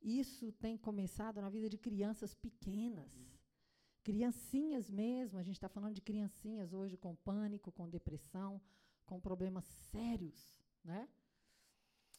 isso 0.00 0.52
tem 0.52 0.76
começado 0.76 1.40
na 1.40 1.48
vida 1.48 1.68
de 1.68 1.78
crianças 1.78 2.34
pequenas. 2.34 3.10
Criancinhas 4.02 4.90
mesmo, 4.90 5.38
a 5.38 5.42
gente 5.42 5.56
está 5.56 5.68
falando 5.68 5.94
de 5.94 6.00
criancinhas 6.00 6.72
hoje 6.72 6.96
com 6.96 7.16
pânico, 7.16 7.72
com 7.72 7.88
depressão, 7.88 8.60
com 9.04 9.20
problemas 9.20 9.64
sérios, 9.64 10.56
né? 10.84 11.08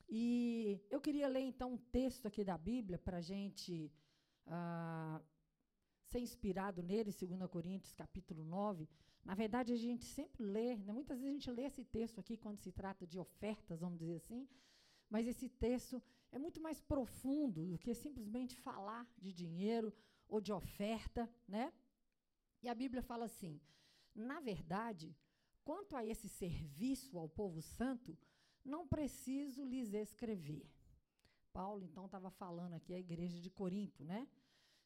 E 0.10 0.82
eu 0.90 1.02
queria 1.02 1.28
ler 1.28 1.42
então 1.42 1.74
um 1.74 1.78
texto 1.78 2.26
aqui 2.26 2.44
da 2.44 2.58
Bíblia 2.58 2.98
para 2.98 3.18
a 3.18 3.22
gente 3.22 3.92
ah, 4.46 5.22
ser 6.06 6.20
inspirado 6.20 6.82
nele, 6.82 7.12
2 7.12 7.50
Coríntios 7.50 7.94
capítulo 7.94 8.44
9. 8.44 8.88
Na 9.24 9.36
verdade, 9.36 9.74
a 9.74 9.76
gente 9.76 10.06
sempre 10.06 10.44
lê, 10.44 10.78
né? 10.78 10.94
muitas 10.94 11.20
vezes 11.20 11.36
a 11.36 11.40
gente 11.40 11.52
lê 11.52 11.64
esse 11.64 11.84
texto 11.84 12.20
aqui 12.20 12.38
quando 12.38 12.58
se 12.60 12.72
trata 12.72 13.06
de 13.06 13.20
ofertas, 13.20 13.82
vamos 13.82 14.00
dizer 14.00 14.16
assim, 14.16 14.48
mas 15.10 15.28
esse 15.28 15.50
texto 15.50 16.02
é 16.38 16.40
muito 16.40 16.62
mais 16.62 16.80
profundo 16.80 17.66
do 17.66 17.78
que 17.84 17.94
simplesmente 17.94 18.56
falar 18.56 19.04
de 19.18 19.34
dinheiro 19.34 19.92
ou 20.28 20.40
de 20.40 20.54
oferta, 20.54 21.30
né? 21.48 21.74
E 22.62 22.70
a 22.70 22.76
Bíblia 22.76 23.02
fala 23.02 23.26
assim: 23.26 23.60
na 24.14 24.40
verdade, 24.40 25.16
quanto 25.64 25.96
a 25.96 26.06
esse 26.06 26.30
serviço 26.30 27.18
ao 27.18 27.28
povo 27.28 27.62
santo, 27.62 28.18
não 28.64 28.88
preciso 28.88 29.66
lhes 29.66 29.94
escrever. 29.94 30.66
Paulo, 31.52 31.84
então, 31.84 32.06
estava 32.06 32.30
falando 32.30 32.74
aqui 32.74 32.94
à 32.94 33.00
igreja 33.00 33.40
de 33.42 33.50
Corinto, 33.50 34.04
né? 34.04 34.28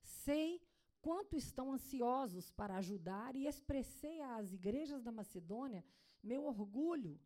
Sei 0.01 0.61
quanto 1.01 1.35
estão 1.35 1.73
ansiosos 1.73 2.49
para 2.49 2.77
ajudar 2.77 3.35
e 3.35 3.45
expressei 3.45 4.21
às 4.21 4.53
igrejas 4.53 5.03
da 5.03 5.11
Macedônia 5.11 5.83
meu 6.23 6.45
orgulho 6.45 7.19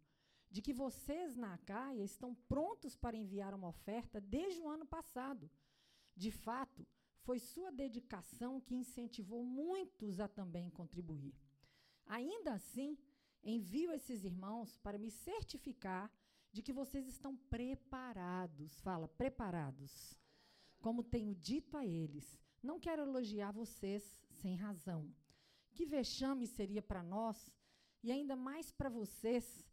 de 0.55 0.61
que 0.61 0.71
vocês 0.71 1.35
na 1.35 1.53
Acaia 1.55 2.01
estão 2.01 2.33
prontos 2.33 2.95
para 2.95 3.17
enviar 3.17 3.53
uma 3.53 3.67
oferta 3.67 4.21
desde 4.21 4.61
o 4.61 4.69
ano 4.69 4.85
passado. 4.85 5.51
De 6.15 6.31
fato, 6.31 6.87
foi 7.25 7.39
sua 7.39 7.73
dedicação 7.73 8.61
que 8.61 8.73
incentivou 8.73 9.43
muitos 9.43 10.17
a 10.17 10.29
também 10.29 10.69
contribuir. 10.69 11.35
Ainda 12.05 12.53
assim, 12.53 12.97
envio 13.43 13.91
esses 13.91 14.23
irmãos 14.23 14.77
para 14.77 14.97
me 14.97 15.11
certificar 15.11 16.09
de 16.53 16.61
que 16.61 16.71
vocês 16.71 17.05
estão 17.05 17.35
preparados. 17.35 18.79
Fala, 18.79 19.09
preparados. 19.09 20.17
Como 20.79 21.03
tenho 21.03 21.35
dito 21.35 21.75
a 21.75 21.85
eles, 21.85 22.39
não 22.63 22.79
quero 22.79 23.01
elogiar 23.01 23.51
vocês 23.51 24.17
sem 24.29 24.55
razão. 24.55 25.13
Que 25.73 25.85
vexame 25.85 26.47
seria 26.47 26.81
para 26.81 27.03
nós, 27.03 27.51
e 28.01 28.09
ainda 28.09 28.37
mais 28.37 28.71
para 28.71 28.87
vocês, 28.87 29.65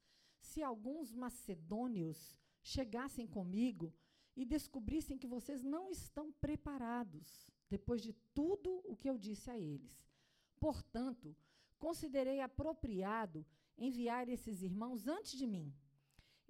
se 0.42 0.62
alguns 0.62 1.12
macedônios 1.12 2.38
chegassem 2.62 3.26
comigo 3.26 3.92
e 4.36 4.44
descobrissem 4.44 5.16
que 5.16 5.26
vocês 5.26 5.62
não 5.62 5.90
estão 5.90 6.30
preparados, 6.32 7.50
depois 7.70 8.02
de 8.02 8.12
tudo 8.34 8.82
o 8.84 8.96
que 8.96 9.08
eu 9.08 9.16
disse 9.16 9.50
a 9.50 9.58
eles. 9.58 10.12
Portanto, 10.60 11.34
considerei 11.78 12.40
apropriado 12.40 13.46
enviar 13.76 14.28
esses 14.28 14.62
irmãos 14.62 15.08
antes 15.08 15.32
de 15.32 15.46
mim 15.46 15.74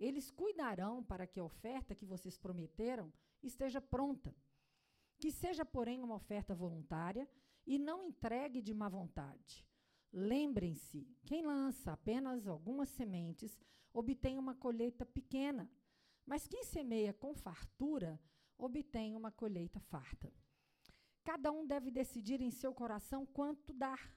eles 0.02 0.30
cuidarão 0.30 1.02
para 1.02 1.26
que 1.26 1.38
a 1.38 1.44
oferta 1.44 1.94
que 1.94 2.04
vocês 2.04 2.36
prometeram 2.36 3.12
esteja 3.42 3.80
pronta. 3.80 4.34
Que 5.18 5.30
seja, 5.30 5.64
porém, 5.64 6.02
uma 6.02 6.16
oferta 6.16 6.54
voluntária 6.54 7.28
e 7.64 7.78
não 7.78 8.02
entregue 8.02 8.60
de 8.60 8.74
má 8.74 8.88
vontade. 8.88 9.64
Lembrem-se: 10.12 11.08
quem 11.24 11.42
lança 11.42 11.92
apenas 11.92 12.46
algumas 12.46 12.90
sementes 12.90 13.58
obtém 13.94 14.38
uma 14.38 14.54
colheita 14.54 15.06
pequena, 15.06 15.70
mas 16.26 16.46
quem 16.46 16.64
semeia 16.64 17.12
com 17.14 17.34
fartura 17.34 18.20
obtém 18.58 19.16
uma 19.16 19.30
colheita 19.30 19.80
farta. 19.80 20.32
Cada 21.24 21.50
um 21.50 21.66
deve 21.66 21.90
decidir 21.90 22.40
em 22.40 22.50
seu 22.50 22.74
coração 22.74 23.24
quanto 23.24 23.72
dar. 23.72 24.14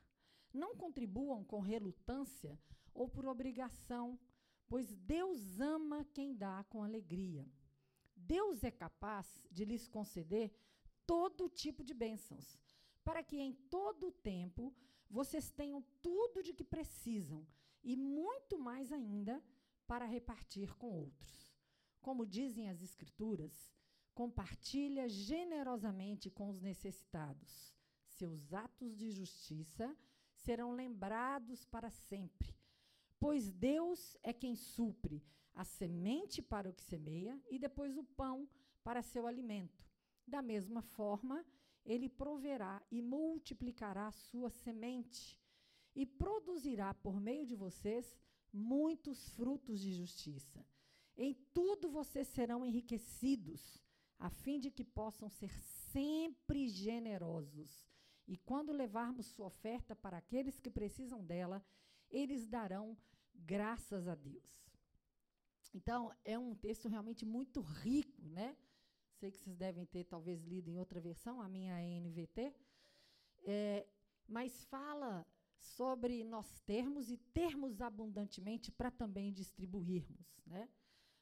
Não 0.54 0.76
contribuam 0.76 1.44
com 1.44 1.60
relutância 1.60 2.60
ou 2.94 3.08
por 3.08 3.26
obrigação, 3.26 4.20
pois 4.68 4.96
Deus 4.96 5.60
ama 5.60 6.06
quem 6.14 6.36
dá 6.36 6.64
com 6.66 6.84
alegria. 6.84 7.48
Deus 8.16 8.64
é 8.64 8.72
capaz 8.72 9.46
de 9.52 9.66
lhes 9.66 9.88
conceder 9.88 10.54
todo 11.06 11.50
tipo 11.50 11.84
de 11.84 11.94
bênçãos, 11.94 12.58
para 13.04 13.24
que 13.24 13.38
em 13.38 13.54
todo 13.54 14.08
o 14.08 14.12
tempo 14.12 14.74
vocês 15.10 15.52
tenham 15.52 15.84
tudo 16.02 16.42
de 16.44 16.54
que 16.54 16.64
precisam 16.64 17.46
e 17.84 17.96
muito 17.96 18.58
mais 18.58 18.92
ainda 18.92 19.44
para 19.88 20.06
repartir 20.06 20.76
com 20.76 20.92
outros. 20.92 21.54
Como 22.02 22.26
dizem 22.26 22.70
as 22.70 22.82
Escrituras, 22.82 23.74
compartilha 24.14 25.08
generosamente 25.10 26.30
com 26.30 26.50
os 26.50 26.62
necessitados. 26.62 27.74
Seus 28.08 28.54
atos 28.54 28.96
de 28.96 29.12
justiça 29.12 29.96
serão 30.34 30.72
lembrados 30.72 31.66
para 31.66 31.90
sempre 31.90 32.56
Pois 33.20 33.52
Deus 33.52 34.16
é 34.22 34.32
quem 34.34 34.56
supre 34.56 35.24
a 35.54 35.64
semente 35.64 36.42
para 36.42 36.70
o 36.70 36.74
que 36.74 36.84
semeia 36.84 37.42
e 37.50 37.58
depois 37.58 37.98
o 37.98 38.04
pão 38.04 38.48
para 38.84 39.02
seu 39.02 39.26
alimento. 39.26 39.84
Da 40.28 40.42
mesma 40.42 40.82
forma, 40.82 41.46
ele 41.86 42.10
proverá 42.10 42.82
e 42.92 43.02
multiplicará 43.02 44.12
sua 44.12 44.50
semente 44.50 45.40
e 45.96 46.06
produzirá 46.06 46.94
por 46.94 47.20
meio 47.20 47.46
de 47.46 47.56
vocês 47.56 48.18
muitos 48.52 49.30
frutos 49.30 49.80
de 49.80 49.94
justiça. 49.94 50.66
Em 51.16 51.34
tudo 51.54 51.90
vocês 51.90 52.28
serão 52.28 52.66
enriquecidos, 52.66 53.82
a 54.18 54.30
fim 54.30 54.60
de 54.60 54.72
que 54.72 54.84
possam 54.84 55.30
ser 55.30 55.52
sempre 55.92 56.68
generosos. 56.68 57.88
E 58.28 58.38
quando 58.38 58.74
levarmos 58.74 59.28
sua 59.28 59.46
oferta 59.46 59.96
para 59.96 60.18
aqueles 60.18 60.60
que 60.60 60.70
precisam 60.70 61.24
dela, 61.24 61.64
eles 62.10 62.48
darão 62.48 62.98
graças 63.34 64.08
a 64.08 64.16
Deus. 64.16 64.66
Então, 65.74 66.12
é 66.24 66.40
um 66.40 66.56
texto 66.56 66.88
realmente 66.88 67.26
muito 67.26 67.60
rico, 67.62 68.22
né? 68.24 68.56
Sei 69.16 69.32
que 69.32 69.38
vocês 69.38 69.56
devem 69.56 69.86
ter 69.86 70.04
talvez 70.04 70.44
lido 70.44 70.70
em 70.70 70.78
outra 70.78 71.00
versão, 71.00 71.42
a 71.42 71.48
minha 71.48 71.80
é 71.80 72.00
NVT. 72.00 72.54
É, 73.46 73.88
mas 74.28 74.66
fala 74.66 75.26
sobre 75.58 76.24
nós 76.24 76.60
termos 76.62 77.10
e 77.10 77.18
termos 77.18 77.82
abundantemente 77.82 78.72
para 78.72 78.92
também 78.92 79.32
distribuirmos. 79.32 80.42
Né? 80.46 80.70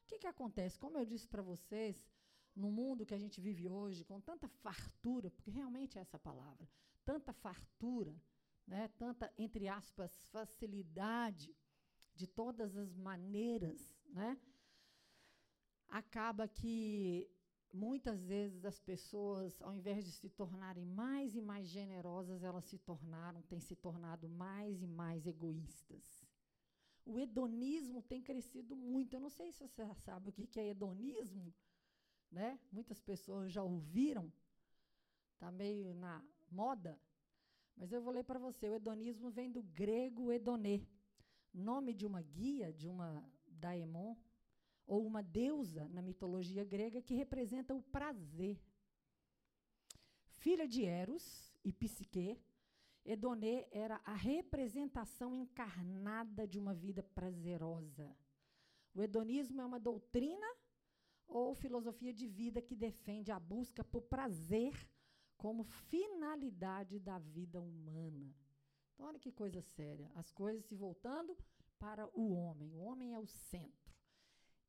O 0.03 0.07
que, 0.07 0.19
que 0.19 0.27
acontece? 0.27 0.79
Como 0.79 0.97
eu 0.97 1.05
disse 1.05 1.27
para 1.27 1.41
vocês, 1.41 2.05
no 2.55 2.71
mundo 2.71 3.05
que 3.05 3.13
a 3.13 3.19
gente 3.19 3.39
vive 3.39 3.67
hoje, 3.69 4.03
com 4.03 4.19
tanta 4.19 4.47
fartura, 4.47 5.29
porque 5.31 5.51
realmente 5.51 5.97
é 5.97 6.01
essa 6.01 6.19
palavra, 6.19 6.67
tanta 7.05 7.33
fartura, 7.33 8.15
né, 8.65 8.87
tanta, 8.97 9.33
entre 9.37 9.67
aspas, 9.67 10.27
facilidade, 10.27 11.55
de 12.15 12.27
todas 12.27 12.77
as 12.77 12.95
maneiras, 12.95 13.95
né? 14.09 14.37
Acaba 15.89 16.47
que 16.47 17.29
muitas 17.73 18.23
vezes 18.23 18.63
as 18.63 18.79
pessoas, 18.79 19.59
ao 19.61 19.73
invés 19.73 20.05
de 20.05 20.11
se 20.11 20.29
tornarem 20.29 20.85
mais 20.85 21.35
e 21.35 21.41
mais 21.41 21.67
generosas, 21.67 22.43
elas 22.43 22.65
se 22.65 22.77
tornaram, 22.77 23.41
têm 23.41 23.59
se 23.59 23.75
tornado 23.75 24.29
mais 24.29 24.83
e 24.83 24.87
mais 24.87 25.25
egoístas. 25.25 26.23
O 27.03 27.19
hedonismo 27.19 28.01
tem 28.03 28.21
crescido 28.21 28.75
muito. 28.75 29.15
Eu 29.15 29.19
não 29.19 29.29
sei 29.29 29.51
se 29.51 29.59
você 29.59 29.83
sabe 29.95 30.29
o 30.29 30.31
que 30.31 30.59
é 30.59 30.69
hedonismo, 30.69 31.53
né? 32.31 32.59
Muitas 32.71 33.01
pessoas 33.01 33.51
já 33.51 33.63
ouviram, 33.63 34.31
está 35.33 35.51
meio 35.51 35.93
na 35.95 36.23
moda, 36.49 36.97
mas 37.75 37.91
eu 37.91 38.01
vou 38.01 38.13
ler 38.13 38.23
para 38.23 38.39
você. 38.39 38.69
O 38.69 38.75
hedonismo 38.75 39.31
vem 39.31 39.51
do 39.51 39.63
grego 39.63 40.31
hedonê, 40.31 40.85
nome 41.51 41.93
de 41.93 42.05
uma 42.05 42.21
guia, 42.21 42.71
de 42.71 42.87
uma 42.87 43.27
daemon, 43.47 44.15
ou 44.85 45.05
uma 45.05 45.21
deusa 45.23 45.87
na 45.89 46.01
mitologia 46.01 46.63
grega 46.63 47.01
que 47.01 47.13
representa 47.13 47.73
o 47.73 47.81
prazer. 47.81 48.59
Filha 50.25 50.67
de 50.67 50.83
Eros 50.83 51.53
e 51.63 51.71
Psique, 51.71 52.37
Edonê 53.05 53.67
era 53.71 54.01
a 54.05 54.13
representação 54.13 55.35
encarnada 55.35 56.47
de 56.47 56.57
uma 56.57 56.73
vida 56.73 57.03
prazerosa. 57.03 58.15
O 58.93 59.01
hedonismo 59.01 59.61
é 59.61 59.65
uma 59.65 59.79
doutrina 59.79 60.47
ou 61.27 61.55
filosofia 61.55 62.13
de 62.13 62.27
vida 62.27 62.61
que 62.61 62.75
defende 62.75 63.31
a 63.31 63.39
busca 63.39 63.83
por 63.83 64.03
prazer 64.03 64.73
como 65.35 65.63
finalidade 65.63 66.99
da 66.99 67.17
vida 67.19 67.59
humana. 67.59 68.33
Então, 68.93 69.07
olha 69.07 69.19
que 69.19 69.31
coisa 69.31 69.61
séria. 69.61 70.11
As 70.15 70.31
coisas 70.31 70.63
se 70.65 70.75
voltando 70.75 71.35
para 71.79 72.07
o 72.17 72.33
homem. 72.33 72.71
O 72.73 72.79
homem 72.79 73.13
é 73.13 73.19
o 73.19 73.25
centro. 73.25 73.82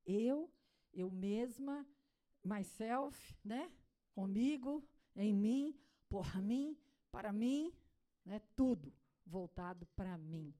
Eu, 0.06 0.52
eu 0.92 1.10
mesma, 1.10 1.86
myself, 2.44 3.36
né? 3.44 3.72
Comigo, 4.12 4.86
em 5.16 5.34
mim, 5.34 5.78
por 6.08 6.36
mim, 6.40 6.78
para 7.10 7.32
mim, 7.32 7.72
né? 8.24 8.40
Tudo 8.54 8.92
voltado 9.26 9.86
para 9.96 10.16
mim. 10.18 10.54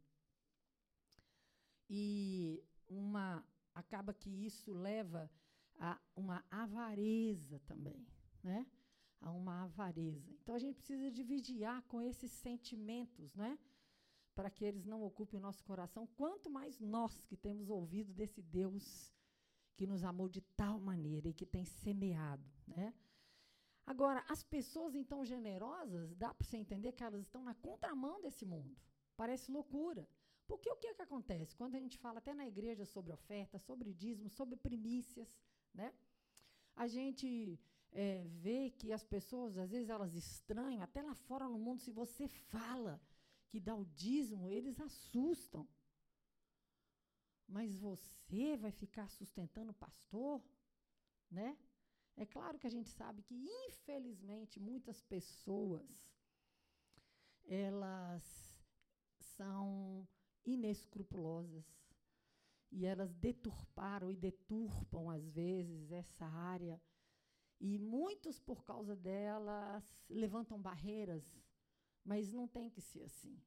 E 1.89 2.63
uma 2.89 3.47
acaba 3.75 4.15
que 4.15 4.31
isso 4.31 4.73
leva 4.73 5.31
a 5.79 6.01
uma 6.17 6.45
avareza 6.51 7.61
também, 7.67 8.07
né? 8.43 8.67
a 9.25 9.31
uma 9.31 9.65
avareza. 9.65 10.31
Então 10.43 10.55
a 10.55 10.59
gente 10.59 10.77
precisa 10.77 11.11
de 11.11 11.23
vigiar 11.23 11.83
com 11.85 12.01
esses 12.01 12.31
sentimentos, 12.31 13.35
né? 13.35 13.59
Para 14.35 14.51
que 14.51 14.65
eles 14.65 14.85
não 14.85 15.03
ocupem 15.03 15.39
o 15.39 15.43
nosso 15.43 15.65
coração, 15.65 16.07
quanto 16.07 16.51
mais 16.51 16.79
nós 16.79 17.25
que 17.25 17.37
temos 17.37 17.71
ouvido 17.71 18.13
desse 18.13 18.43
Deus 18.43 19.14
que 19.77 19.87
nos 19.87 20.05
amou 20.05 20.29
de 20.29 20.41
tal 20.41 20.79
maneira 20.79 21.29
e 21.29 21.35
que 21.35 21.47
tem 21.47 21.65
semeado, 21.65 22.45
né? 22.67 22.95
Agora, 23.87 24.25
as 24.29 24.43
pessoas 24.43 24.95
então 24.95 25.25
generosas, 25.25 26.15
dá 26.15 26.33
para 26.33 26.47
você 26.47 26.57
entender 26.57 26.93
que 26.93 27.05
elas 27.05 27.21
estão 27.21 27.43
na 27.45 27.55
contramão 27.55 28.21
desse 28.21 28.47
mundo. 28.47 28.75
Parece 29.17 29.51
loucura. 29.51 30.09
Porque 30.47 30.71
o 30.71 30.77
que, 30.77 30.87
é 30.89 30.95
que 30.95 31.03
acontece? 31.03 31.55
Quando 31.55 31.75
a 31.75 31.79
gente 31.79 31.99
fala 31.99 32.19
até 32.19 32.35
na 32.35 32.47
igreja 32.47 32.85
sobre 32.85 33.13
oferta, 33.13 33.59
sobre 33.59 33.93
dízimo, 33.93 34.29
sobre 34.29 34.57
primícias, 34.57 35.29
né? 35.73 35.93
A 36.77 36.87
gente 36.87 37.59
é, 37.93 38.25
vê 38.27 38.71
que 38.71 38.93
as 38.93 39.05
pessoas, 39.05 39.57
às 39.57 39.71
vezes, 39.71 39.89
elas 39.89 40.15
estranham, 40.15 40.83
até 40.83 41.03
lá 41.03 41.15
fora 41.15 41.49
no 41.49 41.59
mundo, 41.59 41.81
se 41.81 41.91
você 41.91 42.27
fala 42.27 43.01
que 43.49 43.61
dá 43.61 43.75
o 43.75 43.85
dízimo, 43.85 44.51
eles 44.51 44.81
assustam. 44.81 45.67
Mas 47.47 47.77
você 47.77 48.57
vai 48.57 48.73
ficar 48.73 49.09
sustentando 49.09 49.71
o 49.71 49.75
pastor, 49.75 50.43
né? 51.31 51.57
É 52.17 52.25
claro 52.25 52.59
que 52.59 52.67
a 52.67 52.71
gente 52.71 52.89
sabe 52.89 53.23
que, 53.23 53.35
infelizmente, 53.35 54.61
muitas 54.61 55.03
pessoas 55.03 56.15
elas 57.47 58.25
são 59.19 60.09
inescrupulosas 60.45 61.67
e 62.71 62.87
elas 62.87 63.15
deturparam 63.15 64.11
e 64.11 64.17
deturpam 64.17 65.11
às 65.11 65.29
vezes 65.29 65.93
essa 65.93 66.25
área 66.25 66.81
e 67.61 67.79
muitos 67.79 68.39
por 68.39 68.65
causa 68.65 68.97
delas 68.97 70.05
levantam 70.09 70.61
barreiras, 70.61 71.25
mas 72.05 72.33
não 72.33 72.47
tem 72.47 72.69
que 72.69 72.81
ser 72.81 73.05
assim. 73.05 73.41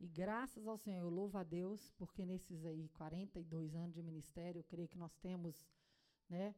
E 0.00 0.06
graças 0.06 0.66
ao 0.66 0.78
Senhor, 0.78 1.02
eu 1.02 1.10
louvo 1.10 1.38
a 1.38 1.42
Deus, 1.42 1.90
porque 1.96 2.24
nesses 2.24 2.64
aí 2.64 2.88
42 2.90 3.74
anos 3.74 3.94
de 3.94 4.02
ministério, 4.02 4.60
eu 4.60 4.64
creio 4.64 4.88
que 4.88 4.96
nós 4.96 5.16
temos, 5.16 5.68
né, 6.28 6.54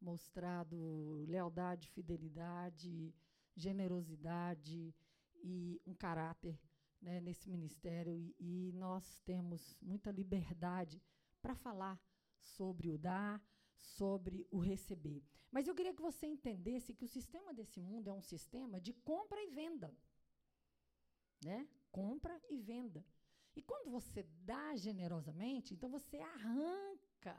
mostrado 0.00 1.24
lealdade, 1.28 1.88
fidelidade, 1.88 3.14
generosidade 3.54 4.94
e 5.36 5.80
um 5.86 5.94
caráter 5.94 6.58
né, 7.00 7.20
nesse 7.20 7.48
ministério. 7.48 8.16
E, 8.16 8.34
e 8.40 8.72
nós 8.72 9.20
temos 9.20 9.76
muita 9.80 10.10
liberdade 10.10 11.00
para 11.40 11.54
falar 11.54 12.00
sobre 12.38 12.90
o 12.90 12.98
dar, 12.98 13.40
sobre 13.76 14.46
o 14.50 14.58
receber. 14.58 15.22
Mas 15.50 15.68
eu 15.68 15.74
queria 15.74 15.94
que 15.94 16.02
você 16.02 16.26
entendesse 16.26 16.94
que 16.94 17.04
o 17.04 17.08
sistema 17.08 17.52
desse 17.54 17.80
mundo 17.80 18.08
é 18.08 18.12
um 18.12 18.22
sistema 18.22 18.80
de 18.80 18.92
compra 18.92 19.40
e 19.42 19.48
venda. 19.48 19.94
Né? 21.44 21.68
Compra 21.90 22.40
e 22.48 22.56
venda. 22.58 23.04
E 23.56 23.62
quando 23.62 23.90
você 23.90 24.22
dá 24.44 24.76
generosamente, 24.76 25.74
então 25.74 25.88
você 25.88 26.18
arranca 26.18 27.36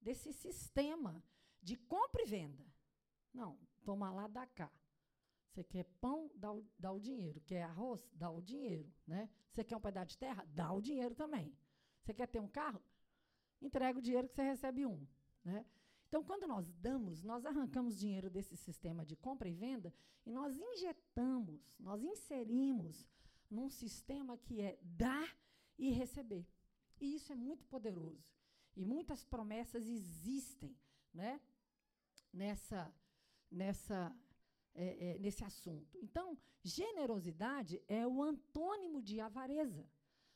desse 0.00 0.32
sistema 0.32 1.22
de 1.62 1.76
compra 1.76 2.22
e 2.22 2.26
venda. 2.26 2.66
Não, 3.32 3.58
toma 3.84 4.10
lá, 4.10 4.26
dá 4.26 4.46
cá. 4.46 4.70
Você 5.50 5.64
quer 5.64 5.84
pão, 6.00 6.30
dá 6.34 6.52
o, 6.52 6.64
dá 6.78 6.92
o 6.92 7.00
dinheiro. 7.00 7.40
Quer 7.40 7.62
arroz, 7.62 8.08
dá 8.12 8.30
o 8.30 8.40
dinheiro. 8.40 8.92
Né? 9.06 9.28
Você 9.50 9.64
quer 9.64 9.76
um 9.76 9.80
pedaço 9.80 10.10
de 10.10 10.18
terra, 10.18 10.44
dá 10.54 10.72
o 10.72 10.80
dinheiro 10.80 11.14
também. 11.14 11.56
Você 12.02 12.14
quer 12.14 12.28
ter 12.28 12.40
um 12.40 12.48
carro, 12.48 12.82
entrega 13.60 13.98
o 13.98 14.02
dinheiro 14.02 14.28
que 14.28 14.34
você 14.34 14.42
recebe 14.42 14.86
um. 14.86 15.06
Né? 15.44 15.64
Então, 16.08 16.24
quando 16.24 16.46
nós 16.46 16.70
damos, 16.72 17.22
nós 17.22 17.44
arrancamos 17.44 17.98
dinheiro 17.98 18.30
desse 18.30 18.56
sistema 18.56 19.04
de 19.04 19.14
compra 19.16 19.48
e 19.48 19.52
venda 19.52 19.92
e 20.24 20.30
nós 20.30 20.56
injetamos, 20.56 21.76
nós 21.78 22.02
inserimos 22.02 23.06
num 23.50 23.68
sistema 23.68 24.36
que 24.36 24.60
é 24.60 24.78
dar 24.82 25.36
e 25.78 25.90
receber. 25.90 26.46
E 27.00 27.14
isso 27.14 27.32
é 27.32 27.36
muito 27.36 27.64
poderoso. 27.66 28.24
E 28.76 28.84
muitas 28.84 29.24
promessas 29.24 29.86
existem 29.88 30.76
né, 31.12 31.40
nessa, 32.32 32.92
nessa, 33.50 34.14
é, 34.74 35.10
é, 35.10 35.18
nesse 35.18 35.44
assunto. 35.44 35.98
Então, 36.02 36.38
generosidade 36.62 37.82
é 37.88 38.06
o 38.06 38.22
antônimo 38.22 39.00
de 39.02 39.20
avareza. 39.20 39.88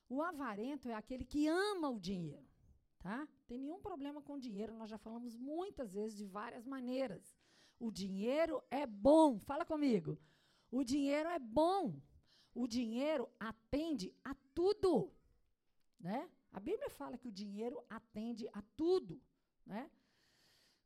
O 0.09 0.23
avarento 0.23 0.89
é 0.89 0.95
aquele 0.95 1.25
que 1.25 1.47
ama 1.47 1.89
o 1.89 2.01
dinheiro. 2.01 2.47
Tá? 2.99 3.27
Tem 3.49 3.59
nenhum 3.59 3.81
problema 3.81 4.23
com 4.23 4.39
dinheiro, 4.39 4.75
nós 4.75 4.89
já 4.89 4.97
falamos 4.97 5.37
muitas 5.37 5.93
vezes 5.93 6.17
de 6.17 6.25
várias 6.25 6.65
maneiras. 6.65 7.37
O 7.79 7.91
dinheiro 7.91 8.63
é 8.71 8.87
bom, 8.87 9.41
fala 9.41 9.65
comigo. 9.65 10.17
O 10.71 10.85
dinheiro 10.85 11.29
é 11.29 11.39
bom. 11.39 12.01
O 12.55 12.67
dinheiro 12.67 13.29
atende 13.39 14.15
a 14.25 14.35
tudo, 14.55 15.11
né? 15.99 16.31
A 16.53 16.61
Bíblia 16.61 16.91
fala 16.91 17.17
que 17.17 17.29
o 17.29 17.33
dinheiro 17.33 17.83
atende 17.89 18.47
a 18.53 18.61
tudo, 18.77 19.21
né? 19.65 19.91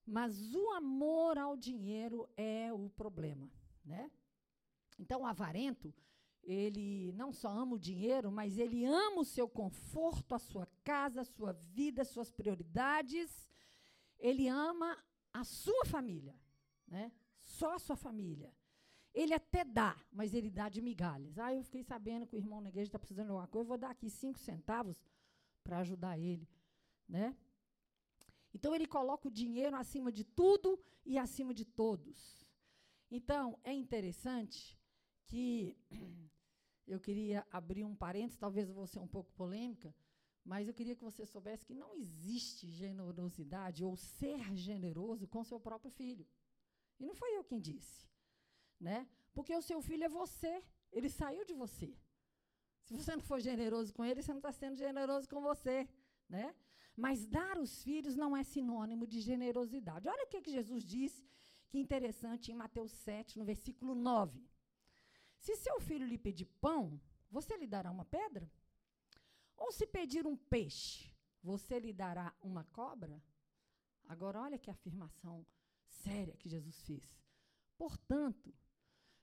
Mas 0.06 0.54
o 0.54 0.70
amor 0.70 1.36
ao 1.36 1.56
dinheiro 1.56 2.28
é 2.36 2.72
o 2.72 2.88
problema, 2.90 3.50
né? 3.84 4.10
Então, 4.98 5.22
o 5.22 5.26
avarento, 5.26 5.92
ele 6.42 7.12
não 7.12 7.32
só 7.32 7.48
ama 7.48 7.74
o 7.74 7.78
dinheiro, 7.78 8.30
mas 8.30 8.56
ele 8.56 8.84
ama 8.84 9.20
o 9.20 9.24
seu 9.24 9.48
conforto, 9.48 10.34
a 10.34 10.38
sua 10.38 10.66
casa, 10.84 11.22
a 11.22 11.24
sua 11.24 11.52
vida, 11.52 12.02
as 12.02 12.08
suas 12.08 12.30
prioridades. 12.30 13.48
Ele 14.18 14.46
ama 14.46 14.96
a 15.32 15.42
sua 15.42 15.84
família, 15.84 16.38
né? 16.86 17.12
Só 17.42 17.74
a 17.74 17.78
sua 17.80 17.96
família. 17.96 18.55
Ele 19.16 19.32
até 19.32 19.64
dá, 19.64 19.98
mas 20.12 20.34
ele 20.34 20.50
dá 20.50 20.68
de 20.68 20.82
migalhas. 20.82 21.38
Ah, 21.38 21.54
eu 21.54 21.62
fiquei 21.64 21.82
sabendo 21.82 22.26
que 22.26 22.36
o 22.36 22.38
irmão 22.38 22.60
na 22.60 22.68
está 22.68 22.98
precisando 22.98 23.28
de 23.28 23.30
alguma 23.30 23.48
coisa, 23.48 23.64
eu 23.64 23.68
vou 23.68 23.78
dar 23.78 23.90
aqui 23.92 24.10
cinco 24.10 24.38
centavos 24.38 24.94
para 25.64 25.78
ajudar 25.78 26.18
ele, 26.18 26.46
né? 27.08 27.34
Então 28.52 28.74
ele 28.74 28.86
coloca 28.86 29.26
o 29.26 29.30
dinheiro 29.30 29.74
acima 29.74 30.12
de 30.12 30.22
tudo 30.22 30.78
e 31.02 31.16
acima 31.16 31.54
de 31.54 31.64
todos. 31.64 32.46
Então 33.10 33.58
é 33.64 33.72
interessante 33.72 34.78
que 35.28 35.74
eu 36.86 37.00
queria 37.00 37.46
abrir 37.50 37.84
um 37.84 37.96
parênteses, 37.96 38.38
talvez 38.38 38.68
eu 38.68 38.74
vou 38.74 38.86
ser 38.86 38.98
um 38.98 39.08
pouco 39.08 39.32
polêmica, 39.32 39.94
mas 40.44 40.68
eu 40.68 40.74
queria 40.74 40.94
que 40.94 41.02
você 41.02 41.24
soubesse 41.24 41.64
que 41.64 41.74
não 41.74 41.94
existe 41.96 42.68
generosidade 42.68 43.82
ou 43.82 43.96
ser 43.96 44.54
generoso 44.54 45.26
com 45.26 45.42
seu 45.42 45.58
próprio 45.58 45.90
filho. 45.90 46.26
E 47.00 47.06
não 47.06 47.14
foi 47.14 47.34
eu 47.34 47.42
quem 47.42 47.58
disse, 47.58 48.06
né? 48.80 49.08
Porque 49.34 49.54
o 49.54 49.62
seu 49.62 49.80
filho 49.80 50.04
é 50.04 50.08
você, 50.08 50.62
ele 50.92 51.08
saiu 51.08 51.44
de 51.44 51.54
você. 51.54 51.96
Se 52.84 52.94
você 52.94 53.14
não 53.14 53.22
for 53.22 53.40
generoso 53.40 53.92
com 53.92 54.04
ele, 54.04 54.22
você 54.22 54.32
não 54.32 54.38
está 54.38 54.52
sendo 54.52 54.76
generoso 54.76 55.28
com 55.28 55.40
você, 55.40 55.88
né? 56.28 56.54
Mas 56.96 57.26
dar 57.26 57.58
os 57.58 57.82
filhos 57.82 58.14
não 58.16 58.36
é 58.36 58.42
sinônimo 58.42 59.06
de 59.06 59.20
generosidade. 59.20 60.08
Olha 60.08 60.24
o 60.24 60.28
que, 60.28 60.40
que 60.40 60.50
Jesus 60.50 60.84
disse, 60.84 61.22
que 61.68 61.78
interessante, 61.78 62.50
em 62.50 62.54
Mateus 62.54 62.92
7, 62.92 63.38
no 63.38 63.44
versículo 63.44 63.94
9. 63.94 64.42
Se 65.38 65.56
seu 65.56 65.78
filho 65.80 66.06
lhe 66.06 66.16
pedir 66.16 66.46
pão, 66.60 67.00
você 67.30 67.56
lhe 67.56 67.66
dará 67.66 67.90
uma 67.90 68.04
pedra? 68.04 68.50
Ou 69.56 69.72
se 69.72 69.86
pedir 69.86 70.26
um 70.26 70.36
peixe, 70.36 71.12
você 71.42 71.78
lhe 71.78 71.92
dará 71.92 72.34
uma 72.40 72.64
cobra? 72.64 73.22
Agora, 74.08 74.40
olha 74.40 74.58
que 74.58 74.70
afirmação 74.70 75.44
séria 75.86 76.36
que 76.36 76.48
Jesus 76.48 76.80
fez. 76.82 77.18
Portanto, 77.76 78.54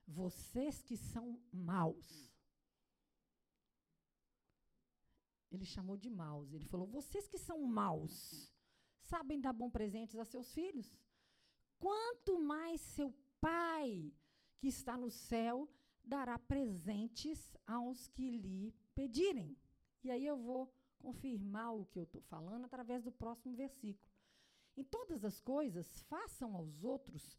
vocês 0.07 0.81
que 0.81 0.97
são 0.97 1.39
maus, 1.51 2.31
ele 5.51 5.65
chamou 5.65 5.95
de 5.97 6.09
maus. 6.09 6.53
Ele 6.53 6.65
falou: 6.65 6.87
vocês 6.87 7.27
que 7.27 7.37
são 7.37 7.61
maus, 7.61 8.53
sabem 9.01 9.39
dar 9.39 9.53
bons 9.53 9.71
presentes 9.71 10.15
a 10.15 10.25
seus 10.25 10.53
filhos? 10.53 10.97
Quanto 11.79 12.39
mais 12.39 12.81
seu 12.81 13.13
pai 13.39 14.13
que 14.57 14.67
está 14.67 14.97
no 14.97 15.11
céu 15.11 15.69
dará 16.03 16.37
presentes 16.37 17.55
aos 17.65 18.07
que 18.07 18.29
lhe 18.29 18.73
pedirem. 18.93 19.57
E 20.03 20.11
aí 20.11 20.25
eu 20.25 20.37
vou 20.37 20.73
confirmar 20.97 21.73
o 21.75 21.85
que 21.85 21.99
eu 21.99 22.03
estou 22.03 22.21
falando 22.21 22.65
através 22.65 23.03
do 23.03 23.11
próximo 23.11 23.55
versículo. 23.55 24.09
Em 24.75 24.83
todas 24.83 25.23
as 25.23 25.39
coisas, 25.39 26.01
façam 26.03 26.55
aos 26.55 26.83
outros 26.83 27.37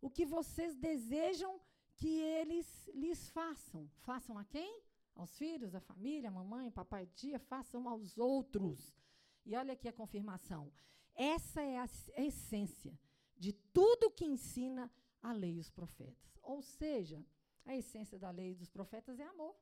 o 0.00 0.10
que 0.10 0.26
vocês 0.26 0.76
desejam 0.76 1.60
que 1.96 2.20
eles 2.20 2.88
lhes 2.94 3.28
façam. 3.30 3.88
Façam 3.98 4.38
a 4.38 4.44
quem? 4.44 4.82
Aos 5.14 5.36
filhos, 5.38 5.74
à 5.74 5.80
família, 5.80 6.28
à 6.28 6.32
mamãe, 6.32 6.70
papai, 6.70 7.06
tia, 7.06 7.38
façam 7.38 7.88
aos 7.88 8.18
outros. 8.18 8.96
E 9.44 9.54
olha 9.54 9.74
aqui 9.74 9.88
a 9.88 9.92
confirmação. 9.92 10.72
Essa 11.14 11.62
é 11.62 11.78
a 11.78 11.86
essência 12.16 12.98
de 13.36 13.52
tudo 13.52 14.10
que 14.10 14.24
ensina 14.24 14.90
a 15.22 15.32
lei 15.32 15.54
e 15.56 15.60
os 15.60 15.70
profetas. 15.70 16.38
Ou 16.42 16.62
seja, 16.62 17.24
a 17.64 17.76
essência 17.76 18.18
da 18.18 18.30
lei 18.30 18.52
e 18.52 18.54
dos 18.54 18.70
profetas 18.70 19.20
é 19.20 19.24
amor. 19.24 19.56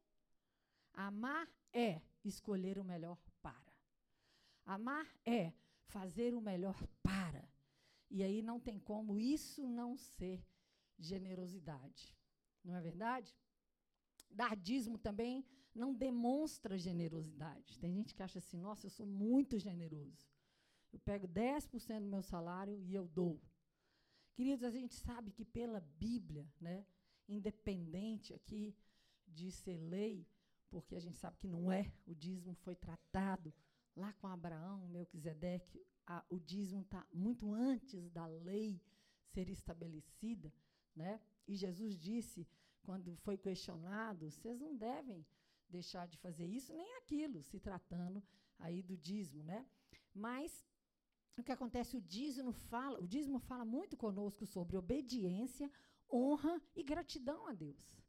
Amar 0.95 1.49
é 1.73 2.01
escolher 2.25 2.79
o 2.79 2.85
melhor 2.85 3.19
para. 3.41 3.73
Amar 4.65 5.07
é 5.25 5.53
fazer 5.87 6.35
o 6.35 6.41
melhor 6.41 6.87
para. 7.03 7.49
E 8.11 8.23
aí 8.23 8.43
não 8.43 8.61
tem 8.61 8.79
como 8.79 9.19
isso 9.19 9.67
não 9.69 9.97
ser 9.97 10.45
generosidade. 10.99 12.17
Não 12.65 12.75
é 12.75 12.81
verdade? 12.81 13.37
Dar 14.31 14.57
dízimo 14.57 14.99
também 14.99 15.45
não 15.75 15.95
demonstra 15.95 16.79
generosidade. 16.79 17.79
Tem 17.79 17.93
gente 17.95 18.15
que 18.15 18.23
acha 18.23 18.39
assim: 18.39 18.59
nossa, 18.59 18.87
eu 18.87 18.91
sou 18.91 19.07
muito 19.07 19.59
generoso. 19.59 20.31
Eu 20.93 20.99
pego 21.01 21.27
10% 21.27 22.01
do 22.01 22.07
meu 22.07 22.23
salário 22.23 22.79
e 22.83 22.95
eu 22.95 23.09
dou. 23.09 23.41
Queridos, 24.35 24.65
a 24.65 24.71
gente 24.71 24.95
sabe 24.95 25.31
que 25.31 25.45
pela 25.45 25.81
Bíblia, 25.81 26.47
né, 26.61 26.87
independente 27.29 28.35
aqui 28.35 28.75
de 29.27 29.51
ser 29.51 29.79
lei, 29.79 30.27
porque 30.71 30.95
a 30.95 31.01
gente 31.01 31.19
sabe 31.19 31.39
que 31.39 31.49
não 31.49 31.71
é, 31.71 31.93
o 32.07 32.15
dízimo 32.15 32.55
foi 32.55 32.75
tratado 32.75 33.53
lá 33.97 34.13
com 34.15 34.27
Abraão, 34.27 34.89
Melquisedeque, 34.89 35.85
a, 36.07 36.25
o 36.29 36.39
dízimo 36.39 36.83
está 36.83 37.07
muito 37.13 37.53
antes 37.53 38.11
da 38.11 38.27
lei 38.27 38.81
ser 39.33 39.49
estabelecida, 39.49 40.53
né? 40.95 41.21
E 41.47 41.55
Jesus 41.57 41.99
disse, 41.99 42.47
quando 42.83 43.17
foi 43.17 43.37
questionado, 43.37 44.31
vocês 44.31 44.61
não 44.61 44.77
devem 44.77 45.25
deixar 45.69 46.07
de 46.07 46.17
fazer 46.19 46.47
isso 46.47 46.73
nem 46.75 46.97
aquilo, 46.99 47.43
se 47.43 47.59
tratando 47.59 48.23
aí 48.59 48.83
do 48.83 48.97
dízimo, 48.97 49.43
né? 49.43 49.67
Mas 50.15 50.65
o 51.37 51.43
que 51.43 51.53
acontece, 51.53 51.97
o 51.97 52.01
dízimo 52.01 52.53
fala, 52.53 53.01
o 53.01 53.07
dízimo 53.07 53.39
fala 53.39 53.65
muito 53.65 53.97
conosco 53.97 54.45
sobre 54.47 54.77
obediência, 54.77 55.71
honra 56.11 56.61
e 56.77 56.83
gratidão 56.83 57.47
a 57.47 57.55
Deus. 57.55 58.01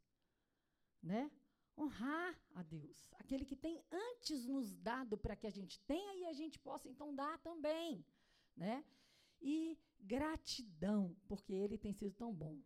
Né? 1.02 1.30
Honrar 1.76 2.38
a 2.54 2.62
Deus, 2.62 3.12
aquele 3.18 3.44
que 3.44 3.56
tem 3.56 3.82
antes 3.90 4.46
nos 4.46 4.76
dado 4.76 5.18
para 5.18 5.34
que 5.34 5.46
a 5.46 5.50
gente 5.50 5.80
tenha 5.80 6.14
e 6.14 6.26
a 6.26 6.32
gente 6.32 6.58
possa 6.58 6.88
então 6.88 7.14
dar 7.14 7.38
também, 7.38 8.04
né? 8.56 8.84
E 9.40 9.76
gratidão, 9.98 11.16
porque 11.26 11.52
ele 11.52 11.76
tem 11.76 11.92
sido 11.92 12.14
tão 12.14 12.32
bom. 12.32 12.62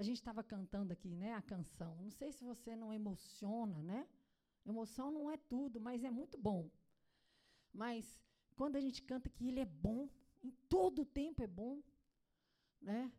A 0.00 0.02
gente 0.06 0.18
estava 0.18 0.42
cantando 0.44 0.92
aqui, 0.92 1.12
né, 1.22 1.30
a 1.34 1.42
canção. 1.42 1.92
Não 2.06 2.12
sei 2.18 2.30
se 2.32 2.44
você 2.50 2.76
não 2.82 2.90
emociona, 2.94 3.78
né? 3.82 4.00
Emoção 4.64 5.10
não 5.10 5.24
é 5.28 5.36
tudo, 5.36 5.80
mas 5.80 6.04
é 6.04 6.10
muito 6.18 6.36
bom. 6.38 6.70
Mas 7.82 8.04
quando 8.54 8.76
a 8.76 8.80
gente 8.84 9.02
canta 9.02 9.28
que 9.28 9.48
Ele 9.48 9.58
é 9.58 9.64
bom, 9.64 10.08
em 10.46 10.52
todo 10.74 11.02
o 11.02 11.10
tempo 11.20 11.42
é 11.42 11.48
bom, 11.48 11.82
né? 12.80 13.12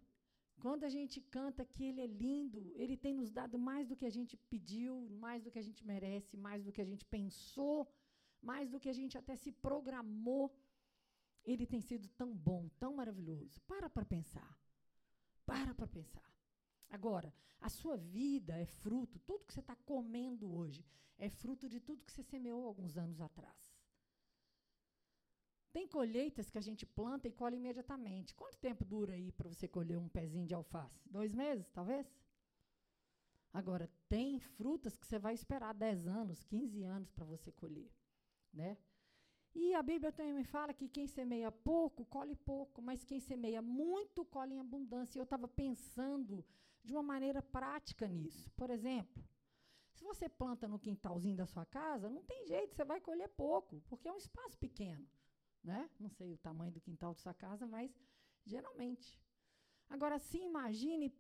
Quando 0.63 0.86
a 0.86 0.89
gente 0.89 1.19
canta 1.38 1.65
que 1.65 1.83
Ele 1.83 2.00
é 2.00 2.07
lindo, 2.07 2.71
Ele 2.75 2.95
tem 2.95 3.13
nos 3.13 3.29
dado 3.29 3.59
mais 3.59 3.86
do 3.89 3.98
que 4.00 4.05
a 4.05 4.15
gente 4.17 4.38
pediu, 4.53 4.93
mais 5.25 5.43
do 5.43 5.51
que 5.51 5.59
a 5.59 5.67
gente 5.67 5.86
merece, 5.86 6.38
mais 6.38 6.63
do 6.63 6.71
que 6.71 6.81
a 6.81 6.89
gente 6.91 7.05
pensou, 7.17 7.91
mais 8.41 8.69
do 8.69 8.79
que 8.79 8.89
a 8.89 8.93
gente 8.93 9.17
até 9.17 9.36
se 9.36 9.51
programou. 9.51 10.45
Ele 11.43 11.65
tem 11.65 11.81
sido 11.81 12.07
tão 12.09 12.33
bom, 12.33 12.69
tão 12.79 12.93
maravilhoso. 12.93 13.59
Para 13.67 13.89
para 13.89 14.05
pensar. 14.05 14.57
Para 15.45 15.74
para 15.74 15.88
pensar. 15.88 16.38
Agora, 16.89 17.34
a 17.62 17.69
sua 17.69 17.98
vida 17.98 18.58
é 18.58 18.65
fruto, 18.65 19.19
tudo 19.19 19.46
que 19.46 19.53
você 19.53 19.60
está 19.60 19.75
comendo 19.75 20.51
hoje, 20.51 20.86
é 21.17 21.29
fruto 21.29 21.67
de 21.67 21.79
tudo 21.79 22.03
que 22.03 22.12
você 22.12 22.24
semeou 22.24 22.65
alguns 22.65 22.98
anos 22.98 23.19
atrás. 23.19 23.74
Tem 25.72 25.88
colheitas 25.88 26.50
que 26.50 26.58
a 26.58 26.62
gente 26.62 26.86
planta 26.86 27.27
e 27.27 27.31
colhe 27.31 27.58
imediatamente. 27.58 28.34
Quanto 28.34 28.58
tempo 28.58 28.84
dura 28.84 29.13
aí 29.13 29.31
para 29.31 29.48
você 29.48 29.67
colher 29.67 29.98
um 29.98 30.10
pezinho 30.10 30.48
de 30.48 30.55
alface? 30.55 31.08
Dois 31.10 31.34
meses, 31.34 31.69
talvez? 31.69 32.08
Agora, 33.53 33.89
tem 34.08 34.39
frutas 34.39 34.98
que 34.98 35.05
você 35.05 35.19
vai 35.19 35.34
esperar 35.34 35.74
10 35.74 36.08
anos, 36.08 36.43
15 36.43 36.84
anos 36.84 37.12
para 37.12 37.25
você 37.25 37.51
colher. 37.51 37.91
Né? 38.51 38.77
E 39.53 39.74
a 39.75 39.84
Bíblia 39.84 40.12
também 40.12 40.34
me 40.34 40.43
fala 40.43 40.74
que 40.74 40.88
quem 40.88 41.08
semeia 41.08 41.51
pouco, 41.51 42.05
colhe 42.05 42.36
pouco, 42.36 42.81
mas 42.81 43.03
quem 43.03 43.19
semeia 43.19 43.62
muito, 43.62 44.25
colhe 44.25 44.55
em 44.55 44.60
abundância. 44.60 45.19
Eu 45.19 45.24
estava 45.24 45.48
pensando 45.48 46.46
de 46.89 46.96
uma 46.96 47.03
maneira 47.13 47.41
prática 47.41 48.08
nisso. 48.08 48.51
Por 48.51 48.69
exemplo, 48.69 49.24
se 49.91 50.03
você 50.03 50.27
planta 50.27 50.67
no 50.67 50.79
quintalzinho 50.79 51.38
da 51.38 51.46
sua 51.46 51.65
casa, 51.65 52.10
não 52.10 52.24
tem 52.24 52.46
jeito, 52.46 52.75
você 52.75 52.84
vai 52.84 53.00
colher 53.00 53.29
pouco, 53.29 53.81
porque 53.89 54.08
é 54.08 54.12
um 54.12 54.17
espaço 54.17 54.58
pequeno 54.58 55.08
né? 55.63 55.89
Não 56.00 56.10
sei 56.10 56.34
o 56.34 56.38
tamanho 56.38 56.72
do 56.72 56.81
quintal 56.81 57.13
de 57.13 57.22
sua 57.22 57.34
casa, 57.34 57.65
mas 57.67 57.91
geralmente. 58.46 59.22
Agora, 59.89 60.19
se 60.19 60.38
imagine 60.38 61.13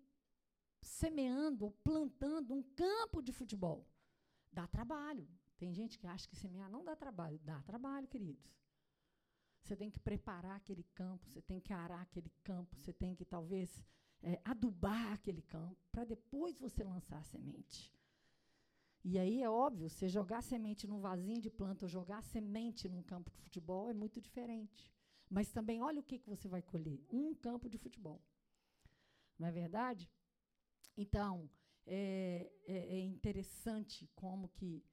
semeando 0.81 1.65
ou 1.65 1.71
plantando 1.71 2.53
um 2.53 2.63
campo 2.63 3.21
de 3.21 3.33
futebol. 3.33 3.87
Dá 4.51 4.65
trabalho. 4.67 5.27
Tem 5.57 5.73
gente 5.73 5.99
que 5.99 6.07
acha 6.07 6.27
que 6.27 6.35
semear 6.35 6.69
não 6.69 6.83
dá 6.83 6.95
trabalho. 6.95 7.39
Dá 7.39 7.61
trabalho, 7.63 8.07
queridos. 8.07 8.57
Você 9.61 9.75
tem 9.75 9.91
que 9.91 9.99
preparar 9.99 10.55
aquele 10.55 10.83
campo, 10.95 11.27
você 11.27 11.41
tem 11.41 11.59
que 11.59 11.73
arar 11.73 12.01
aquele 12.01 12.29
campo, 12.43 12.75
você 12.77 12.93
tem 12.93 13.13
que 13.13 13.25
talvez 13.25 13.83
é, 14.21 14.39
adubar 14.43 15.13
aquele 15.13 15.41
campo, 15.41 15.77
para 15.91 16.05
depois 16.05 16.59
você 16.59 16.83
lançar 16.83 17.19
a 17.19 17.23
semente. 17.23 17.93
E 19.03 19.17
aí 19.17 19.41
é 19.41 19.49
óbvio, 19.49 19.89
você 19.89 20.09
jogar 20.09 20.41
semente 20.41 20.85
num 20.85 20.99
vasinho 20.99 21.41
de 21.41 21.49
planta 21.49 21.85
ou 21.85 21.89
jogar 21.89 22.21
semente 22.21 22.89
num 22.89 23.01
campo 23.01 23.31
de 23.31 23.39
futebol 23.39 23.89
é 23.89 23.93
muito 23.93 24.19
diferente. 24.19 24.93
Mas 25.29 25.51
também 25.51 25.81
olha 25.81 26.01
o 26.01 26.03
que, 26.03 26.19
que 26.19 26.27
você 26.27 26.47
vai 26.47 26.61
colher: 26.61 26.99
um 27.09 27.33
campo 27.33 27.69
de 27.69 27.77
futebol. 27.77 28.21
Não 29.37 29.47
é 29.47 29.51
verdade? 29.51 30.11
Então, 30.97 31.49
é, 31.85 32.51
é, 32.65 32.97
é 32.97 32.99
interessante 32.99 34.09
como 34.15 34.49
que 34.49 34.83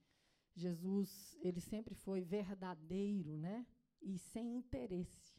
Jesus 0.55 1.37
ele 1.41 1.59
sempre 1.59 1.93
foi 1.93 2.21
verdadeiro, 2.21 3.37
né? 3.37 3.65
E 4.01 4.17
sem 4.17 4.55
interesse. 4.55 5.35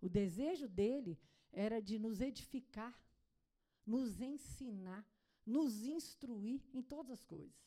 O 0.00 0.08
desejo 0.08 0.68
dele 0.68 1.18
era 1.52 1.80
de 1.80 1.98
nos 1.98 2.20
edificar, 2.20 2.98
nos 3.92 4.20
ensinar, 4.20 5.04
nos 5.44 5.84
instruir 5.84 6.60
em 6.72 6.82
todas 6.82 7.10
as 7.18 7.24
coisas. 7.24 7.60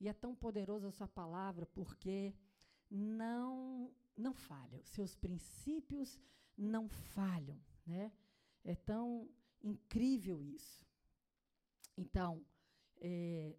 E 0.00 0.08
é 0.08 0.12
tão 0.12 0.32
poderosa 0.44 0.88
a 0.88 0.96
sua 0.98 1.08
palavra 1.08 1.66
porque 1.66 2.34
não 2.88 3.92
não 4.16 4.34
falha. 4.34 4.80
Os 4.80 4.90
seus 4.90 5.14
princípios 5.24 6.18
não 6.56 6.88
falham, 6.88 7.60
né? 7.86 8.12
É 8.64 8.74
tão 8.74 9.28
incrível 9.62 10.42
isso. 10.42 10.84
Então, 11.96 12.44
é, 13.00 13.56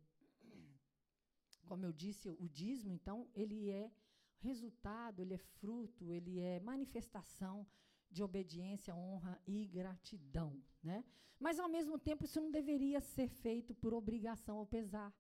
como 1.66 1.86
eu 1.86 1.94
disse, 1.94 2.30
o 2.30 2.48
dízimo, 2.50 2.94
então, 2.94 3.28
ele 3.34 3.70
é 3.70 3.92
resultado, 4.40 5.22
ele 5.22 5.34
é 5.34 5.38
fruto, 5.60 6.12
ele 6.12 6.40
é 6.40 6.60
manifestação 6.60 7.66
de 8.10 8.24
obediência, 8.24 8.96
honra 8.96 9.40
e 9.46 9.66
gratidão, 9.68 10.62
né? 10.84 11.04
Mas 11.40 11.60
ao 11.60 11.70
mesmo 11.70 11.98
tempo 11.98 12.26
isso 12.26 12.42
não 12.42 12.52
deveria 12.52 13.00
ser 13.00 13.28
feito 13.28 13.74
por 13.74 13.94
obrigação 13.94 14.58
ou 14.58 14.66
pesar. 14.66 15.14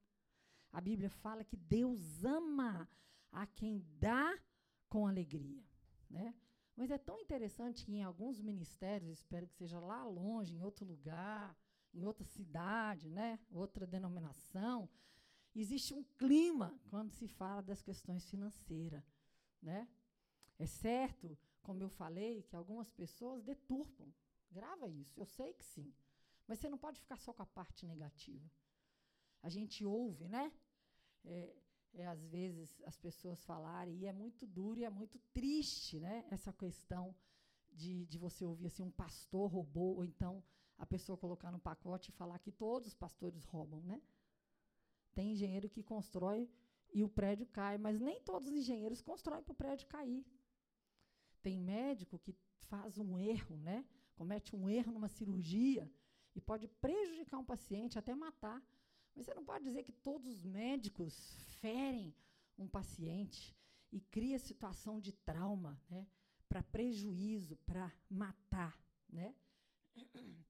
A 0.72 0.82
Bíblia 0.82 1.10
fala 1.10 1.44
que 1.44 1.56
Deus 1.56 2.24
ama 2.24 2.90
a 3.32 3.46
quem 3.46 3.86
dá 4.00 4.38
com 4.88 5.08
alegria, 5.08 5.64
né? 6.10 6.34
Mas 6.76 6.92
é 6.92 6.98
tão 6.98 7.20
interessante 7.20 7.86
que 7.86 7.94
em 7.94 8.04
alguns 8.04 8.42
ministérios, 8.42 9.20
espero 9.20 9.48
que 9.48 9.56
seja 9.56 9.80
lá 9.80 10.04
longe, 10.06 10.56
em 10.56 10.62
outro 10.62 10.86
lugar, 10.86 11.56
em 11.94 12.06
outra 12.06 12.26
cidade, 12.26 13.10
né, 13.10 13.40
outra 13.52 13.86
denominação, 13.86 14.90
existe 15.56 15.94
um 15.94 16.04
clima 16.18 16.80
quando 16.90 17.12
se 17.12 17.28
fala 17.28 17.62
das 17.62 17.82
questões 17.82 18.30
financeiras, 18.30 19.04
né? 19.62 19.88
É 20.58 20.66
certo, 20.66 21.38
como 21.70 21.84
eu 21.84 21.92
falei, 22.02 22.34
que 22.50 22.56
algumas 22.56 22.90
pessoas 23.02 23.44
deturpam. 23.52 24.10
Grava 24.60 24.88
isso, 25.02 25.20
eu 25.24 25.28
sei 25.38 25.52
que 25.54 25.66
sim. 25.74 25.90
Mas 26.48 26.58
você 26.60 26.68
não 26.74 26.80
pode 26.86 27.00
ficar 27.04 27.18
só 27.26 27.32
com 27.32 27.44
a 27.44 27.52
parte 27.60 27.86
negativa 27.94 28.50
a 29.42 29.50
gente 29.50 29.86
ouve, 29.86 30.28
né? 30.28 30.52
É, 31.24 31.56
é, 31.94 32.08
às 32.08 32.24
vezes 32.26 32.82
as 32.86 32.98
pessoas 32.98 33.44
falarem, 33.44 33.98
e 33.98 34.06
é 34.06 34.14
muito 34.14 34.46
duro 34.46 34.80
e 34.80 34.86
é 34.86 34.90
muito 34.90 35.20
triste, 35.34 36.00
né? 36.00 36.26
Essa 36.30 36.52
questão 36.54 37.16
de, 37.72 38.06
de 38.06 38.18
você 38.18 38.46
ouvir 38.46 38.68
assim, 38.68 38.84
um 38.84 38.92
pastor 38.92 39.50
roubou, 39.52 39.98
ou 39.98 40.06
então 40.06 40.44
a 40.78 40.86
pessoa 40.86 41.18
colocar 41.18 41.52
no 41.52 41.60
pacote 41.60 42.10
e 42.10 42.14
falar 42.14 42.40
que 42.40 42.52
todos 42.52 42.88
os 42.88 42.94
pastores 42.94 43.44
roubam, 43.46 43.82
né? 43.84 44.02
Tem 45.14 45.32
engenheiro 45.34 45.70
que 45.70 45.84
constrói 45.84 46.50
e 46.94 47.04
o 47.04 47.10
prédio 47.10 47.46
cai, 47.48 47.78
mas 47.78 48.00
nem 48.00 48.22
todos 48.22 48.48
os 48.48 48.54
engenheiros 48.56 49.02
constroem 49.02 49.44
para 49.44 49.52
o 49.52 49.56
prédio 49.56 49.88
cair. 49.88 50.26
Tem 51.42 51.60
médico 51.60 52.20
que 52.20 52.36
faz 52.68 52.98
um 52.98 53.18
erro, 53.18 53.58
né? 53.58 53.86
Comete 54.16 54.56
um 54.56 54.70
erro 54.70 54.92
numa 54.92 55.08
cirurgia 55.08 55.90
e 56.36 56.42
pode 56.42 56.68
prejudicar 56.68 57.38
um 57.38 57.46
paciente, 57.46 57.98
até 57.98 58.14
matar. 58.14 58.62
Mas 59.16 59.26
você 59.26 59.34
não 59.34 59.44
pode 59.44 59.64
dizer 59.64 59.84
que 59.84 59.92
todos 59.92 60.28
os 60.28 60.46
médicos 60.46 61.42
ferem 61.60 62.14
um 62.58 62.68
paciente 62.68 63.56
e 63.92 64.00
cria 64.00 64.38
situação 64.38 65.00
de 65.00 65.12
trauma, 65.12 65.82
né, 65.90 66.08
para 66.48 66.62
prejuízo, 66.62 67.56
para 67.58 67.92
matar, 68.10 68.78
né? 69.10 69.36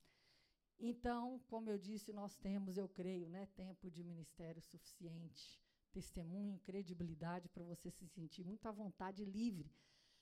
Então, 0.81 1.41
como 1.47 1.69
eu 1.69 1.77
disse, 1.77 2.13
nós 2.13 2.37
temos, 2.37 2.77
eu 2.77 2.87
creio, 2.87 3.27
né, 3.27 3.45
tempo 3.47 3.91
de 3.91 4.01
ministério 4.01 4.61
suficiente, 4.61 5.61
testemunho, 5.91 6.57
credibilidade 6.59 7.49
para 7.49 7.65
você 7.65 7.91
se 7.91 8.07
sentir 8.07 8.45
muito 8.45 8.65
à 8.65 8.71
vontade 8.71 9.21
e 9.21 9.25
livre 9.25 9.69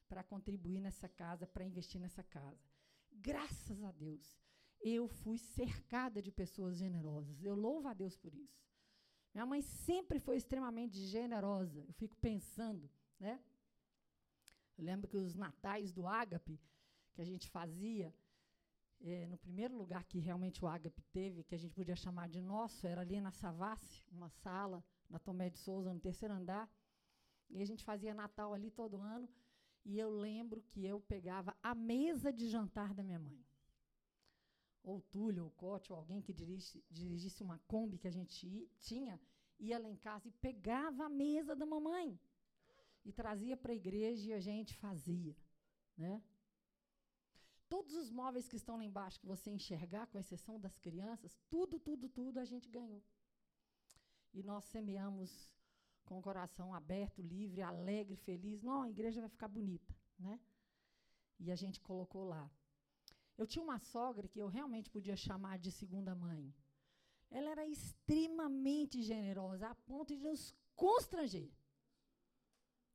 para 0.07 0.23
contribuir 0.23 0.79
nessa 0.79 1.07
casa, 1.07 1.45
para 1.45 1.65
investir 1.65 1.99
nessa 1.99 2.23
casa. 2.23 2.65
Graças 3.11 3.83
a 3.83 3.91
Deus, 3.91 4.37
eu 4.81 5.07
fui 5.07 5.37
cercada 5.37 6.21
de 6.21 6.31
pessoas 6.31 6.77
generosas. 6.77 7.43
Eu 7.43 7.55
louvo 7.55 7.87
a 7.87 7.93
Deus 7.93 8.15
por 8.15 8.33
isso. 8.33 8.65
Minha 9.33 9.45
mãe 9.45 9.61
sempre 9.61 10.19
foi 10.19 10.37
extremamente 10.37 10.97
generosa. 10.97 11.83
Eu 11.87 11.93
fico 11.93 12.15
pensando, 12.17 12.89
né? 13.19 13.39
Eu 14.77 14.83
lembro 14.83 15.07
que 15.07 15.17
os 15.17 15.35
natais 15.35 15.91
do 15.91 16.07
Ágape, 16.07 16.59
que 17.13 17.21
a 17.21 17.25
gente 17.25 17.49
fazia, 17.49 18.13
é, 19.01 19.27
no 19.27 19.37
primeiro 19.37 19.75
lugar 19.75 20.03
que 20.05 20.19
realmente 20.19 20.63
o 20.63 20.67
Ágape 20.67 21.01
teve, 21.11 21.43
que 21.43 21.55
a 21.55 21.57
gente 21.57 21.73
podia 21.73 21.95
chamar 21.95 22.29
de 22.29 22.41
nosso, 22.41 22.85
era 22.85 23.01
ali 23.01 23.19
na 23.19 23.31
Savassi, 23.31 24.03
uma 24.11 24.29
sala, 24.29 24.83
na 25.09 25.19
Tomé 25.19 25.49
de 25.49 25.59
Souza, 25.59 25.93
no 25.93 25.99
terceiro 25.99 26.33
andar. 26.33 26.69
E 27.49 27.61
a 27.61 27.65
gente 27.65 27.83
fazia 27.83 28.13
Natal 28.13 28.53
ali 28.53 28.69
todo 28.69 29.01
ano. 29.01 29.27
E 29.89 29.97
eu 29.97 30.09
lembro 30.09 30.61
que 30.69 30.85
eu 30.85 30.99
pegava 30.99 31.55
a 31.63 31.73
mesa 31.73 32.29
de 32.39 32.49
jantar 32.49 32.93
da 32.93 33.01
minha 33.01 33.17
mãe. 33.17 33.41
Ou 34.83 35.01
Túlio, 35.01 35.45
ou 35.45 35.51
Cote, 35.51 35.93
ou 35.93 35.97
alguém 35.97 36.21
que 36.21 36.33
dirigisse, 36.33 36.83
dirigisse 36.91 37.41
uma 37.41 37.57
Kombi 37.59 37.97
que 37.97 38.07
a 38.07 38.11
gente 38.11 38.69
tinha, 38.81 39.17
ia 39.57 39.79
lá 39.79 39.89
em 39.89 39.95
casa 39.95 40.27
e 40.27 40.31
pegava 40.31 41.05
a 41.05 41.09
mesa 41.09 41.55
da 41.55 41.65
mamãe 41.65 42.19
e 43.05 43.13
trazia 43.13 43.55
para 43.55 43.71
a 43.71 43.75
igreja 43.75 44.29
e 44.29 44.33
a 44.33 44.41
gente 44.41 44.75
fazia, 44.75 45.33
né? 45.95 46.21
Todos 47.69 47.93
os 47.95 48.11
móveis 48.11 48.47
que 48.49 48.57
estão 48.57 48.75
lá 48.75 48.83
embaixo 48.83 49.21
que 49.21 49.25
você 49.25 49.49
enxergar, 49.49 50.07
com 50.07 50.19
exceção 50.19 50.59
das 50.59 50.77
crianças, 50.77 51.39
tudo, 51.49 51.79
tudo, 51.79 52.09
tudo 52.09 52.39
a 52.39 52.45
gente 52.45 52.69
ganhou. 52.69 53.01
E 54.33 54.43
nós 54.43 54.65
semeamos 54.65 55.49
com 56.07 56.17
o 56.17 56.21
coração 56.21 56.73
aberto, 56.73 57.21
livre, 57.21 57.61
alegre, 57.61 58.15
feliz. 58.15 58.63
Não, 58.63 58.83
a 58.83 58.89
igreja 58.89 59.19
vai 59.19 59.29
ficar 59.29 59.49
bonita, 59.49 59.93
né? 60.17 60.39
E 61.37 61.51
a 61.51 61.55
gente 61.55 61.81
colocou 61.81 62.23
lá. 62.23 62.49
Eu 63.37 63.45
tinha 63.45 63.63
uma 63.63 63.77
sogra 63.77 64.27
que 64.27 64.39
eu 64.39 64.47
realmente 64.47 64.89
podia 64.89 65.15
chamar 65.15 65.59
de 65.59 65.71
segunda 65.71 66.15
mãe. 66.15 66.51
Ela 67.29 67.51
era 67.51 67.67
extremamente 67.67 69.03
generosa, 69.03 69.67
a 69.67 69.75
ponto 69.75 70.15
de 70.15 70.21
nos 70.21 70.55
constranger. 70.75 71.51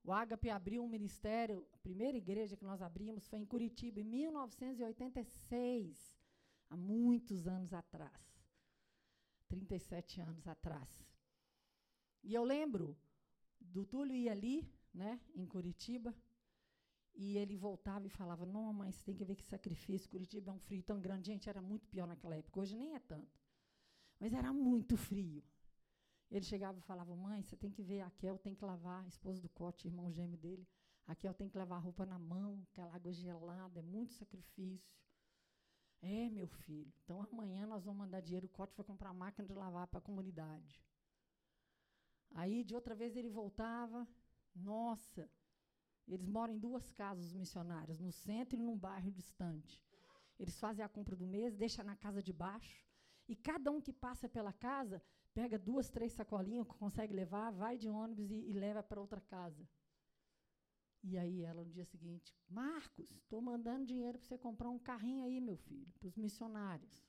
O 0.02 0.12
Ágape 0.12 0.50
abriu 0.50 0.82
um 0.82 0.88
ministério, 0.88 1.64
a 1.72 1.78
primeira 1.78 2.16
igreja 2.16 2.56
que 2.56 2.64
nós 2.64 2.82
abrimos 2.82 3.28
foi 3.28 3.38
em 3.40 3.46
Curitiba, 3.46 4.00
em 4.00 4.04
1986, 4.04 6.18
há 6.70 6.76
muitos 6.76 7.46
anos 7.46 7.72
atrás. 7.72 8.20
37 9.48 10.20
anos 10.20 10.48
atrás. 10.48 11.11
E 12.22 12.34
eu 12.34 12.44
lembro 12.44 12.96
do 13.60 13.84
Túlio 13.84 14.14
ir 14.14 14.28
ali, 14.28 14.68
né, 14.92 15.20
em 15.34 15.46
Curitiba, 15.46 16.14
e 17.14 17.36
ele 17.36 17.56
voltava 17.56 18.06
e 18.06 18.10
falava: 18.10 18.46
Não, 18.46 18.72
mas 18.72 19.02
tem 19.02 19.14
que 19.14 19.24
ver 19.24 19.36
que 19.36 19.44
sacrifício. 19.44 20.08
Curitiba 20.08 20.50
é 20.50 20.54
um 20.54 20.58
frio 20.58 20.82
tão 20.82 21.00
grande. 21.00 21.26
Gente, 21.26 21.48
era 21.48 21.60
muito 21.60 21.86
pior 21.88 22.06
naquela 22.06 22.36
época. 22.36 22.60
Hoje 22.60 22.76
nem 22.76 22.94
é 22.94 22.98
tanto. 22.98 23.40
Mas 24.18 24.32
era 24.32 24.52
muito 24.52 24.96
frio. 24.96 25.42
Ele 26.30 26.44
chegava 26.44 26.78
e 26.78 26.82
falava: 26.82 27.14
Mãe, 27.14 27.42
você 27.42 27.56
tem 27.56 27.70
que 27.70 27.82
ver, 27.82 28.00
a 28.00 28.10
Kel 28.10 28.38
tem 28.38 28.54
que 28.54 28.64
lavar, 28.64 29.06
esposa 29.06 29.40
do 29.40 29.48
Cote, 29.50 29.86
irmão 29.86 30.10
gêmeo 30.10 30.38
dele. 30.38 30.66
A 31.06 31.14
Kel 31.14 31.34
tem 31.34 31.48
que 31.48 31.58
lavar 31.58 31.78
a 31.78 31.80
roupa 31.82 32.06
na 32.06 32.18
mão, 32.18 32.66
aquela 32.70 32.94
água 32.94 33.12
gelada, 33.12 33.80
é 33.80 33.82
muito 33.82 34.14
sacrifício. 34.14 34.94
É, 36.00 36.30
meu 36.30 36.46
filho. 36.46 36.92
Então 37.04 37.22
amanhã 37.30 37.66
nós 37.66 37.84
vamos 37.84 37.98
mandar 37.98 38.20
dinheiro, 38.20 38.46
o 38.46 38.48
Cote 38.48 38.74
vai 38.76 38.84
comprar 38.84 39.12
máquina 39.12 39.46
de 39.46 39.52
lavar 39.52 39.86
para 39.86 39.98
a 39.98 40.02
comunidade. 40.02 40.82
Aí, 42.34 42.64
de 42.64 42.74
outra 42.74 42.94
vez, 42.94 43.16
ele 43.16 43.28
voltava. 43.28 44.06
Nossa, 44.54 45.30
eles 46.06 46.28
moram 46.28 46.54
em 46.54 46.58
duas 46.58 46.90
casas, 46.90 47.26
os 47.26 47.34
missionários, 47.34 48.00
no 48.00 48.12
centro 48.12 48.58
e 48.58 48.62
num 48.62 48.76
bairro 48.76 49.10
distante. 49.10 49.82
Eles 50.38 50.58
fazem 50.58 50.84
a 50.84 50.88
compra 50.88 51.14
do 51.14 51.26
mês, 51.26 51.56
deixam 51.56 51.84
na 51.84 51.96
casa 51.96 52.22
de 52.22 52.32
baixo. 52.32 52.86
E 53.28 53.36
cada 53.36 53.70
um 53.70 53.80
que 53.80 53.92
passa 53.92 54.28
pela 54.28 54.52
casa 54.52 55.02
pega 55.32 55.58
duas, 55.58 55.88
três 55.88 56.12
sacolinhas, 56.12 56.66
consegue 56.66 57.14
levar, 57.14 57.50
vai 57.52 57.78
de 57.78 57.88
ônibus 57.88 58.30
e, 58.30 58.34
e 58.34 58.52
leva 58.52 58.82
para 58.82 59.00
outra 59.00 59.20
casa. 59.20 59.66
E 61.02 61.18
aí 61.18 61.42
ela, 61.42 61.64
no 61.64 61.70
dia 61.70 61.84
seguinte, 61.84 62.34
Marcos, 62.48 63.10
estou 63.10 63.40
mandando 63.40 63.86
dinheiro 63.86 64.18
para 64.18 64.26
você 64.26 64.38
comprar 64.38 64.70
um 64.70 64.78
carrinho 64.78 65.24
aí, 65.24 65.40
meu 65.40 65.56
filho, 65.56 65.90
para 65.98 66.06
os 66.06 66.16
missionários. 66.16 67.04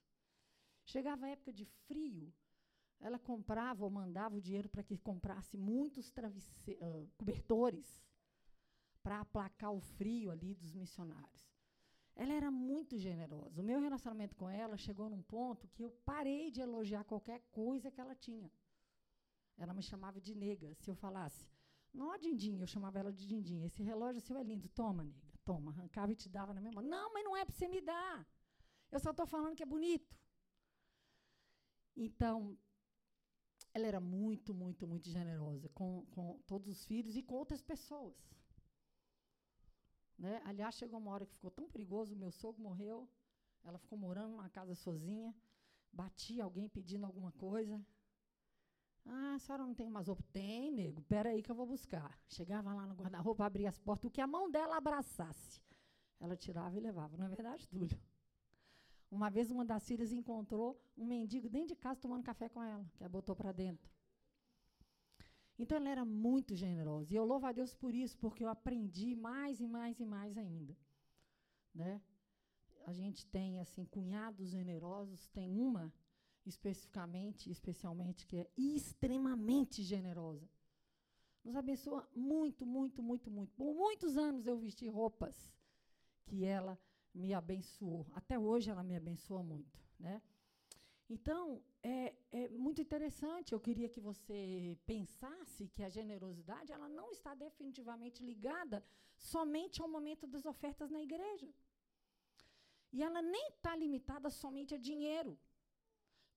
Chegava 0.86 1.26
a 1.26 1.30
época 1.30 1.54
de 1.54 1.66
frio, 1.66 2.34
ela 3.04 3.20
comprava 3.20 3.84
ou 3.84 3.90
mandava 3.92 4.38
o 4.38 4.42
dinheiro 4.42 4.70
para 4.70 4.82
que 4.82 4.98
comprasse 4.98 5.58
muitos 5.58 6.10
uh, 6.10 7.10
cobertores 7.18 8.02
para 9.04 9.20
aplacar 9.20 9.74
o 9.74 9.82
frio 9.82 10.32
ali 10.32 10.56
dos 10.56 10.74
missionários. 10.74 11.52
Ela 12.16 12.34
era 12.34 12.50
muito 12.50 12.98
generosa. 12.98 13.60
O 13.60 13.64
meu 13.64 13.82
relacionamento 13.82 14.36
com 14.38 14.50
ela 14.50 14.78
chegou 14.78 15.10
num 15.10 15.22
ponto 15.22 15.68
que 15.68 15.84
eu 15.84 15.92
parei 16.06 16.50
de 16.50 16.62
elogiar 16.62 17.04
qualquer 17.04 17.42
coisa 17.52 17.92
que 17.92 18.00
ela 18.00 18.16
tinha. 18.16 18.50
Ela 19.58 19.74
me 19.74 19.84
chamava 19.84 20.22
de 20.22 20.34
nega. 20.34 20.74
Se 20.76 20.90
eu 20.90 20.96
falasse, 20.96 21.50
não, 21.94 22.18
Dindim, 22.18 22.60
eu 22.62 22.68
chamava 22.68 23.00
ela 23.00 23.12
de 23.12 23.28
Dindim. 23.28 23.64
Esse 23.64 23.84
relógio 23.84 24.22
seu 24.22 24.38
é 24.38 24.44
lindo. 24.44 24.70
Toma, 24.70 25.04
nega, 25.04 25.38
toma. 25.44 25.72
Arrancava 25.72 26.14
e 26.14 26.16
te 26.16 26.30
dava 26.30 26.54
na 26.54 26.62
minha 26.62 26.72
mão. 26.72 26.84
Não, 26.84 27.12
mas 27.12 27.24
não 27.26 27.36
é 27.36 27.44
para 27.44 27.54
você 27.54 27.68
me 27.68 27.82
dar. 27.82 28.26
Eu 28.90 29.00
só 29.00 29.12
estou 29.12 29.26
falando 29.26 29.56
que 29.56 29.64
é 29.64 29.66
bonito. 29.66 30.16
Então, 31.96 32.58
ela 33.74 33.88
era 33.88 34.00
muito, 34.00 34.54
muito, 34.54 34.88
muito 34.88 35.10
generosa 35.10 35.68
com, 35.70 36.06
com 36.12 36.40
todos 36.46 36.68
os 36.68 36.86
filhos 36.86 37.16
e 37.16 37.24
com 37.24 37.36
outras 37.36 37.62
pessoas. 37.62 38.16
Né? 40.18 40.42
Aliás, 40.46 40.76
chegou 40.76 41.00
uma 41.00 41.12
hora 41.12 41.26
que 41.26 41.34
ficou 41.34 41.50
tão 41.50 41.68
perigoso, 41.68 42.16
meu 42.16 42.32
sogro 42.32 42.62
morreu, 42.62 43.10
ela 43.64 43.80
ficou 43.80 43.98
morando 43.98 44.32
numa 44.32 44.50
casa 44.50 44.76
sozinha, 44.76 45.36
batia 45.92 46.44
alguém 46.44 46.70
pedindo 46.70 47.06
alguma 47.06 47.32
coisa. 47.32 47.84
Ah, 49.06 49.34
a 49.36 49.40
senhora 49.40 49.66
não 49.66 49.74
tem 49.74 49.90
mais 49.90 50.08
roupa? 50.08 50.24
Tem, 50.32 50.72
nego, 50.72 51.02
peraí 51.04 51.42
que 51.42 51.52
eu 51.52 51.56
vou 51.56 51.66
buscar. 51.66 52.18
Chegava 52.28 52.74
lá 52.74 52.86
no 52.86 52.94
guarda-roupa, 52.94 53.46
abria 53.46 53.70
as 53.70 53.80
portas, 53.80 54.08
o 54.08 54.12
que 54.12 54.22
a 54.22 54.28
mão 54.28 54.50
dela 54.50 54.78
abraçasse. 54.78 55.62
Ela 56.20 56.38
tirava 56.38 56.78
e 56.78 56.80
levava. 56.80 57.18
Não 57.18 57.26
é 57.26 57.30
verdade, 57.30 57.68
Túlio? 57.68 58.00
Uma 59.14 59.30
vez 59.30 59.52
uma 59.52 59.64
das 59.64 59.88
filhas 59.88 60.12
encontrou 60.12 60.82
um 60.98 61.06
mendigo 61.06 61.48
dentro 61.48 61.70
de 61.70 61.76
casa 61.76 62.02
tomando 62.02 62.24
café 62.24 62.50
com 62.50 62.64
ela, 62.64 62.84
que 62.96 63.04
ela 63.04 63.10
botou 63.10 63.36
para 63.36 63.52
dentro. 63.52 63.92
Então 65.58 65.78
ela 65.78 65.90
era 65.90 66.04
muito 66.04 66.56
generosa. 66.56 67.14
E 67.14 67.16
eu 67.16 67.24
louvo 67.24 67.46
a 67.46 67.52
Deus 67.52 67.76
por 67.76 67.94
isso, 67.94 68.18
porque 68.18 68.44
eu 68.44 68.50
aprendi 68.50 69.16
mais 69.16 69.60
e 69.60 69.68
mais 69.68 70.00
e 70.00 70.06
mais 70.06 70.36
ainda. 70.36 70.76
Né? 71.76 72.02
A 72.88 72.92
gente 72.92 73.24
tem 73.28 73.60
assim 73.60 73.86
cunhados 73.86 74.50
generosos, 74.50 75.28
tem 75.28 75.60
uma 75.60 75.94
especificamente, 76.44 77.52
especialmente 77.52 78.26
que 78.26 78.38
é 78.38 78.50
extremamente 78.58 79.84
generosa. 79.84 80.50
Nos 81.44 81.56
abençoa 81.56 82.10
muito, 82.16 82.66
muito, 82.66 83.04
muito, 83.04 83.30
muito. 83.30 83.54
Por 83.54 83.76
muitos 83.76 84.18
anos 84.18 84.48
eu 84.48 84.58
vesti 84.58 84.88
roupas 84.88 85.54
que 86.26 86.44
ela 86.44 86.80
me 87.14 87.34
abençoou. 87.34 88.06
Até 88.14 88.38
hoje 88.38 88.70
ela 88.70 88.84
me 88.84 88.96
abençoa 88.96 89.44
muito, 89.44 89.80
né? 90.00 90.22
Então, 91.10 91.62
é, 91.84 92.16
é, 92.32 92.50
muito 92.50 92.82
interessante. 92.82 93.52
Eu 93.52 93.60
queria 93.60 93.90
que 93.90 94.00
você 94.00 94.78
pensasse 94.86 95.68
que 95.68 95.84
a 95.84 95.90
generosidade 95.90 96.72
ela 96.72 96.90
não 96.90 97.12
está 97.12 97.36
definitivamente 97.36 98.24
ligada 98.24 98.84
somente 99.16 99.82
ao 99.82 99.88
momento 99.88 100.26
das 100.26 100.46
ofertas 100.46 100.90
na 100.90 101.02
igreja. 101.02 101.50
E 102.92 103.04
ela 103.04 103.22
nem 103.22 103.48
está 103.50 103.76
limitada 103.76 104.30
somente 104.30 104.74
a 104.74 104.78
dinheiro. 104.78 105.38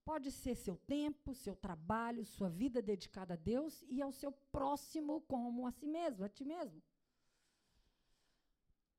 Pode 0.04 0.30
ser 0.30 0.54
seu 0.54 0.76
tempo, 0.76 1.34
seu 1.34 1.54
trabalho, 1.54 2.24
sua 2.24 2.48
vida 2.48 2.80
dedicada 2.80 3.34
a 3.34 3.36
Deus 3.36 3.84
e 3.88 4.00
ao 4.00 4.12
seu 4.12 4.32
próximo 4.56 5.20
como 5.22 5.66
a 5.66 5.72
si 5.72 5.86
mesmo, 5.86 6.24
a 6.24 6.28
ti 6.28 6.44
mesmo. 6.44 6.82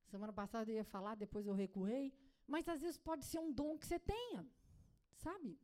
Semana 0.07 0.33
passada 0.33 0.71
eu 0.71 0.75
ia 0.75 0.83
falar, 0.83 1.15
depois 1.15 1.45
eu 1.45 1.53
recuei, 1.53 2.13
mas 2.47 2.67
às 2.67 2.81
vezes 2.81 2.97
pode 2.97 3.25
ser 3.25 3.39
um 3.39 3.51
dom 3.51 3.77
que 3.77 3.85
você 3.85 3.99
tenha, 3.99 4.47
sabe? 5.15 5.59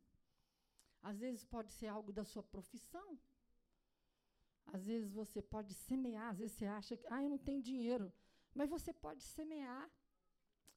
Às 1.02 1.18
vezes 1.18 1.44
pode 1.44 1.72
ser 1.72 1.88
algo 1.88 2.12
da 2.12 2.24
sua 2.24 2.42
profissão. 2.42 3.18
Às 4.66 4.84
vezes 4.86 5.10
você 5.12 5.40
pode 5.42 5.72
semear, 5.74 6.30
às 6.30 6.38
vezes 6.38 6.56
você 6.56 6.66
acha 6.66 6.96
que, 6.96 7.06
ah, 7.10 7.22
eu 7.22 7.28
não 7.28 7.38
tenho 7.38 7.62
dinheiro. 7.62 8.12
Mas 8.54 8.70
você 8.70 8.92
pode 8.92 9.22
semear 9.22 9.90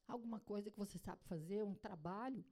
alguma 0.08 0.40
coisa 0.40 0.72
que 0.72 0.78
você 0.78 0.98
sabe 0.98 1.22
fazer, 1.24 1.64
um 1.64 1.76
trabalho. 1.76 2.44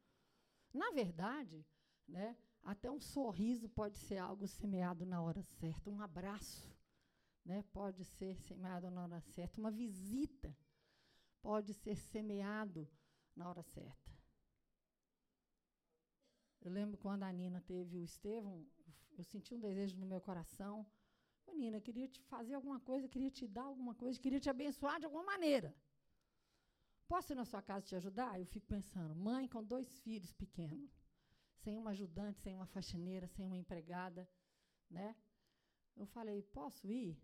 Na 0.73 0.91
verdade, 0.91 1.65
né, 2.07 2.37
até 2.63 2.89
um 2.91 2.99
sorriso 2.99 3.69
pode 3.69 3.97
ser 3.97 4.17
algo 4.17 4.47
semeado 4.47 5.05
na 5.05 5.21
hora 5.21 5.41
certa, 5.41 5.89
um 5.89 6.01
abraço 6.01 6.75
né, 7.45 7.63
pode 7.71 8.03
ser 8.03 8.35
semeado 8.41 8.89
na 8.89 9.03
hora 9.03 9.21
certa, 9.21 9.59
uma 9.61 9.69
visita 9.69 10.55
pode 11.45 11.71
ser 11.75 11.95
semeado 11.95 12.81
na 13.35 13.47
hora 13.47 13.61
certa. 13.61 14.11
Eu 16.59 16.71
lembro 16.77 16.97
quando 16.97 17.21
a 17.21 17.31
Nina 17.31 17.61
teve 17.61 17.99
o 17.99 18.03
Estevão, 18.03 18.65
eu 19.15 19.23
senti 19.23 19.53
um 19.53 19.59
desejo 19.59 19.95
no 19.99 20.07
meu 20.07 20.19
coração. 20.19 20.73
Nina, 21.59 21.79
queria 21.79 22.07
te 22.07 22.19
fazer 22.31 22.55
alguma 22.55 22.79
coisa, 22.79 23.07
queria 23.07 23.29
te 23.29 23.45
dar 23.47 23.65
alguma 23.65 23.93
coisa, 23.93 24.19
queria 24.19 24.39
te 24.39 24.49
abençoar 24.49 24.97
de 24.99 25.05
alguma 25.05 25.23
maneira. 25.23 25.69
Posso 27.07 27.31
ir 27.31 27.35
na 27.35 27.45
sua 27.45 27.61
casa 27.61 27.85
te 27.85 27.95
ajudar? 27.95 28.39
Eu 28.39 28.47
fico 28.47 28.65
pensando, 28.65 29.13
mãe 29.15 29.47
com 29.47 29.63
dois 29.63 29.99
filhos 29.99 30.33
pequenos, 30.33 30.91
sem 31.63 31.77
uma 31.77 31.91
ajudante, 31.91 32.39
sem 32.39 32.55
uma 32.55 32.65
faxineira, 32.65 33.27
sem 33.27 33.45
uma 33.45 33.59
empregada, 33.63 34.27
né? 34.89 35.15
Eu 35.95 36.07
falei, 36.07 36.41
posso 36.41 36.91
ir? 36.91 37.15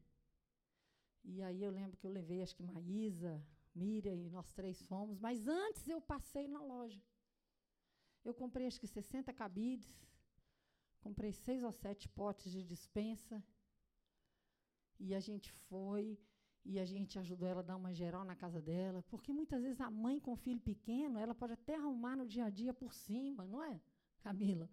E 1.23 1.41
aí 1.41 1.63
eu 1.63 1.71
lembro 1.71 1.97
que 1.97 2.05
eu 2.05 2.11
levei, 2.11 2.43
acho 2.43 2.55
que 2.55 2.61
Maísa, 2.61 3.43
Miriam 3.73 4.15
e 4.15 4.29
nós 4.29 4.51
três 4.51 4.81
fomos, 4.83 5.19
mas 5.19 5.47
antes 5.47 5.87
eu 5.87 6.01
passei 6.01 6.47
na 6.47 6.61
loja. 6.61 7.01
Eu 8.23 8.33
comprei 8.33 8.67
acho 8.67 8.79
que 8.79 8.87
60 8.87 9.33
cabides, 9.33 9.89
comprei 10.99 11.31
seis 11.31 11.63
ou 11.63 11.71
sete 11.71 12.07
potes 12.09 12.51
de 12.51 12.63
dispensa, 12.63 13.43
e 14.99 15.15
a 15.15 15.19
gente 15.19 15.51
foi 15.51 16.19
e 16.63 16.79
a 16.79 16.85
gente 16.85 17.17
ajudou 17.17 17.47
ela 17.47 17.61
a 17.61 17.63
dar 17.63 17.75
uma 17.75 17.93
geral 17.93 18.23
na 18.23 18.35
casa 18.35 18.61
dela, 18.61 19.03
porque 19.09 19.33
muitas 19.33 19.63
vezes 19.63 19.81
a 19.81 19.89
mãe 19.89 20.19
com 20.19 20.35
filho 20.35 20.61
pequeno, 20.61 21.17
ela 21.17 21.33
pode 21.33 21.53
até 21.53 21.75
arrumar 21.75 22.15
no 22.15 22.27
dia 22.27 22.45
a 22.45 22.49
dia 22.49 22.73
por 22.73 22.93
cima, 22.93 23.47
não 23.47 23.63
é, 23.63 23.81
Camila? 24.19 24.69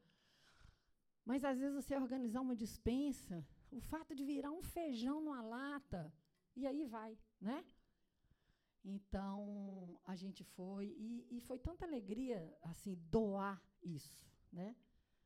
Mas 1.24 1.44
às 1.44 1.58
vezes 1.58 1.74
você 1.74 1.96
organizar 1.96 2.40
uma 2.42 2.54
dispensa, 2.54 3.46
o 3.70 3.80
fato 3.80 4.14
de 4.14 4.24
virar 4.24 4.50
um 4.50 4.62
feijão 4.62 5.20
numa 5.20 5.40
lata, 5.40 6.12
e 6.54 6.66
aí 6.66 6.84
vai, 6.84 7.18
né? 7.40 7.64
Então 8.84 10.00
a 10.04 10.14
gente 10.16 10.44
foi 10.44 10.86
e, 10.98 11.26
e 11.36 11.40
foi 11.40 11.58
tanta 11.58 11.84
alegria 11.84 12.56
assim 12.62 12.94
doar 13.10 13.62
isso, 13.82 14.26
né? 14.52 14.76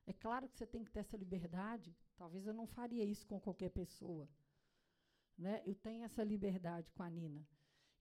É 0.06 0.12
claro 0.12 0.48
que 0.48 0.56
você 0.56 0.66
tem 0.66 0.84
que 0.84 0.90
ter 0.90 1.00
essa 1.00 1.16
liberdade. 1.16 1.96
Talvez 2.16 2.46
eu 2.46 2.54
não 2.54 2.66
faria 2.66 3.04
isso 3.04 3.26
com 3.26 3.40
qualquer 3.40 3.70
pessoa, 3.70 4.28
né? 5.38 5.62
Eu 5.64 5.74
tenho 5.74 6.04
essa 6.04 6.24
liberdade 6.24 6.90
com 6.92 7.02
a 7.02 7.10
Nina. 7.10 7.46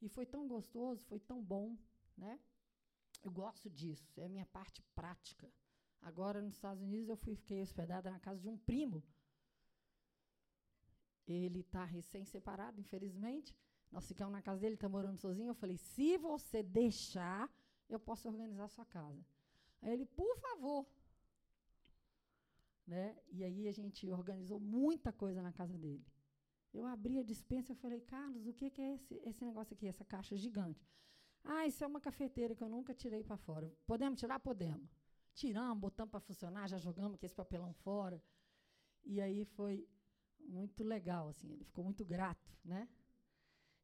E 0.01 0.09
foi 0.09 0.25
tão 0.25 0.47
gostoso, 0.47 1.05
foi 1.05 1.19
tão 1.19 1.43
bom, 1.43 1.77
né? 2.17 2.39
Eu 3.23 3.31
gosto 3.31 3.69
disso, 3.69 4.19
é 4.19 4.25
a 4.25 4.29
minha 4.29 4.45
parte 4.47 4.81
prática. 4.95 5.51
Agora, 6.01 6.41
nos 6.41 6.55
Estados 6.55 6.81
Unidos, 6.81 7.09
eu 7.09 7.15
fui, 7.15 7.35
fiquei 7.35 7.61
hospedada 7.61 8.09
na 8.09 8.19
casa 8.19 8.41
de 8.41 8.49
um 8.49 8.57
primo. 8.57 9.03
Ele 11.27 11.59
está 11.59 11.85
recém-separado, 11.85 12.81
infelizmente. 12.81 13.55
Nós 13.91 14.07
ficamos 14.07 14.31
na 14.31 14.41
casa 14.41 14.59
dele, 14.61 14.75
está 14.75 14.87
morando 14.87 15.17
sozinho. 15.17 15.49
Eu 15.49 15.53
falei: 15.53 15.77
se 15.77 16.17
você 16.17 16.63
deixar, 16.63 17.49
eu 17.89 17.99
posso 17.99 18.27
organizar 18.29 18.65
a 18.65 18.69
sua 18.69 18.85
casa. 18.85 19.25
Aí 19.81 19.93
ele, 19.93 20.05
por 20.05 20.37
favor. 20.37 20.85
Né? 22.87 23.17
E 23.29 23.43
aí 23.43 23.67
a 23.67 23.71
gente 23.71 24.09
organizou 24.09 24.59
muita 24.59 25.11
coisa 25.11 25.41
na 25.41 25.51
casa 25.51 25.77
dele. 25.77 26.05
Eu 26.73 26.85
abri 26.85 27.19
a 27.19 27.23
dispensa 27.23 27.73
e 27.73 27.75
falei, 27.75 27.99
Carlos, 28.01 28.47
o 28.47 28.53
que, 28.53 28.69
que 28.69 28.81
é 28.81 28.93
esse, 28.93 29.15
esse 29.25 29.43
negócio 29.43 29.73
aqui, 29.73 29.87
essa 29.87 30.05
caixa 30.05 30.37
gigante? 30.37 30.87
Ah, 31.43 31.65
isso 31.67 31.83
é 31.83 31.87
uma 31.87 31.99
cafeteira 31.99 32.55
que 32.55 32.63
eu 32.63 32.69
nunca 32.69 32.93
tirei 32.93 33.23
para 33.23 33.35
fora. 33.35 33.73
Podemos 33.85 34.19
tirar? 34.19 34.39
Podemos. 34.39 34.89
Tiramos, 35.33 35.79
botamos 35.79 36.11
para 36.11 36.19
funcionar, 36.19 36.67
já 36.67 36.77
jogamos 36.77 37.15
aqui 37.15 37.25
esse 37.25 37.35
papelão 37.35 37.73
fora. 37.73 38.21
E 39.03 39.19
aí 39.19 39.43
foi 39.43 39.87
muito 40.39 40.83
legal, 40.83 41.29
assim, 41.29 41.51
ele 41.51 41.63
ficou 41.63 41.83
muito 41.83 42.05
grato, 42.05 42.51
né? 42.63 42.87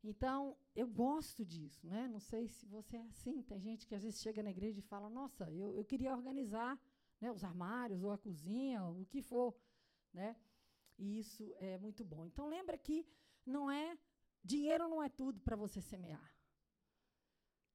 Então, 0.03 0.55
eu 0.75 0.88
gosto 0.88 1.45
disso, 1.45 1.88
né? 1.88 2.07
Não 2.07 2.19
sei 2.19 2.47
se 2.47 2.65
você 2.65 2.97
é 2.97 3.01
assim. 3.01 3.41
Tem 3.41 3.60
gente 3.60 3.86
que 3.88 3.95
às 3.95 4.03
vezes 4.03 4.21
chega 4.21 4.43
na 4.43 4.51
igreja 4.51 4.79
e 4.79 4.83
fala: 4.83 5.10
Nossa, 5.10 5.49
eu, 5.51 5.73
eu 5.73 5.83
queria 5.83 6.15
organizar 6.15 6.79
né, 7.19 7.31
os 7.31 7.43
armários 7.43 8.03
ou 8.03 8.12
a 8.12 8.17
cozinha, 8.17 8.83
o 8.86 9.05
que 9.05 9.21
for, 9.21 9.55
né? 10.13 10.36
E 10.97 11.19
isso 11.19 11.43
é 11.60 11.77
muito 11.77 12.03
bom. 12.05 12.25
Então 12.25 12.47
lembra 12.47 12.77
que 12.77 13.05
não 13.45 13.69
é 13.69 13.97
dinheiro 14.43 14.88
não 14.88 15.01
é 15.01 15.10
tudo 15.10 15.39
para 15.41 15.55
você 15.55 15.81
semear. 15.81 16.33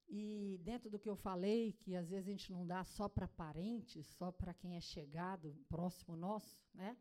E 0.09 0.59
dentro 0.63 0.91
do 0.91 0.99
que 0.99 1.09
eu 1.09 1.17
falei, 1.17 1.73
que 1.73 1.95
às 1.97 2.11
vezes 2.11 2.27
a 2.27 2.31
gente 2.31 2.53
não 2.53 2.67
dá 2.67 2.85
só 2.85 3.09
para 3.09 3.27
parentes, 3.27 4.07
só 4.07 4.31
para 4.31 4.53
quem 4.53 4.77
é 4.77 4.81
chegado, 4.81 5.57
próximo 5.69 6.17
nosso, 6.17 6.61
né? 6.75 6.97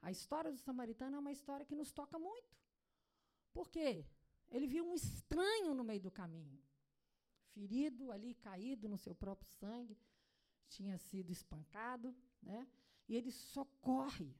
A 0.00 0.10
história 0.10 0.52
do 0.52 0.58
samaritano 0.58 1.16
é 1.16 1.18
uma 1.18 1.32
história 1.32 1.66
que 1.66 1.74
nos 1.74 1.90
toca 1.90 2.18
muito. 2.18 2.56
Por 3.52 3.68
quê? 3.68 4.06
Ele 4.50 4.66
viu 4.66 4.84
um 4.84 4.94
estranho 4.94 5.74
no 5.74 5.84
meio 5.84 6.00
do 6.00 6.10
caminho, 6.10 6.58
ferido 7.52 8.10
ali, 8.10 8.34
caído 8.34 8.88
no 8.88 8.96
seu 8.96 9.14
próprio 9.14 9.50
sangue, 9.50 9.98
tinha 10.68 10.96
sido 10.98 11.30
espancado, 11.30 12.14
né? 12.42 12.66
E 13.08 13.16
ele 13.16 13.30
socorre 13.30 14.34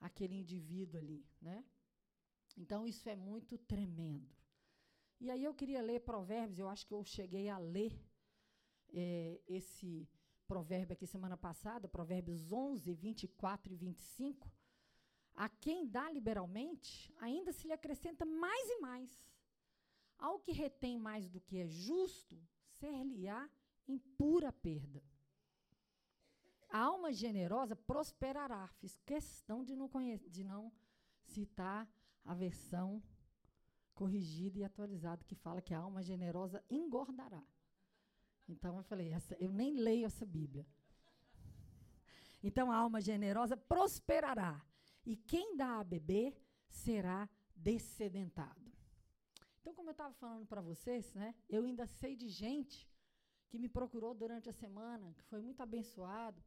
aquele 0.00 0.34
indivíduo 0.34 1.00
ali, 1.00 1.24
né? 1.40 1.64
Então 2.56 2.86
isso 2.86 3.08
é 3.08 3.16
muito 3.16 3.56
tremendo. 3.58 4.34
E 5.20 5.30
aí 5.30 5.44
eu 5.44 5.54
queria 5.54 5.82
ler 5.82 6.00
Provérbios, 6.00 6.58
eu 6.58 6.68
acho 6.68 6.86
que 6.86 6.94
eu 6.94 7.04
cheguei 7.04 7.48
a 7.48 7.58
ler 7.58 7.94
é, 8.92 9.40
esse 9.46 10.08
provérbio 10.46 10.94
aqui 10.94 11.06
semana 11.06 11.36
passada, 11.36 11.88
Provérbios 11.88 12.50
11, 12.50 12.92
24 12.94 13.72
e 13.72 13.76
25. 13.76 14.50
A 15.44 15.48
quem 15.48 15.86
dá 15.86 16.10
liberalmente, 16.10 17.10
ainda 17.18 17.50
se 17.50 17.66
lhe 17.66 17.72
acrescenta 17.72 18.26
mais 18.26 18.68
e 18.68 18.78
mais. 18.78 19.10
Ao 20.18 20.38
que 20.38 20.52
retém 20.52 20.98
mais 20.98 21.30
do 21.30 21.40
que 21.40 21.56
é 21.56 21.66
justo, 21.66 22.38
ser-lhe-á 22.78 23.48
em 23.88 23.98
pura 24.18 24.52
perda. 24.52 25.02
A 26.68 26.80
alma 26.80 27.10
generosa 27.10 27.74
prosperará. 27.74 28.68
Fiz 28.80 29.00
questão 29.06 29.64
de 29.64 29.74
não, 29.74 29.88
de 30.28 30.44
não 30.44 30.70
citar 31.24 31.88
a 32.22 32.34
versão 32.34 33.02
corrigida 33.94 34.58
e 34.58 34.64
atualizada 34.64 35.24
que 35.24 35.34
fala 35.34 35.62
que 35.62 35.72
a 35.72 35.78
alma 35.78 36.02
generosa 36.02 36.62
engordará. 36.68 37.42
Então 38.46 38.76
eu 38.76 38.82
falei, 38.82 39.08
essa, 39.10 39.34
eu 39.40 39.50
nem 39.50 39.72
leio 39.72 40.04
essa 40.04 40.26
Bíblia. 40.26 40.66
Então 42.42 42.70
a 42.70 42.76
alma 42.76 43.00
generosa 43.00 43.56
prosperará, 43.56 44.62
e 45.10 45.16
quem 45.16 45.56
dá 45.56 45.80
a 45.80 45.84
beber 45.94 46.40
será 46.68 47.28
descedentado. 47.56 48.72
Então, 49.60 49.74
como 49.74 49.88
eu 49.88 49.96
estava 49.98 50.14
falando 50.14 50.46
para 50.46 50.60
vocês, 50.60 51.12
né, 51.14 51.34
eu 51.48 51.64
ainda 51.64 51.84
sei 51.84 52.14
de 52.14 52.28
gente 52.28 52.88
que 53.48 53.58
me 53.58 53.68
procurou 53.68 54.14
durante 54.14 54.48
a 54.48 54.52
semana, 54.52 55.12
que 55.14 55.24
foi 55.24 55.40
muito 55.40 55.60
abençoado, 55.60 56.40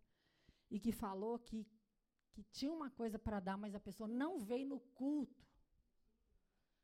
e 0.72 0.80
que 0.80 0.94
falou 0.94 1.38
que, 1.40 1.68
que 2.32 2.42
tinha 2.58 2.72
uma 2.72 2.90
coisa 2.90 3.20
para 3.20 3.42
dar, 3.42 3.58
mas 3.58 3.76
a 3.76 3.82
pessoa 3.82 4.08
não 4.08 4.40
veio 4.40 4.66
no 4.66 4.80
culto. 4.80 5.46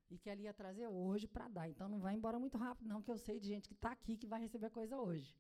E 0.10 0.18
que 0.18 0.30
ela 0.30 0.42
ia 0.42 0.54
trazer 0.54 0.88
hoje 0.88 1.28
para 1.30 1.48
dar. 1.48 1.70
Então 1.70 1.88
não 1.88 2.02
vai 2.02 2.14
embora 2.14 2.38
muito 2.38 2.58
rápido, 2.58 2.90
não, 2.90 3.02
que 3.02 3.10
eu 3.10 3.18
sei 3.18 3.40
de 3.40 3.48
gente 3.48 3.70
que 3.70 3.74
está 3.74 3.92
aqui 3.94 4.18
que 4.18 4.28
vai 4.28 4.42
receber 4.42 4.70
coisa 4.70 4.98
hoje. 4.98 5.34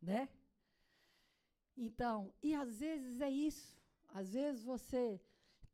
Né? 0.00 0.30
Então, 1.76 2.32
e 2.42 2.54
às 2.54 2.78
vezes 2.78 3.20
é 3.20 3.28
isso. 3.28 3.78
Às 4.08 4.32
vezes 4.32 4.64
você 4.64 5.20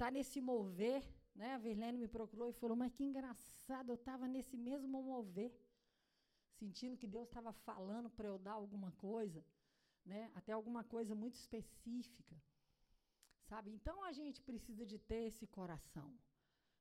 está 0.01 0.11
nesse 0.11 0.41
mover, 0.41 1.03
né? 1.35 1.49
A 1.55 1.59
Verlene 1.59 1.99
me 2.05 2.09
procurou 2.09 2.49
e 2.49 2.59
falou: 2.61 2.77
Mas 2.83 2.93
que 2.97 3.05
engraçado, 3.05 3.91
eu 3.91 3.99
estava 4.03 4.27
nesse 4.35 4.57
mesmo 4.57 5.03
mover, 5.13 5.53
sentindo 6.59 7.01
que 7.01 7.07
Deus 7.17 7.29
estava 7.29 7.53
falando 7.69 8.11
para 8.11 8.29
eu 8.33 8.39
dar 8.39 8.57
alguma 8.63 8.93
coisa 8.93 9.45
né? 10.05 10.31
Até 10.35 10.53
alguma 10.53 10.83
coisa 10.85 11.15
muito 11.15 11.35
específica, 11.35 12.37
sabe? 13.45 13.71
Então 13.71 14.03
a 14.05 14.13
gente 14.13 14.43
precisa 14.43 14.85
de 14.87 14.99
ter 14.99 15.23
esse 15.27 15.47
coração, 15.47 16.13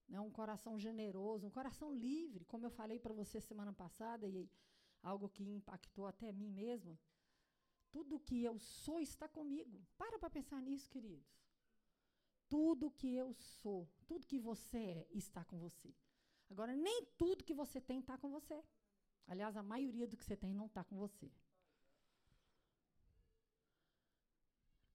né? 0.08 0.20
Um 0.20 0.32
coração 0.32 0.80
generoso, 0.80 1.48
um 1.48 1.52
coração 1.52 1.94
livre, 1.94 2.46
como 2.46 2.66
eu 2.66 2.72
falei 2.72 3.00
para 3.00 3.14
você 3.14 3.40
semana 3.40 3.74
passada 3.74 4.28
e 4.28 4.50
algo 5.02 5.30
que 5.30 5.44
impactou 5.44 6.08
até 6.08 6.32
mim 6.32 6.50
mesma. 6.50 6.98
Tudo 7.92 8.20
que 8.20 8.44
eu 8.44 8.60
sou 8.60 9.00
está 9.00 9.28
comigo. 9.28 9.82
Para 9.98 10.20
para 10.20 10.30
pensar 10.30 10.62
nisso, 10.62 10.90
queridos. 10.90 11.28
Tudo 12.50 12.92
que 12.92 13.16
eu 13.16 13.34
sou, 13.34 13.88
tudo 14.08 14.28
que 14.28 14.40
você 14.40 14.78
é, 14.78 15.08
está 15.12 15.46
com 15.46 15.58
você. 15.60 15.94
Agora, 16.50 16.76
nem 16.76 17.06
tudo 17.18 17.44
que 17.44 17.54
você 17.54 17.80
tem 17.80 18.00
está 18.00 18.18
com 18.18 18.30
você. 18.30 18.62
Aliás, 19.28 19.56
a 19.56 19.62
maioria 19.62 20.08
do 20.08 20.18
que 20.18 20.26
você 20.26 20.36
tem 20.36 20.54
não 20.54 20.66
está 20.66 20.84
com 20.84 20.98
você. 20.98 21.32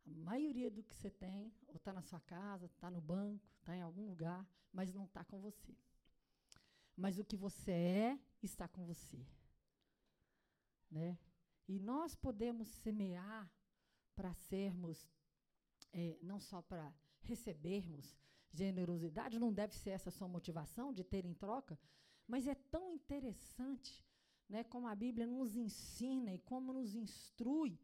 A 0.07 0.11
maioria 0.11 0.71
do 0.71 0.83
que 0.83 0.95
você 0.95 1.11
tem, 1.11 1.55
ou 1.69 1.77
está 1.77 1.93
na 1.93 2.03
sua 2.03 2.21
casa, 2.21 2.67
está 2.67 2.91
no 2.91 3.01
banco, 3.01 3.49
está 3.61 3.77
em 3.77 3.81
algum 3.81 4.07
lugar, 4.07 4.47
mas 4.73 4.93
não 4.93 5.05
está 5.05 5.25
com 5.25 5.41
você. 5.41 5.75
Mas 6.97 7.19
o 7.19 7.25
que 7.25 7.37
você 7.37 7.71
é, 7.71 8.21
está 8.43 8.67
com 8.69 8.85
você. 8.85 9.25
Né? 10.91 11.19
E 11.67 11.79
nós 11.79 12.15
podemos 12.15 12.69
semear 12.69 13.51
para 14.15 14.35
sermos, 14.35 15.09
é, 15.93 16.19
não 16.23 16.39
só 16.39 16.61
para 16.61 16.93
recebermos 17.25 18.17
generosidade, 18.51 19.39
não 19.39 19.53
deve 19.53 19.75
ser 19.75 19.91
essa 19.91 20.11
sua 20.11 20.29
motivação 20.29 20.93
de 20.93 21.03
ter 21.03 21.25
em 21.25 21.35
troca, 21.35 21.79
mas 22.27 22.47
é 22.47 22.55
tão 22.55 22.91
interessante 22.91 24.05
né, 24.49 24.63
como 24.65 24.87
a 24.87 24.95
Bíblia 24.95 25.27
nos 25.27 25.57
ensina 25.57 26.33
e 26.33 26.39
como 26.39 26.73
nos 26.73 26.95
instrui 26.95 27.79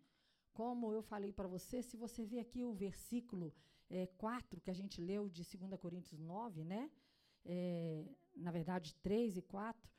como 0.52 0.92
eu 0.92 1.02
falei 1.02 1.32
para 1.32 1.48
você, 1.48 1.82
se 1.82 1.96
você 1.96 2.24
ver 2.24 2.40
aqui 2.40 2.62
o 2.64 2.72
versículo 2.72 3.54
é, 3.88 4.06
4 4.06 4.60
que 4.60 4.70
a 4.70 4.74
gente 4.74 5.00
leu 5.00 5.28
de 5.28 5.42
2 5.42 5.80
Coríntios 5.80 6.20
9, 6.20 6.64
né? 6.64 6.90
É, 7.44 8.04
na 8.36 8.50
verdade, 8.50 8.94
3 8.96 9.38
e 9.38 9.42
4, 9.42 9.90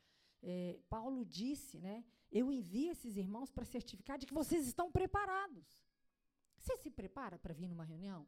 é, 0.42 0.78
Paulo 0.88 1.24
disse, 1.24 1.78
né? 1.78 2.04
Eu 2.30 2.52
envio 2.52 2.92
esses 2.92 3.16
irmãos 3.16 3.50
para 3.50 3.64
certificar 3.64 4.18
de 4.18 4.26
que 4.26 4.34
vocês 4.34 4.66
estão 4.66 4.90
preparados. 4.90 5.84
Você 6.56 6.76
se 6.76 6.90
prepara 6.90 7.38
para 7.38 7.52
vir 7.52 7.68
numa 7.68 7.84
reunião? 7.84 8.26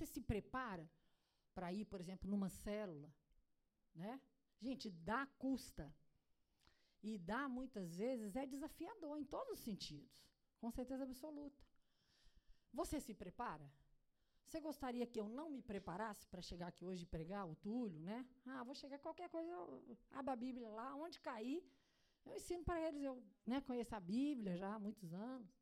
Você 0.00 0.06
se 0.06 0.20
prepara 0.22 0.90
para 1.54 1.70
ir, 1.74 1.84
por 1.84 2.00
exemplo, 2.00 2.26
numa 2.26 2.48
célula? 2.48 3.12
Né? 3.94 4.18
Gente, 4.58 4.88
dá 4.90 5.26
custa. 5.36 5.94
E 7.02 7.18
dá, 7.18 7.46
muitas 7.46 7.96
vezes, 7.96 8.34
é 8.34 8.46
desafiador 8.46 9.18
em 9.18 9.24
todos 9.24 9.58
os 9.58 9.60
sentidos. 9.60 10.26
Com 10.58 10.70
certeza 10.70 11.04
absoluta. 11.04 11.62
Você 12.72 12.98
se 12.98 13.12
prepara? 13.12 13.70
Você 14.46 14.58
gostaria 14.58 15.06
que 15.06 15.20
eu 15.20 15.28
não 15.28 15.50
me 15.50 15.60
preparasse 15.60 16.26
para 16.28 16.40
chegar 16.40 16.68
aqui 16.68 16.82
hoje 16.82 17.02
e 17.02 17.12
pregar 17.14 17.46
o 17.46 17.54
Túlio, 17.56 18.00
né? 18.00 18.26
Ah, 18.46 18.64
vou 18.64 18.74
chegar 18.74 18.98
qualquer 19.00 19.28
coisa, 19.28 19.50
eu 19.50 19.98
abro 20.12 20.32
a 20.32 20.36
Bíblia 20.36 20.70
lá, 20.70 20.94
onde 20.94 21.20
cair, 21.20 21.62
eu 22.24 22.34
ensino 22.34 22.64
para 22.64 22.80
eles. 22.80 23.02
Eu 23.02 23.22
né, 23.44 23.60
conheço 23.60 23.94
a 23.94 24.00
Bíblia 24.00 24.56
já 24.56 24.74
há 24.74 24.78
muitos 24.78 25.12
anos. 25.12 25.59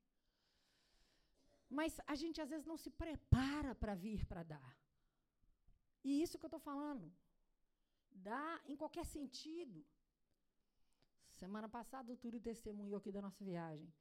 Mas 1.69 2.01
a 2.07 2.15
gente 2.15 2.41
às 2.41 2.51
vezes 2.51 2.67
não 2.67 2.77
se 2.77 2.91
prepara 2.91 3.75
para 3.75 3.95
vir 3.95 4.25
para 4.27 4.43
dar. 4.43 4.79
E 6.03 6.23
isso 6.23 6.39
que 6.39 6.45
eu 6.45 6.49
estou 6.49 6.61
falando. 6.61 7.13
Dá 8.11 8.61
em 8.67 8.77
qualquer 8.77 9.05
sentido. 9.05 9.85
Semana 11.33 11.69
passada 11.69 12.13
o 12.13 12.17
Túlio 12.17 12.41
testemunhou 12.41 12.97
aqui 12.97 13.13
da 13.13 13.23
nossa 13.23 13.45
viagem. 13.45 13.93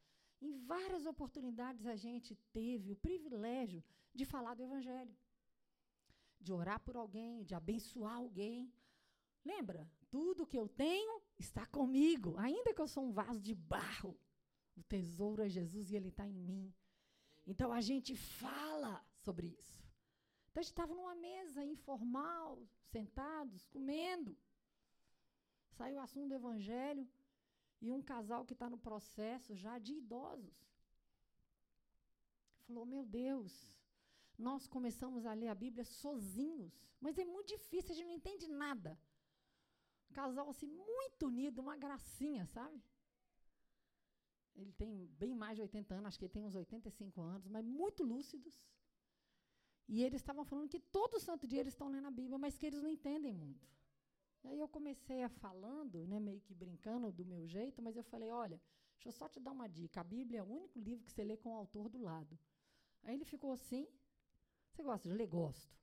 Em 0.42 0.54
várias 0.66 1.06
oportunidades 1.06 1.86
a 1.86 1.96
gente 1.96 2.36
teve 2.54 2.92
o 2.92 2.96
privilégio 2.96 3.84
de 4.14 4.26
falar 4.26 4.54
do 4.56 4.64
Evangelho, 4.64 5.16
de 6.40 6.52
orar 6.54 6.80
por 6.80 6.96
alguém, 6.96 7.44
de 7.44 7.54
abençoar 7.54 8.16
alguém. 8.16 8.72
Lembra? 9.44 9.90
Tudo 10.10 10.48
que 10.48 10.58
eu 10.58 10.68
tenho 10.68 11.22
está 11.38 11.66
comigo, 11.66 12.38
ainda 12.38 12.74
que 12.74 12.82
eu 12.82 12.88
sou 12.88 13.04
um 13.04 13.12
vaso 13.12 13.40
de 13.40 13.54
barro. 13.54 14.18
O 14.76 14.84
tesouro 14.84 15.42
é 15.42 15.50
Jesus 15.50 15.92
e 15.92 15.96
ele 15.96 16.10
está 16.10 16.28
em 16.28 16.34
mim. 16.34 16.74
Então 17.52 17.72
a 17.72 17.80
gente 17.80 18.14
fala 18.16 18.94
sobre 19.26 19.48
isso. 19.48 19.82
Então 20.50 20.60
a 20.60 20.64
gente 20.64 20.74
estava 20.74 20.94
numa 20.94 21.16
mesa 21.16 21.64
informal, 21.64 22.62
sentados, 22.92 23.66
comendo. 23.68 24.38
Saiu 25.78 25.98
o 25.98 26.02
assunto 26.02 26.28
do 26.30 26.36
evangelho 26.36 27.08
e 27.82 27.92
um 27.92 28.02
casal 28.02 28.46
que 28.46 28.54
está 28.54 28.70
no 28.70 28.78
processo 28.78 29.56
já 29.56 29.80
de 29.80 29.94
idosos. 29.94 30.58
Falou: 32.66 32.86
Meu 32.86 33.06
Deus, 33.06 33.54
nós 34.38 34.68
começamos 34.68 35.26
a 35.26 35.34
ler 35.34 35.48
a 35.48 35.56
Bíblia 35.56 35.86
sozinhos, 35.86 36.74
mas 37.00 37.18
é 37.18 37.24
muito 37.24 37.48
difícil, 37.48 37.92
a 37.92 37.96
gente 37.96 38.08
não 38.08 38.20
entende 38.22 38.48
nada. 38.48 39.00
Um 40.10 40.14
casal 40.14 40.50
assim, 40.50 40.68
muito 40.68 41.28
unido, 41.28 41.62
uma 41.62 41.78
gracinha, 41.78 42.46
sabe? 42.48 42.84
Ele 44.58 44.74
tem 44.74 45.06
bem 45.20 45.36
mais 45.36 45.56
de 45.56 45.62
80 45.62 45.94
anos, 45.94 46.08
acho 46.08 46.20
que 46.20 46.26
ele 46.26 46.34
tem 46.34 46.44
uns 46.44 46.56
85 46.56 47.22
anos, 47.22 47.48
mas 47.48 47.64
muito 47.64 48.04
lúcidos. 48.04 48.60
E 49.88 50.04
eles 50.04 50.20
estavam 50.20 50.44
falando 50.44 50.68
que 50.68 50.80
todo 50.80 51.20
santo 51.20 51.48
dia 51.48 51.62
eles 51.62 51.74
estão 51.74 51.90
lendo 51.90 52.08
a 52.08 52.12
Bíblia, 52.12 52.38
mas 52.38 52.58
que 52.58 52.66
eles 52.66 52.82
não 52.82 52.90
entendem 52.90 53.32
muito. 53.32 53.66
E 54.44 54.48
aí 54.50 54.60
eu 54.60 54.68
comecei 54.68 55.24
a 55.24 55.30
falando, 55.30 56.06
né, 56.08 56.20
meio 56.20 56.42
que 56.42 56.54
brincando 56.54 57.12
do 57.12 57.26
meu 57.26 57.48
jeito, 57.48 57.82
mas 57.82 57.96
eu 57.96 58.04
falei, 58.04 58.32
olha, 58.32 58.60
deixa 58.96 59.10
eu 59.10 59.12
só 59.12 59.30
te 59.30 59.40
dar 59.40 59.52
uma 59.52 59.68
dica. 59.68 60.02
A 60.02 60.04
Bíblia 60.04 60.40
é 60.40 60.44
o 60.44 60.50
único 60.50 60.80
livro 60.80 61.06
que 61.06 61.12
você 61.12 61.24
lê 61.24 61.38
com 61.38 61.52
o 61.52 61.56
autor 61.56 61.88
do 61.88 62.00
lado. 62.00 62.38
Aí 63.04 63.16
ele 63.16 63.26
ficou 63.26 63.52
assim, 63.52 63.88
você 64.72 64.84
gosta 64.84 65.08
de 65.08 65.16
ler? 65.16 65.28
Gosto. 65.28 65.78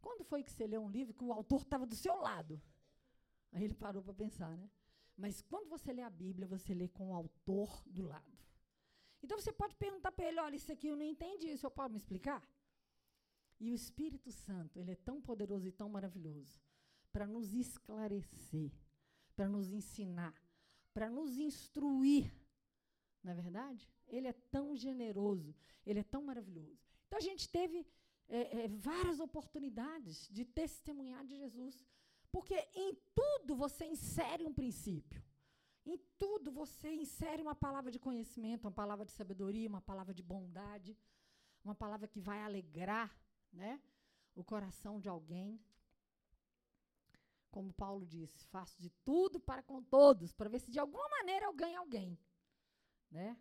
Quando 0.00 0.24
foi 0.24 0.42
que 0.42 0.50
você 0.50 0.66
leu 0.66 0.82
um 0.82 0.90
livro 0.90 1.14
que 1.14 1.24
o 1.24 1.32
autor 1.32 1.60
estava 1.60 1.86
do 1.86 1.94
seu 1.94 2.16
lado? 2.16 2.60
Aí 3.52 3.64
ele 3.64 3.74
parou 3.74 4.02
para 4.02 4.14
pensar, 4.14 4.56
né? 4.56 4.70
Mas 5.22 5.42
quando 5.42 5.68
você 5.68 5.92
lê 5.92 6.02
a 6.02 6.16
Bíblia, 6.24 6.46
você 6.46 6.72
lê 6.72 6.88
com 6.88 7.10
o 7.10 7.14
autor 7.14 7.82
do 7.86 8.04
lado. 8.06 8.38
Então 9.20 9.36
você 9.38 9.52
pode 9.52 9.74
perguntar 9.74 10.12
para 10.12 10.26
ele: 10.28 10.40
olha, 10.40 10.54
isso 10.54 10.72
aqui 10.72 10.86
eu 10.86 10.96
não 10.96 11.04
entendi, 11.04 11.52
o 11.52 11.58
senhor 11.58 11.72
pode 11.72 11.92
me 11.92 11.98
explicar? 11.98 12.40
E 13.58 13.72
o 13.72 13.74
Espírito 13.74 14.30
Santo, 14.30 14.78
ele 14.78 14.92
é 14.92 14.94
tão 15.08 15.20
poderoso 15.20 15.66
e 15.66 15.72
tão 15.72 15.88
maravilhoso 15.88 16.62
para 17.10 17.26
nos 17.26 17.52
esclarecer, 17.52 18.70
para 19.34 19.48
nos 19.48 19.72
ensinar, 19.72 20.34
para 20.94 21.10
nos 21.10 21.36
instruir. 21.36 22.32
Não 23.24 23.32
é 23.32 23.34
verdade? 23.34 23.90
Ele 24.06 24.28
é 24.28 24.32
tão 24.32 24.76
generoso, 24.76 25.52
ele 25.84 25.98
é 25.98 26.04
tão 26.04 26.22
maravilhoso. 26.22 26.80
Então 27.06 27.18
a 27.18 27.22
gente 27.22 27.48
teve 27.48 27.84
é, 28.28 28.64
é, 28.64 28.68
várias 28.68 29.18
oportunidades 29.18 30.28
de 30.28 30.44
testemunhar 30.44 31.24
de 31.26 31.36
Jesus. 31.36 31.84
Porque 32.38 32.68
em 32.72 32.94
tudo 33.16 33.56
você 33.56 33.84
insere 33.84 34.44
um 34.46 34.54
princípio. 34.54 35.20
Em 35.84 35.98
tudo 36.16 36.52
você 36.52 36.88
insere 36.94 37.42
uma 37.42 37.54
palavra 37.64 37.90
de 37.90 37.98
conhecimento, 37.98 38.64
uma 38.66 38.70
palavra 38.70 39.04
de 39.04 39.10
sabedoria, 39.10 39.68
uma 39.68 39.80
palavra 39.80 40.14
de 40.14 40.22
bondade, 40.22 40.96
uma 41.64 41.74
palavra 41.74 42.06
que 42.06 42.20
vai 42.20 42.40
alegrar 42.40 43.10
né, 43.52 43.82
o 44.36 44.44
coração 44.44 45.00
de 45.00 45.08
alguém. 45.08 45.60
Como 47.50 47.72
Paulo 47.72 48.06
disse, 48.06 48.46
faço 48.46 48.80
de 48.80 48.90
tudo 49.04 49.40
para 49.40 49.60
com 49.60 49.82
todos, 49.82 50.32
para 50.32 50.48
ver 50.48 50.60
se 50.60 50.70
de 50.70 50.78
alguma 50.78 51.08
maneira 51.08 51.46
eu 51.46 51.52
ganho 51.52 51.80
alguém. 51.80 52.16
Né? 53.10 53.36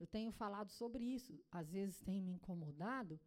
Eu 0.00 0.06
tenho 0.06 0.32
falado 0.32 0.70
sobre 0.70 1.04
isso, 1.04 1.38
às 1.50 1.70
vezes 1.70 2.00
tem 2.00 2.18
me 2.22 2.32
incomodado. 2.32 3.20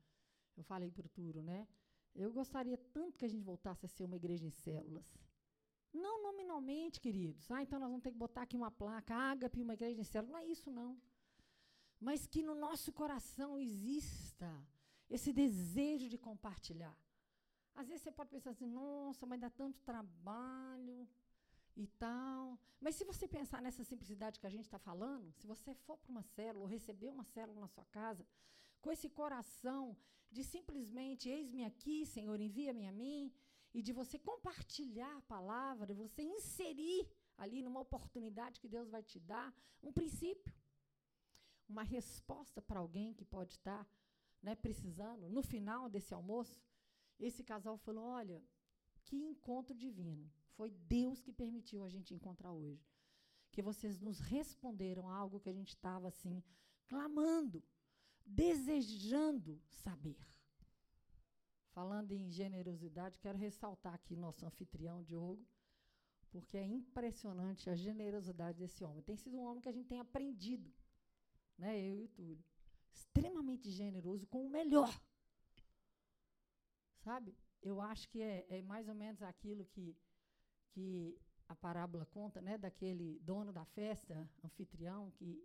Eu 0.57 0.63
falei 0.63 0.89
para 0.89 1.05
o 1.05 1.09
Turo, 1.09 1.43
né? 1.43 1.67
Eu 2.15 2.31
gostaria 2.31 2.77
tanto 2.93 3.17
que 3.17 3.25
a 3.25 3.27
gente 3.27 3.43
voltasse 3.43 3.85
a 3.85 3.89
ser 3.89 4.03
uma 4.05 4.15
igreja 4.15 4.45
em 4.45 4.49
células. 4.49 5.07
Não 5.93 6.23
nominalmente, 6.23 6.99
queridos. 6.99 7.49
Ah, 7.51 7.61
então 7.61 7.79
nós 7.79 7.89
vamos 7.89 8.03
ter 8.03 8.11
que 8.11 8.17
botar 8.17 8.43
aqui 8.43 8.55
uma 8.55 8.71
placa, 8.71 9.13
ágape, 9.15 9.61
uma 9.61 9.73
igreja 9.73 9.99
em 9.99 10.03
células. 10.03 10.31
Não 10.31 10.39
é 10.39 10.45
isso, 10.45 10.69
não. 10.71 10.97
Mas 11.99 12.25
que 12.25 12.41
no 12.41 12.55
nosso 12.55 12.91
coração 12.91 13.57
exista 13.57 14.49
esse 15.09 15.31
desejo 15.31 16.07
de 16.09 16.17
compartilhar. 16.17 16.97
Às 17.75 17.87
vezes 17.87 18.03
você 18.03 18.11
pode 18.11 18.29
pensar 18.29 18.51
assim, 18.51 18.65
nossa, 18.65 19.25
mas 19.25 19.39
dá 19.39 19.49
tanto 19.49 19.81
trabalho 19.81 21.07
e 21.75 21.87
tal. 21.87 22.57
Mas 22.79 22.95
se 22.95 23.03
você 23.03 23.27
pensar 23.27 23.61
nessa 23.61 23.83
simplicidade 23.83 24.39
que 24.39 24.47
a 24.47 24.49
gente 24.49 24.65
está 24.65 24.79
falando, 24.79 25.31
se 25.33 25.45
você 25.45 25.73
for 25.73 25.97
para 25.97 26.11
uma 26.11 26.23
célula 26.23 26.63
ou 26.63 26.69
receber 26.69 27.09
uma 27.09 27.25
célula 27.25 27.59
na 27.59 27.67
sua 27.67 27.85
casa, 27.85 28.25
com 28.85 28.91
esse 28.91 29.09
coração 29.09 29.97
de 30.31 30.43
simplesmente, 30.43 31.27
eis-me 31.27 31.63
aqui, 31.65 32.05
Senhor, 32.05 32.39
envia-me 32.39 32.85
a 32.87 32.91
mim, 32.91 33.33
e 33.73 33.81
de 33.81 33.91
você 33.91 34.19
compartilhar 34.19 35.13
a 35.17 35.23
palavra, 35.23 35.91
você 35.91 36.21
inserir 36.21 37.01
ali 37.35 37.63
numa 37.63 37.79
oportunidade 37.79 38.59
que 38.59 38.69
Deus 38.75 38.87
vai 38.95 39.01
te 39.01 39.19
dar, 39.19 39.51
um 39.81 39.91
princípio, 39.91 40.53
uma 41.67 41.81
resposta 41.81 42.61
para 42.61 42.79
alguém 42.79 43.11
que 43.11 43.25
pode 43.25 43.53
estar 43.53 43.83
né, 44.39 44.53
precisando. 44.53 45.31
No 45.31 45.41
final 45.41 45.89
desse 45.89 46.13
almoço, 46.13 46.61
esse 47.19 47.43
casal 47.43 47.77
falou: 47.79 48.03
Olha, 48.03 48.39
que 49.03 49.15
encontro 49.15 49.75
divino. 49.75 50.31
Foi 50.57 50.69
Deus 50.69 51.19
que 51.23 51.33
permitiu 51.33 51.83
a 51.83 51.89
gente 51.89 52.13
encontrar 52.13 52.51
hoje. 52.51 52.87
Que 53.51 53.63
vocês 53.63 53.99
nos 53.99 54.19
responderam 54.19 55.09
a 55.09 55.15
algo 55.15 55.39
que 55.39 55.49
a 55.49 55.57
gente 55.59 55.69
estava 55.69 56.07
assim, 56.07 56.43
clamando 56.87 57.63
desejando 58.25 59.61
saber. 59.69 60.17
Falando 61.73 62.13
em 62.13 62.29
generosidade, 62.29 63.19
quero 63.19 63.37
ressaltar 63.37 63.93
aqui 63.93 64.15
nosso 64.15 64.45
anfitrião, 64.45 65.03
Diogo, 65.03 65.45
porque 66.31 66.57
é 66.57 66.65
impressionante 66.65 67.69
a 67.69 67.75
generosidade 67.75 68.57
desse 68.57 68.83
homem. 68.83 69.03
Tem 69.03 69.15
sido 69.15 69.37
um 69.37 69.43
homem 69.43 69.61
que 69.61 69.69
a 69.69 69.73
gente 69.73 69.87
tem 69.87 69.99
aprendido, 69.99 70.73
né, 71.57 71.77
eu 71.79 71.99
e 71.99 72.03
o 72.03 72.07
Túlio. 72.07 72.43
Extremamente 72.93 73.69
generoso 73.69 74.25
com 74.27 74.45
o 74.45 74.49
melhor. 74.49 74.89
Sabe? 77.03 77.35
Eu 77.61 77.81
acho 77.81 78.07
que 78.09 78.21
é, 78.21 78.45
é 78.49 78.61
mais 78.61 78.87
ou 78.87 78.95
menos 78.95 79.21
aquilo 79.21 79.65
que, 79.65 79.95
que 80.71 81.17
a 81.47 81.55
parábola 81.55 82.05
conta, 82.05 82.41
né, 82.41 82.57
daquele 82.57 83.19
dono 83.19 83.51
da 83.51 83.65
festa, 83.65 84.29
anfitrião, 84.43 85.11
que 85.11 85.43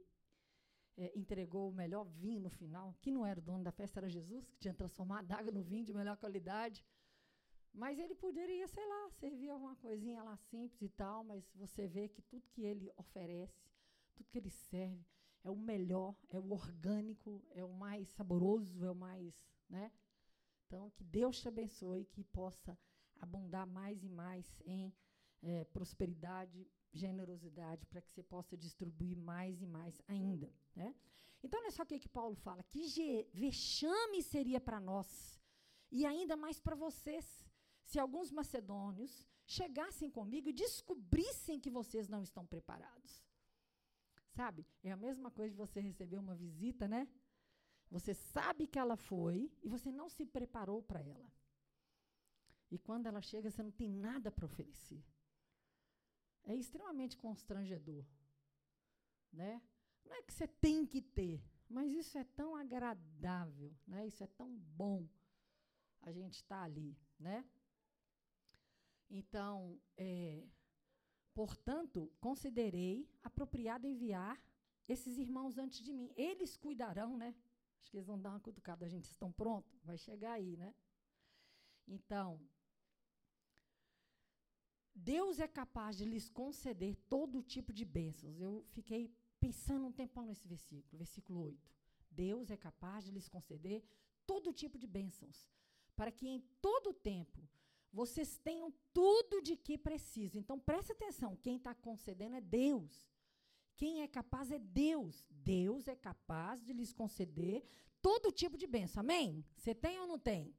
é, 0.96 1.16
entregou 1.18 1.70
o 1.70 1.74
melhor 1.74 2.05
vinho 2.05 2.40
no 2.40 2.50
final, 2.50 2.94
que 3.00 3.11
não 3.11 3.24
era 3.24 3.38
o 3.38 3.42
dono 3.42 3.64
da 3.64 3.72
festa, 3.72 4.00
era 4.00 4.09
Jesus, 4.09 4.46
que 4.46 4.59
tinha 4.59 4.74
transformado 4.74 5.31
a 5.33 5.37
água 5.37 5.53
no 5.53 5.62
vinho 5.62 5.85
de 5.85 5.94
melhor 5.94 6.16
qualidade. 6.16 6.85
Mas 7.72 7.98
ele 7.98 8.14
poderia, 8.14 8.66
sei 8.66 8.85
lá, 8.87 9.11
servir 9.11 9.50
alguma 9.50 9.76
coisinha 9.76 10.22
lá 10.22 10.37
simples 10.37 10.83
e 10.83 10.88
tal, 10.88 11.22
mas 11.22 11.48
você 11.55 11.87
vê 11.87 12.09
que 12.09 12.20
tudo 12.22 12.48
que 12.50 12.62
ele 12.62 12.92
oferece, 12.96 13.70
tudo 14.16 14.29
que 14.29 14.38
ele 14.38 14.50
serve, 14.50 15.07
é 15.44 15.50
o 15.50 15.57
melhor, 15.57 16.14
é 16.29 16.38
o 16.38 16.53
orgânico, 16.53 17.42
é 17.50 17.64
o 17.64 17.72
mais 17.72 18.09
saboroso, 18.11 18.85
é 18.85 18.90
o 18.90 18.94
mais, 18.94 19.35
né? 19.68 19.90
Então, 20.66 20.90
que 20.90 21.05
Deus 21.05 21.40
te 21.40 21.48
abençoe, 21.48 22.05
que 22.05 22.22
possa 22.24 22.79
abundar 23.20 23.66
mais 23.66 24.03
e 24.03 24.09
mais 24.09 24.46
em 24.64 24.92
é, 25.42 25.64
prosperidade, 25.64 26.66
generosidade 26.92 27.87
para 27.87 28.00
que 28.00 28.11
você 28.11 28.22
possa 28.22 28.57
distribuir 28.57 29.16
mais 29.16 29.61
e 29.62 29.66
mais 29.66 30.00
ainda. 30.09 30.53
Né? 30.74 30.94
Então, 31.42 31.61
olha 31.61 31.70
só 31.70 31.83
o 31.83 31.87
que, 31.87 31.98
que 31.98 32.09
Paulo 32.09 32.35
fala: 32.35 32.62
que 32.64 33.29
vexame 33.33 34.22
seria 34.22 34.61
para 34.61 34.81
nós, 34.81 35.40
e 35.90 36.05
ainda 36.05 36.37
mais 36.37 36.61
para 36.61 36.76
vocês, 36.76 37.44
se 37.83 37.98
alguns 37.98 38.31
macedônios 38.31 39.26
chegassem 39.44 40.09
comigo 40.11 40.48
e 40.48 40.53
descobrissem 40.53 41.59
que 41.59 41.70
vocês 41.70 42.09
não 42.09 42.22
estão 42.22 42.46
preparados. 42.46 43.24
Sabe? 44.29 44.64
É 44.83 44.92
a 44.92 44.96
mesma 44.96 45.31
coisa 45.31 45.50
de 45.50 45.57
você 45.57 45.81
receber 45.81 46.18
uma 46.18 46.37
visita, 46.37 46.87
né? 46.87 47.09
Você 47.90 48.14
sabe 48.14 48.68
que 48.68 48.79
ela 48.79 48.96
foi 48.96 49.50
e 49.62 49.68
você 49.68 49.90
não 49.90 50.09
se 50.09 50.24
preparou 50.24 50.81
para 50.83 51.03
ela. 51.03 51.29
E 52.70 52.79
quando 52.79 53.07
ela 53.07 53.20
chega, 53.20 53.50
você 53.50 53.62
não 53.62 53.72
tem 53.72 53.88
nada 53.88 54.31
para 54.31 54.46
oferecer. 54.46 55.05
É 56.44 56.55
extremamente 56.55 57.16
constrangedor. 57.16 58.05
Né? 59.33 59.62
Não 60.05 60.14
é 60.14 60.22
que 60.22 60.33
você 60.33 60.46
tem 60.46 60.85
que 60.87 61.00
ter, 61.00 61.42
mas 61.68 61.92
isso 61.92 62.18
é 62.18 62.24
tão 62.24 62.57
agradável, 62.57 63.74
né? 63.87 64.07
isso 64.07 64.24
é 64.24 64.26
tão 64.26 64.50
bom 64.76 65.09
a 66.03 66.11
gente 66.11 66.35
estar 66.35 66.59
tá 66.59 66.64
ali. 66.64 66.96
Né? 67.18 67.44
Então, 69.09 69.81
é, 69.96 70.46
portanto, 71.35 72.12
considerei 72.20 73.09
apropriado 73.22 73.87
enviar 73.87 74.40
esses 74.88 75.18
irmãos 75.18 75.59
antes 75.59 75.81
de 75.83 75.92
mim. 75.92 76.12
Eles 76.16 76.57
cuidarão, 76.57 77.16
né? 77.16 77.35
Acho 77.81 77.90
que 77.90 77.96
eles 77.96 78.07
vão 78.07 78.20
dar 78.20 78.31
uma 78.31 78.40
cutucada. 78.40 78.85
A 78.85 78.88
gente 78.88 79.07
estão 79.07 79.33
prontos? 79.33 79.83
Vai 79.85 79.96
chegar 79.96 80.33
aí, 80.33 80.57
né? 80.57 80.74
Então, 81.87 82.40
Deus 84.94 85.38
é 85.40 85.48
capaz 85.48 85.96
de 85.96 86.05
lhes 86.05 86.29
conceder 86.29 86.96
todo 87.09 87.42
tipo 87.42 87.72
de 87.72 87.85
bênçãos. 87.85 88.40
Eu 88.40 88.64
fiquei 88.70 89.11
pensando 89.38 89.87
um 89.87 89.92
tempão 89.92 90.26
nesse 90.26 90.46
versículo, 90.46 90.98
versículo 90.98 91.40
8. 91.40 91.70
Deus 92.11 92.50
é 92.50 92.57
capaz 92.57 93.05
de 93.05 93.11
lhes 93.11 93.29
conceder 93.29 93.83
todo 94.26 94.53
tipo 94.53 94.79
de 94.79 94.87
bênçãos, 94.87 95.48
para 95.96 96.11
que 96.11 96.29
em 96.29 96.40
todo 96.61 96.92
tempo 96.92 97.48
vocês 97.92 98.38
tenham 98.38 98.72
tudo 98.92 99.40
de 99.40 99.57
que 99.57 99.76
precisam. 99.79 100.40
Então 100.40 100.59
preste 100.59 100.92
atenção: 100.92 101.37
quem 101.37 101.57
está 101.57 101.74
concedendo 101.74 102.37
é 102.37 102.40
Deus. 102.40 103.09
Quem 103.76 104.03
é 104.03 104.09
capaz 104.09 104.50
é 104.50 104.59
Deus. 104.59 105.24
Deus 105.31 105.88
é 105.88 105.96
capaz 105.96 106.62
de 106.62 106.72
lhes 106.72 106.92
conceder 106.92 107.64
todo 108.03 108.31
tipo 108.31 108.59
de 108.59 108.66
bênção. 108.66 109.00
Amém? 109.00 109.44
Você 109.57 109.74
tem 109.74 109.98
ou 109.98 110.07
não 110.07 110.18
tem? 110.18 110.55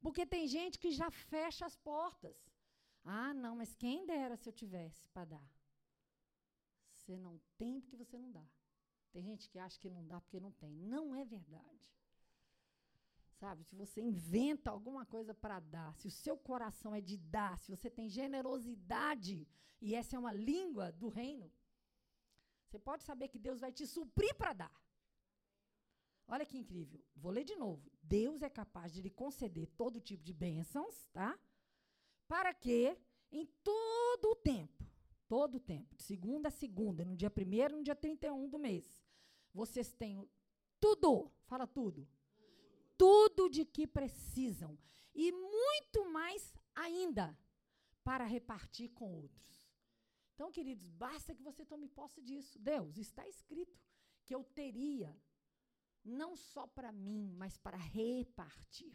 Porque 0.00 0.26
tem 0.26 0.46
gente 0.46 0.78
que 0.78 0.90
já 0.90 1.10
fecha 1.10 1.64
as 1.64 1.76
portas. 1.76 2.36
Ah, 3.06 3.32
não, 3.32 3.54
mas 3.54 3.74
quem 3.74 4.04
dera 4.04 4.36
se 4.36 4.48
eu 4.48 4.52
tivesse 4.52 5.06
para 5.08 5.24
dar. 5.24 5.48
Você 6.90 7.16
não 7.16 7.40
tem 7.56 7.80
porque 7.80 7.96
você 7.96 8.18
não 8.18 8.32
dá. 8.32 8.44
Tem 9.12 9.22
gente 9.22 9.48
que 9.48 9.60
acha 9.60 9.78
que 9.78 9.88
não 9.88 10.04
dá 10.04 10.20
porque 10.20 10.40
não 10.40 10.50
tem. 10.50 10.74
Não 10.74 11.14
é 11.14 11.24
verdade. 11.24 11.86
Sabe, 13.38 13.62
se 13.64 13.76
você 13.76 14.00
inventa 14.00 14.70
alguma 14.70 15.06
coisa 15.06 15.32
para 15.32 15.60
dar, 15.60 15.94
se 15.94 16.08
o 16.08 16.10
seu 16.10 16.36
coração 16.36 16.94
é 16.94 17.00
de 17.00 17.16
dar, 17.16 17.58
se 17.58 17.70
você 17.70 17.88
tem 17.88 18.08
generosidade, 18.08 19.46
e 19.80 19.94
essa 19.94 20.16
é 20.16 20.18
uma 20.18 20.32
língua 20.32 20.90
do 20.90 21.08
reino, 21.08 21.52
você 22.66 22.78
pode 22.78 23.04
saber 23.04 23.28
que 23.28 23.38
Deus 23.38 23.60
vai 23.60 23.70
te 23.70 23.86
suprir 23.86 24.34
para 24.34 24.52
dar. 24.52 24.74
Olha 26.26 26.44
que 26.44 26.58
incrível. 26.58 27.00
Vou 27.14 27.30
ler 27.30 27.44
de 27.44 27.54
novo. 27.54 27.88
Deus 28.02 28.42
é 28.42 28.50
capaz 28.50 28.92
de 28.92 29.00
lhe 29.00 29.10
conceder 29.10 29.68
todo 29.76 30.00
tipo 30.00 30.24
de 30.24 30.32
bênçãos, 30.32 31.06
tá? 31.12 31.38
Para 32.28 32.52
que, 32.52 32.96
em 33.30 33.46
todo 33.62 34.30
o 34.32 34.36
tempo, 34.36 34.84
todo 35.28 35.56
o 35.56 35.60
tempo, 35.60 35.94
de 35.96 36.02
segunda 36.02 36.48
a 36.48 36.50
segunda, 36.52 37.04
no 37.04 37.16
dia 37.16 37.30
1 37.30 37.76
no 37.76 37.82
dia 37.82 37.94
31 37.94 38.48
do 38.48 38.58
mês, 38.58 39.04
vocês 39.52 39.92
tenham 39.92 40.28
tudo, 40.80 41.32
fala 41.46 41.66
tudo, 41.66 42.08
tudo 42.96 43.48
de 43.48 43.64
que 43.64 43.86
precisam 43.86 44.78
e 45.14 45.32
muito 45.32 46.10
mais 46.10 46.54
ainda 46.74 47.36
para 48.04 48.24
repartir 48.24 48.90
com 48.90 49.12
outros. 49.12 49.46
Então, 50.34 50.52
queridos, 50.52 50.86
basta 50.90 51.34
que 51.34 51.42
você 51.42 51.64
tome 51.64 51.88
posse 51.88 52.20
disso. 52.20 52.58
Deus, 52.58 52.98
está 52.98 53.26
escrito 53.26 53.80
que 54.24 54.34
eu 54.34 54.44
teria 54.44 55.16
não 56.04 56.36
só 56.36 56.66
para 56.66 56.92
mim, 56.92 57.32
mas 57.36 57.56
para 57.56 57.78
repartir. 57.78 58.94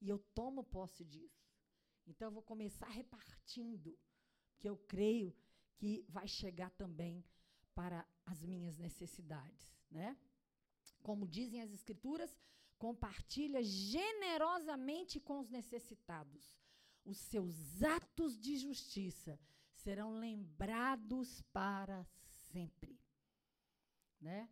E 0.00 0.08
eu 0.08 0.18
tomo 0.34 0.62
posse 0.62 1.04
disso. 1.04 1.43
Então 2.06 2.28
eu 2.28 2.32
vou 2.32 2.42
começar 2.42 2.88
repartindo, 2.88 3.98
que 4.58 4.68
eu 4.68 4.76
creio 4.76 5.34
que 5.76 6.04
vai 6.08 6.28
chegar 6.28 6.70
também 6.70 7.24
para 7.74 8.06
as 8.24 8.44
minhas 8.44 8.78
necessidades, 8.78 9.68
né? 9.90 10.16
Como 11.02 11.26
dizem 11.26 11.60
as 11.60 11.72
escrituras, 11.72 12.36
compartilha 12.78 13.62
generosamente 13.62 15.20
com 15.20 15.38
os 15.40 15.50
necessitados. 15.50 16.54
Os 17.04 17.18
seus 17.18 17.82
atos 17.82 18.38
de 18.38 18.56
justiça 18.56 19.38
serão 19.72 20.12
lembrados 20.14 21.42
para 21.52 22.06
sempre, 22.52 22.98
né? 24.20 24.48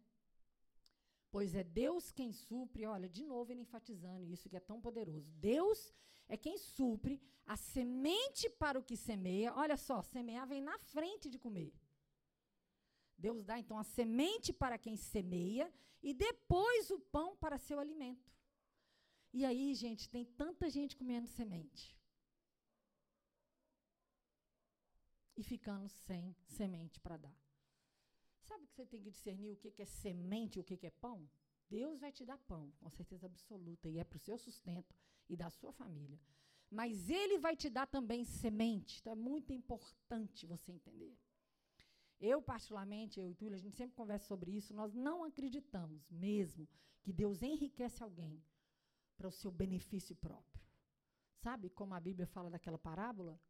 Pois 1.32 1.54
é 1.54 1.64
Deus 1.64 2.12
quem 2.12 2.30
supre, 2.30 2.84
olha, 2.84 3.08
de 3.08 3.24
novo 3.24 3.50
ele 3.50 3.62
enfatizando 3.62 4.28
isso 4.34 4.50
que 4.50 4.56
é 4.56 4.60
tão 4.60 4.78
poderoso. 4.86 5.32
Deus 5.52 5.90
é 6.28 6.36
quem 6.36 6.58
supre 6.58 7.14
a 7.46 7.56
semente 7.56 8.50
para 8.50 8.78
o 8.78 8.82
que 8.82 8.96
semeia. 8.96 9.54
Olha 9.54 9.78
só, 9.78 10.02
semear 10.02 10.46
vem 10.46 10.60
na 10.60 10.78
frente 10.78 11.30
de 11.30 11.38
comer. 11.38 11.72
Deus 13.16 13.46
dá 13.46 13.58
então 13.58 13.78
a 13.78 13.84
semente 13.84 14.52
para 14.52 14.76
quem 14.76 14.94
semeia 14.94 15.72
e 16.02 16.12
depois 16.12 16.90
o 16.90 17.00
pão 17.00 17.34
para 17.34 17.56
seu 17.56 17.78
alimento. 17.80 18.30
E 19.32 19.46
aí, 19.46 19.74
gente, 19.74 20.10
tem 20.10 20.26
tanta 20.26 20.68
gente 20.68 20.94
comendo 20.94 21.26
semente. 21.26 21.96
E 25.34 25.42
ficando 25.42 25.88
sem 25.88 26.36
semente 26.44 27.00
para 27.00 27.16
dar. 27.16 27.41
Sabe 28.42 28.66
que 28.66 28.74
você 28.74 28.86
tem 28.86 29.02
que 29.02 29.10
discernir 29.10 29.50
o 29.50 29.56
que, 29.56 29.80
é 29.80 29.84
semente 29.84 30.58
e 30.58 30.60
o 30.60 30.64
que 30.64 30.86
é 30.86 30.90
pão? 30.90 31.28
Deus 31.68 32.00
vai 32.00 32.12
te 32.12 32.24
dar 32.24 32.38
pão, 32.38 32.72
com 32.78 32.90
certeza 32.90 33.26
absoluta, 33.26 33.88
e 33.88 33.98
é 33.98 34.04
para 34.04 34.16
o 34.16 34.20
seu 34.20 34.36
sustento 34.36 34.94
e 35.28 35.36
da 35.36 35.48
sua 35.48 35.72
família. 35.72 36.20
Mas 36.70 37.08
Ele 37.08 37.38
vai 37.38 37.54
te 37.56 37.70
dar 37.70 37.86
também 37.86 38.24
semente. 38.24 38.98
Então 39.00 39.12
é 39.12 39.16
muito 39.16 39.52
importante 39.52 40.46
você 40.46 40.72
entender. 40.72 41.16
Eu, 42.20 42.40
particularmente, 42.40 43.18
eu 43.18 43.28
e 43.28 43.34
Túlio, 43.34 43.56
a 43.56 43.58
gente 43.58 43.76
sempre 43.76 43.96
conversa 43.96 44.26
sobre 44.26 44.52
isso, 44.52 44.72
nós 44.72 44.94
não 44.94 45.24
acreditamos 45.24 46.08
mesmo 46.10 46.68
que 47.02 47.12
Deus 47.12 47.42
enriquece 47.42 48.02
alguém 48.02 48.40
para 49.16 49.28
o 49.28 49.32
seu 49.32 49.50
benefício 49.50 50.14
próprio. 50.14 50.62
Sabe 51.34 51.68
como 51.70 51.94
a 51.94 52.00
Bíblia 52.00 52.26
fala 52.26 52.48
daquela 52.48 52.78
parábola? 52.78 53.40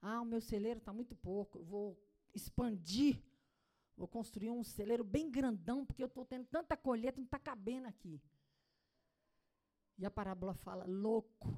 Ah, 0.00 0.20
o 0.22 0.24
meu 0.24 0.40
celeiro 0.40 0.78
está 0.78 0.92
muito 0.92 1.14
pouco, 1.14 1.58
eu 1.58 1.64
vou 1.64 2.02
expandir 2.34 3.22
Vou 3.96 4.06
construir 4.06 4.50
um 4.50 4.62
celeiro 4.62 5.02
bem 5.02 5.30
grandão, 5.30 5.86
porque 5.86 6.02
eu 6.02 6.06
estou 6.06 6.24
tendo 6.24 6.46
tanta 6.46 6.76
colheita, 6.76 7.18
não 7.18 7.24
está 7.24 7.38
cabendo 7.38 7.88
aqui. 7.88 8.20
E 9.96 10.04
a 10.04 10.10
parábola 10.10 10.52
fala: 10.54 10.84
louco, 10.84 11.48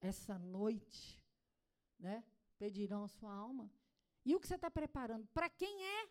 essa 0.00 0.38
noite, 0.38 1.22
né, 1.98 2.24
pedirão 2.58 3.04
a 3.04 3.08
sua 3.08 3.32
alma. 3.32 3.70
E 4.24 4.34
o 4.34 4.40
que 4.40 4.46
você 4.46 4.54
está 4.54 4.70
preparando? 4.70 5.26
Para 5.28 5.48
quem 5.50 5.84
é? 5.84 6.08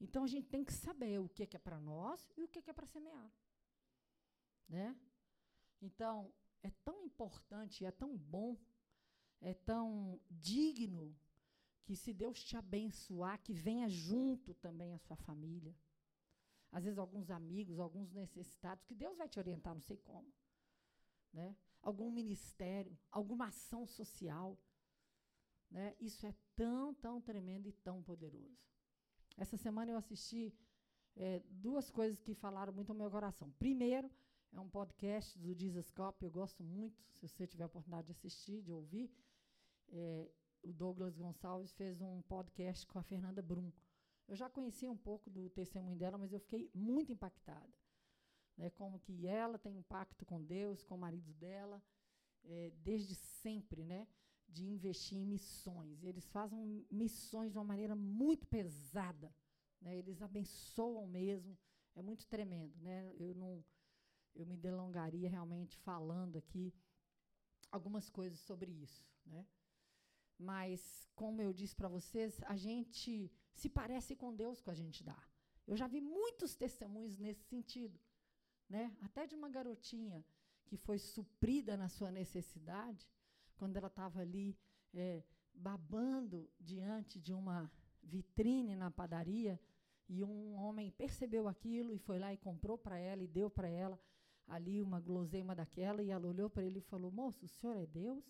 Então 0.00 0.24
a 0.24 0.26
gente 0.26 0.48
tem 0.48 0.64
que 0.64 0.72
saber 0.72 1.18
o 1.18 1.28
que 1.28 1.42
é, 1.42 1.48
é 1.52 1.58
para 1.58 1.78
nós 1.78 2.32
e 2.36 2.44
o 2.44 2.48
que 2.48 2.58
é, 2.58 2.62
é 2.66 2.72
para 2.72 2.86
semear. 2.86 3.30
Né? 4.68 4.96
Então, 5.82 6.32
é 6.62 6.70
tão 6.84 7.02
importante, 7.02 7.84
é 7.84 7.90
tão 7.90 8.16
bom, 8.16 8.56
é 9.40 9.52
tão 9.52 10.20
digno 10.30 11.14
que 11.84 11.96
se 11.96 12.12
Deus 12.12 12.42
te 12.42 12.56
abençoar, 12.56 13.40
que 13.42 13.52
venha 13.52 13.88
junto 13.88 14.54
também 14.54 14.94
a 14.94 14.98
sua 14.98 15.16
família. 15.16 15.74
Às 16.72 16.84
vezes 16.84 16.98
alguns 16.98 17.30
amigos, 17.30 17.78
alguns 17.78 18.12
necessitados, 18.12 18.84
que 18.84 18.94
Deus 18.94 19.16
vai 19.16 19.28
te 19.28 19.38
orientar, 19.38 19.74
não 19.74 19.80
sei 19.80 19.96
como. 19.96 20.32
Né? 21.32 21.56
Algum 21.82 22.10
ministério, 22.10 22.96
alguma 23.10 23.46
ação 23.46 23.86
social. 23.86 24.56
Né? 25.70 25.96
Isso 26.00 26.26
é 26.26 26.34
tão, 26.54 26.94
tão 26.94 27.20
tremendo 27.20 27.68
e 27.68 27.72
tão 27.72 28.02
poderoso. 28.02 28.58
Essa 29.36 29.56
semana 29.56 29.90
eu 29.90 29.96
assisti 29.96 30.54
é, 31.16 31.40
duas 31.50 31.90
coisas 31.90 32.20
que 32.20 32.34
falaram 32.34 32.72
muito 32.72 32.90
ao 32.90 32.96
meu 32.96 33.10
coração. 33.10 33.50
Primeiro, 33.58 34.10
é 34.52 34.60
um 34.60 34.68
podcast 34.68 35.38
do 35.38 35.54
Jesus 35.54 35.90
Cop, 35.90 36.22
eu 36.24 36.30
gosto 36.30 36.62
muito, 36.62 37.00
se 37.12 37.26
você 37.26 37.46
tiver 37.46 37.64
a 37.64 37.66
oportunidade 37.66 38.06
de 38.06 38.12
assistir, 38.12 38.62
de 38.62 38.72
ouvir. 38.72 39.10
É, 39.88 40.30
o 40.62 40.72
Douglas 40.72 41.16
Gonçalves 41.16 41.72
fez 41.74 42.00
um 42.00 42.22
podcast 42.22 42.86
com 42.86 42.98
a 42.98 43.02
Fernanda 43.02 43.42
Brum. 43.42 43.72
Eu 44.28 44.36
já 44.36 44.48
conhecia 44.48 44.90
um 44.90 44.96
pouco 44.96 45.28
do 45.30 45.50
testemunho 45.50 45.96
dela, 45.96 46.16
mas 46.18 46.32
eu 46.32 46.40
fiquei 46.40 46.70
muito 46.74 47.12
impactada. 47.12 47.68
Né, 48.56 48.70
como 48.70 49.00
que 49.00 49.26
ela 49.26 49.58
tem 49.58 49.74
um 49.74 49.82
pacto 49.82 50.24
com 50.26 50.42
Deus, 50.42 50.84
com 50.84 50.94
o 50.94 50.98
marido 50.98 51.32
dela, 51.34 51.82
é, 52.44 52.70
desde 52.82 53.14
sempre, 53.14 53.84
né, 53.84 54.06
de 54.46 54.64
investir 54.66 55.16
em 55.16 55.24
missões. 55.24 56.04
Eles 56.04 56.28
fazem 56.28 56.86
missões 56.90 57.52
de 57.52 57.58
uma 57.58 57.64
maneira 57.64 57.94
muito 57.94 58.46
pesada. 58.46 59.34
Né, 59.80 59.96
eles 59.96 60.20
abençoam 60.20 61.06
mesmo. 61.06 61.56
É 61.94 62.02
muito 62.02 62.26
tremendo. 62.26 62.76
Né, 62.82 63.14
eu, 63.18 63.34
não, 63.34 63.64
eu 64.34 64.44
me 64.44 64.56
delongaria 64.56 65.28
realmente 65.28 65.78
falando 65.78 66.36
aqui 66.36 66.74
algumas 67.70 68.10
coisas 68.10 68.38
sobre 68.40 68.70
isso, 68.70 69.08
né? 69.24 69.46
Mas, 70.40 71.06
como 71.14 71.42
eu 71.42 71.52
disse 71.52 71.76
para 71.76 71.86
vocês, 71.86 72.40
a 72.46 72.56
gente 72.56 73.30
se 73.52 73.68
parece 73.68 74.16
com 74.16 74.34
Deus 74.34 74.62
com 74.62 74.70
a 74.70 74.74
gente 74.74 75.04
dá. 75.04 75.22
Eu 75.66 75.76
já 75.76 75.86
vi 75.86 76.00
muitos 76.00 76.54
testemunhos 76.54 77.18
nesse 77.18 77.44
sentido, 77.44 78.00
né? 78.66 78.96
Até 79.02 79.26
de 79.26 79.34
uma 79.34 79.50
garotinha 79.50 80.24
que 80.64 80.78
foi 80.78 80.98
suprida 80.98 81.76
na 81.76 81.90
sua 81.90 82.10
necessidade, 82.10 83.06
quando 83.58 83.76
ela 83.76 83.88
estava 83.88 84.20
ali 84.20 84.56
é, 84.94 85.22
babando 85.52 86.48
diante 86.58 87.20
de 87.20 87.34
uma 87.34 87.70
vitrine 88.02 88.74
na 88.74 88.90
padaria, 88.90 89.60
e 90.08 90.24
um 90.24 90.54
homem 90.54 90.90
percebeu 90.90 91.48
aquilo 91.48 91.92
e 91.92 91.98
foi 91.98 92.18
lá 92.18 92.32
e 92.32 92.38
comprou 92.38 92.78
para 92.78 92.98
ela 92.98 93.22
e 93.22 93.28
deu 93.28 93.50
para 93.50 93.68
ela 93.68 94.00
ali 94.48 94.80
uma 94.80 94.98
guloseima 94.98 95.54
daquela, 95.54 96.02
e 96.02 96.10
ela 96.10 96.26
olhou 96.26 96.48
para 96.48 96.64
ele 96.64 96.78
e 96.78 96.88
falou: 96.92 97.10
Moço, 97.10 97.44
o 97.44 97.48
senhor 97.48 97.76
é 97.76 97.86
Deus? 97.86 98.24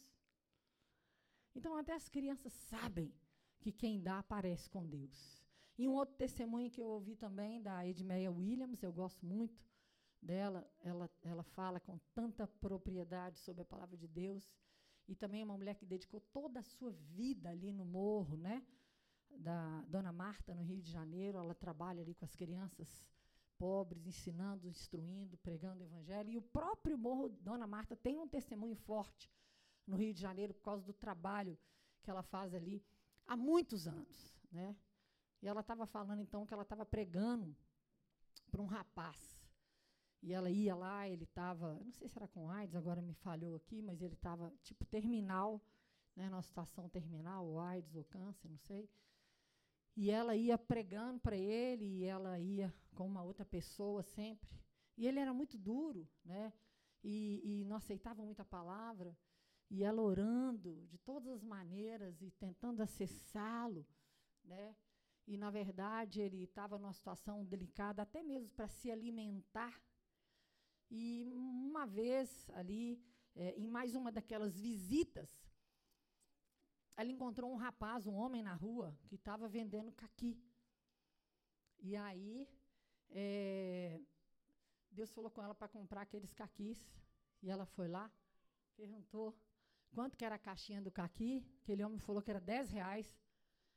Então, 1.55 1.77
até 1.77 1.95
as 1.95 2.09
crianças 2.09 2.53
sabem 2.53 3.13
que 3.61 3.73
quem 3.73 4.01
dá 4.01 4.19
aparece 4.19 4.69
com 4.71 4.87
Deus. 4.87 5.43
E 5.77 5.89
um 5.89 5.95
outro 5.95 6.15
testemunho 6.17 6.71
que 6.71 6.81
eu 6.81 6.89
ouvi 6.89 7.17
também, 7.17 7.63
da 7.63 7.87
Edmeia 7.87 8.31
Williams, 8.31 8.83
eu 8.83 8.93
gosto 8.93 9.25
muito 9.25 9.65
dela, 10.21 10.69
ela, 10.81 11.11
ela 11.23 11.43
fala 11.43 11.81
com 11.81 11.99
tanta 12.15 12.47
propriedade 12.47 13.39
sobre 13.39 13.63
a 13.63 13.65
palavra 13.65 13.97
de 13.97 14.07
Deus. 14.07 14.53
E 15.09 15.15
também 15.15 15.41
é 15.41 15.45
uma 15.45 15.57
mulher 15.57 15.75
que 15.75 15.87
dedicou 15.87 16.21
toda 16.33 16.61
a 16.61 16.63
sua 16.63 16.93
vida 16.93 17.49
ali 17.51 17.73
no 17.73 17.85
morro, 17.85 18.37
né? 18.37 18.65
Da 19.31 19.83
Dona 19.89 20.13
Marta, 20.13 20.55
no 20.55 20.63
Rio 20.63 20.81
de 20.81 20.91
Janeiro. 20.91 21.39
Ela 21.39 21.55
trabalha 21.55 22.03
ali 22.03 22.15
com 22.15 22.25
as 22.25 22.35
crianças 22.35 23.11
pobres, 23.59 24.07
ensinando, 24.07 24.69
instruindo, 24.69 25.37
pregando 25.39 25.83
o 25.83 25.87
evangelho. 25.87 26.31
E 26.31 26.37
o 26.37 26.43
próprio 26.43 26.97
Morro 26.97 27.29
Dona 27.29 27.67
Marta 27.67 27.97
tem 27.97 28.19
um 28.19 28.29
testemunho 28.29 28.75
forte 28.75 29.31
no 29.91 29.97
Rio 29.97 30.15
de 30.15 30.21
Janeiro 30.21 30.55
por 30.55 30.63
causa 30.63 30.85
do 30.85 30.93
trabalho 30.93 31.59
que 32.03 32.11
ela 32.11 32.23
faz 32.23 32.55
ali 32.55 32.83
há 33.27 33.37
muitos 33.37 33.87
anos, 33.87 34.35
né? 34.51 34.77
E 35.43 35.49
ela 35.49 35.61
estava 35.61 35.87
falando 35.87 36.21
então 36.21 36.47
que 36.47 36.55
ela 36.55 36.63
estava 36.63 36.87
pregando 36.87 37.57
para 38.51 38.63
um 38.63 38.67
rapaz. 38.67 39.19
E 40.23 40.33
ela 40.33 40.51
ia 40.51 40.75
lá, 40.75 41.09
ele 41.09 41.25
estava, 41.25 41.75
não 41.83 41.93
sei 41.93 42.09
se 42.09 42.19
era 42.19 42.29
com 42.29 42.51
AIDS, 42.51 42.77
agora 42.77 43.01
me 43.01 43.15
falhou 43.15 43.57
aqui, 43.57 43.81
mas 43.81 44.03
ele 44.03 44.15
estava 44.15 44.53
tipo 44.63 44.85
terminal, 44.85 45.61
né, 46.15 46.29
numa 46.29 46.43
situação 46.43 46.89
terminal, 46.91 47.47
ou 47.47 47.59
AIDS 47.59 47.95
ou 47.97 48.05
câncer, 48.05 48.49
não 48.49 48.59
sei. 48.59 48.89
E 49.97 50.11
ela 50.11 50.37
ia 50.37 50.59
pregando 50.59 51.19
para 51.21 51.37
ele, 51.37 51.85
e 51.85 52.05
ela 52.05 52.39
ia 52.39 52.73
com 52.95 53.07
uma 53.07 53.23
outra 53.23 53.45
pessoa 53.45 54.03
sempre. 54.03 54.49
E 54.97 55.07
ele 55.07 55.19
era 55.19 55.33
muito 55.33 55.57
duro, 55.57 56.07
né? 56.23 56.53
E, 57.03 57.41
e 57.43 57.65
não 57.65 57.77
aceitava 57.77 58.23
muita 58.23 58.45
palavra. 58.45 59.17
E 59.71 59.85
ela 59.85 60.03
orando 60.03 60.85
de 60.89 60.99
todas 60.99 61.29
as 61.29 61.45
maneiras 61.45 62.21
e 62.21 62.31
tentando 62.33 62.83
acessá-lo, 62.83 63.87
né? 64.45 64.77
E, 65.27 65.37
na 65.37 65.49
verdade, 65.49 66.21
ele 66.21 66.43
estava 66.43 66.77
numa 66.77 66.93
situação 66.93 67.45
delicada, 67.45 68.03
até 68.03 68.21
mesmo 68.21 68.51
para 68.51 68.67
se 68.67 68.91
alimentar. 68.91 69.81
E, 70.91 71.25
uma 71.33 71.87
vez 71.87 72.51
ali, 72.51 73.01
é, 73.37 73.55
em 73.57 73.69
mais 73.69 73.95
uma 73.95 74.11
daquelas 74.11 74.59
visitas, 74.59 75.31
ela 76.97 77.13
encontrou 77.13 77.53
um 77.53 77.57
rapaz, 77.57 78.09
um 78.09 78.15
homem 78.15 78.43
na 78.43 78.55
rua, 78.55 78.99
que 79.07 79.15
estava 79.15 79.49
vendendo 79.49 79.93
caqui. 79.93 80.37
E 81.79 81.95
aí, 81.95 82.49
é, 83.11 84.01
Deus 84.91 85.13
falou 85.13 85.31
com 85.31 85.43
ela 85.43 85.55
para 85.55 85.69
comprar 85.69 86.03
aqueles 86.03 86.33
caquis. 86.33 86.79
E 87.43 87.49
ela 87.49 87.65
foi 87.65 87.89
lá, 87.89 88.13
perguntou 88.77 89.35
quanto 89.95 90.17
que 90.17 90.25
era 90.25 90.37
a 90.37 90.39
caixinha 90.39 90.81
do 90.81 90.91
caqui. 90.91 91.45
Aquele 91.63 91.85
homem 91.85 91.99
falou 91.99 92.23
que 92.23 92.31
era 92.31 92.41
10 92.41 92.71
reais. 92.71 93.19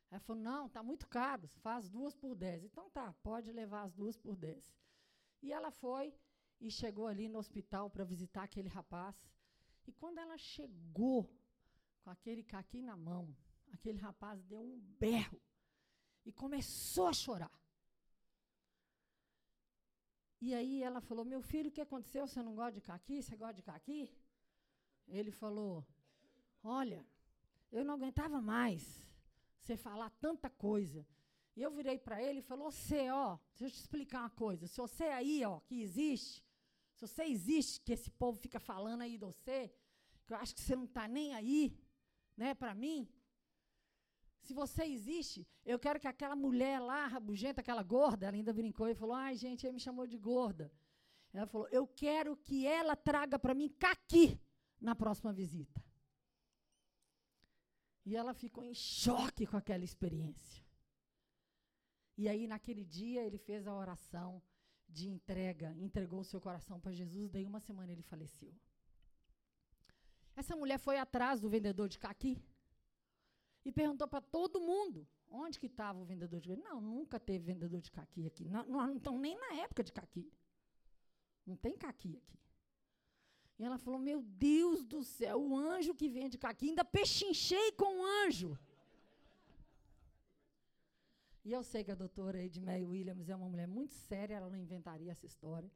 Ela 0.09 0.19
falou, 0.19 0.41
não, 0.41 0.67
está 0.67 0.83
muito 0.83 1.07
caro, 1.07 1.47
faz 1.61 1.89
duas 1.89 2.15
por 2.15 2.35
10. 2.35 2.63
Então 2.65 2.89
tá, 2.89 3.13
pode 3.23 3.51
levar 3.51 3.83
as 3.83 3.93
duas 3.93 4.15
por 4.15 4.35
10. 4.35 4.75
E 5.41 5.51
ela 5.51 5.71
foi 5.71 6.13
e 6.59 6.69
chegou 6.69 7.07
ali 7.07 7.27
no 7.27 7.39
hospital 7.39 7.89
para 7.89 8.03
visitar 8.03 8.43
aquele 8.43 8.69
rapaz. 8.69 9.15
E 9.87 9.91
quando 9.91 10.19
ela 10.19 10.37
chegou 10.37 11.29
com 12.01 12.09
aquele 12.09 12.43
caqui 12.43 12.81
na 12.81 12.95
mão, 12.95 13.35
aquele 13.71 13.97
rapaz 13.97 14.43
deu 14.43 14.61
um 14.61 14.79
berro 14.99 15.41
e 16.25 16.31
começou 16.31 17.07
a 17.07 17.13
chorar. 17.13 17.51
E 20.39 20.53
aí 20.53 20.83
ela 20.83 21.01
falou: 21.01 21.25
Meu 21.25 21.41
filho, 21.41 21.69
o 21.69 21.71
que 21.71 21.81
aconteceu? 21.81 22.27
Você 22.27 22.41
não 22.43 22.55
gosta 22.55 22.73
de 22.73 22.81
caqui? 22.81 23.21
Você 23.21 23.35
gosta 23.35 23.55
de 23.55 23.63
caqui? 23.63 24.09
Ele 25.07 25.31
falou: 25.31 25.85
Olha, 26.63 27.05
eu 27.71 27.83
não 27.83 27.95
aguentava 27.95 28.41
mais 28.41 29.03
você 29.59 29.75
falar 29.75 30.09
tanta 30.11 30.49
coisa. 30.49 31.05
E 31.55 31.61
eu 31.61 31.71
virei 31.71 31.99
para 31.99 32.21
ele 32.23 32.39
e 32.39 32.43
falou: 32.43 32.71
Você, 32.71 33.09
ó, 33.09 33.37
deixa 33.55 33.65
eu 33.65 33.71
te 33.71 33.79
explicar 33.79 34.21
uma 34.21 34.29
coisa. 34.29 34.67
Se 34.67 34.77
você 34.77 35.03
aí, 35.03 35.43
ó, 35.43 35.59
que 35.59 35.81
existe, 35.81 36.43
se 36.95 37.07
você 37.07 37.23
existe, 37.23 37.81
que 37.81 37.93
esse 37.93 38.09
povo 38.09 38.37
fica 38.39 38.59
falando 38.59 39.01
aí 39.01 39.17
de 39.17 39.25
você, 39.25 39.73
que 40.25 40.33
eu 40.33 40.37
acho 40.37 40.55
que 40.55 40.61
você 40.61 40.75
não 40.75 40.85
está 40.85 41.07
nem 41.07 41.33
aí, 41.33 41.77
né, 42.37 42.53
para 42.53 42.73
mim. 42.73 43.07
Se 44.41 44.53
você 44.53 44.83
existe, 44.83 45.47
eu 45.65 45.79
quero 45.79 45.99
que 45.99 46.07
aquela 46.07 46.35
mulher 46.35 46.79
lá, 46.79 47.07
rabugenta, 47.07 47.61
aquela 47.61 47.83
gorda, 47.83 48.25
ela 48.25 48.35
ainda 48.35 48.53
brincou 48.53 48.87
e 48.87 48.95
falou: 48.95 49.15
ai, 49.15 49.35
gente, 49.35 49.65
ele 49.65 49.73
me 49.73 49.79
chamou 49.79 50.07
de 50.07 50.17
gorda. 50.17 50.71
Ela 51.33 51.47
falou: 51.47 51.67
eu 51.69 51.85
quero 51.87 52.35
que 52.37 52.65
ela 52.65 52.95
traga 52.95 53.37
para 53.37 53.53
mim 53.53 53.69
caqui 53.69 54.39
na 54.79 54.95
próxima 54.95 55.31
visita. 55.31 55.83
E 58.05 58.15
ela 58.15 58.33
ficou 58.33 58.63
em 58.63 58.73
choque 58.73 59.45
com 59.45 59.57
aquela 59.57 59.83
experiência. 59.83 60.63
E 62.17 62.27
aí, 62.27 62.47
naquele 62.47 62.83
dia, 62.83 63.23
ele 63.23 63.37
fez 63.37 63.65
a 63.65 63.73
oração 63.73 64.41
de 64.87 65.09
entrega, 65.09 65.75
entregou 65.77 66.19
o 66.19 66.23
seu 66.23 66.39
coração 66.39 66.79
para 66.79 66.91
Jesus, 66.91 67.31
daí 67.31 67.45
uma 67.45 67.59
semana 67.59 67.91
ele 67.91 68.03
faleceu. 68.03 68.53
Essa 70.35 70.55
mulher 70.55 70.77
foi 70.77 70.97
atrás 70.97 71.39
do 71.39 71.49
vendedor 71.49 71.87
de 71.87 71.97
caqui 71.97 72.43
e 73.65 73.71
perguntou 73.71 74.07
para 74.07 74.21
todo 74.21 74.59
mundo 74.59 75.07
onde 75.29 75.59
que 75.59 75.65
estava 75.65 75.99
o 75.99 76.05
vendedor 76.05 76.39
de 76.39 76.49
caqui. 76.49 76.61
Não, 76.61 76.79
nunca 76.79 77.19
teve 77.19 77.45
vendedor 77.45 77.81
de 77.81 77.91
caqui 77.91 78.27
aqui. 78.27 78.47
Não, 78.47 78.65
não 78.65 78.95
estão 78.95 79.17
nem 79.17 79.35
na 79.37 79.55
época 79.61 79.83
de 79.83 79.91
caqui. 79.91 80.31
Não 81.45 81.55
tem 81.55 81.75
caqui 81.77 82.17
aqui. 82.17 82.39
E 83.63 83.65
ela 83.65 83.77
falou: 83.77 83.97
Meu 83.97 84.21
Deus 84.21 84.79
do 84.93 85.01
céu, 85.17 85.37
o 85.41 85.55
anjo 85.55 85.93
que 85.99 86.09
vende 86.09 86.37
caqui, 86.45 86.65
ainda 86.69 86.83
pechinchei 86.83 87.71
com 87.81 87.91
o 87.99 88.05
anjo. 88.23 88.51
E 91.45 91.51
eu 91.57 91.63
sei 91.63 91.81
que 91.85 91.93
a 91.93 91.95
doutora 92.03 92.43
Edmeia 92.43 92.85
Williams 92.85 93.29
é 93.29 93.35
uma 93.37 93.47
mulher 93.53 93.67
muito 93.67 93.93
séria, 93.93 94.35
ela 94.35 94.49
não 94.49 94.57
inventaria 94.57 95.13
essa 95.13 95.25
história. 95.25 95.71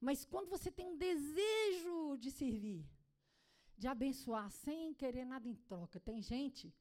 Mas 0.00 0.24
quando 0.24 0.48
você 0.48 0.70
tem 0.70 0.86
um 0.86 0.96
desejo 0.96 2.16
de 2.18 2.30
servir, 2.30 2.84
de 3.76 3.88
abençoar 3.88 4.48
sem 4.50 4.94
querer 4.94 5.24
nada 5.24 5.48
em 5.48 5.56
troca. 5.70 5.98
Tem 5.98 6.20
gente 6.20 6.72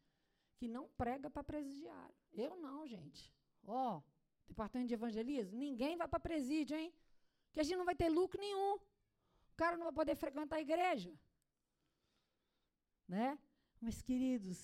que 0.57 0.67
não 0.67 0.87
prega 1.01 1.31
para 1.31 1.43
presidiário. 1.43 2.15
Eu 2.31 2.57
não, 2.57 2.85
gente. 2.85 3.33
Ó, 3.63 3.97
oh, 3.97 4.03
departamento 4.47 4.89
de 4.89 4.93
evangelismo, 4.93 5.57
ninguém 5.57 5.97
vai 5.97 6.07
para 6.07 6.19
presídio, 6.19 6.77
hein? 6.77 6.93
Que 7.51 7.59
a 7.59 7.63
gente 7.63 7.77
não 7.77 7.85
vai 7.85 7.95
ter 7.95 8.09
lucro 8.09 8.39
nenhum. 8.39 8.79
Cara 9.61 9.75
não 9.75 9.87
vai 9.89 9.93
poder 10.01 10.15
frequentar 10.15 10.57
a 10.57 10.61
igreja. 10.61 11.11
Né? 13.07 13.37
Mas, 13.81 14.01
queridos, 14.01 14.59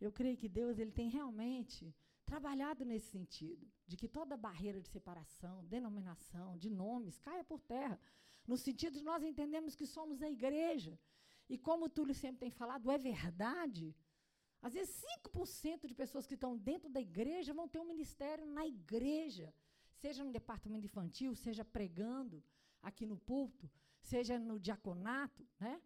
eu 0.00 0.10
creio 0.12 0.36
que 0.36 0.48
Deus 0.48 0.78
ele 0.78 0.92
tem 0.92 1.08
realmente 1.08 1.94
trabalhado 2.24 2.84
nesse 2.84 3.08
sentido, 3.16 3.64
de 3.86 3.96
que 3.96 4.08
toda 4.08 4.36
barreira 4.36 4.80
de 4.80 4.88
separação, 4.88 5.64
denominação, 5.64 6.58
de 6.58 6.68
nomes, 6.68 7.18
caia 7.20 7.44
por 7.44 7.60
terra, 7.60 7.98
no 8.46 8.56
sentido 8.56 8.94
de 8.98 9.04
nós 9.10 9.22
entendemos 9.22 9.76
que 9.76 9.86
somos 9.86 10.22
a 10.22 10.30
igreja, 10.30 10.98
e 11.48 11.56
como 11.56 11.84
o 11.84 11.88
Túlio 11.88 12.14
sempre 12.14 12.40
tem 12.40 12.50
falado, 12.50 12.90
é 12.90 12.98
verdade. 12.98 13.94
Às 14.60 14.74
vezes 14.74 15.04
5% 15.24 15.86
de 15.86 15.94
pessoas 15.94 16.26
que 16.26 16.34
estão 16.34 16.56
dentro 16.56 16.88
da 16.90 17.00
igreja 17.00 17.54
vão 17.54 17.68
ter 17.68 17.78
um 17.78 17.84
ministério 17.94 18.44
na 18.46 18.66
igreja, 18.66 19.54
seja 19.94 20.24
no 20.24 20.32
departamento 20.32 20.86
infantil, 20.86 21.34
seja 21.34 21.64
pregando 21.64 22.42
aqui 22.82 23.06
no 23.06 23.16
púlpito, 23.16 23.70
seja 24.06 24.38
no 24.38 24.58
diaconato, 24.58 25.46
né? 25.58 25.82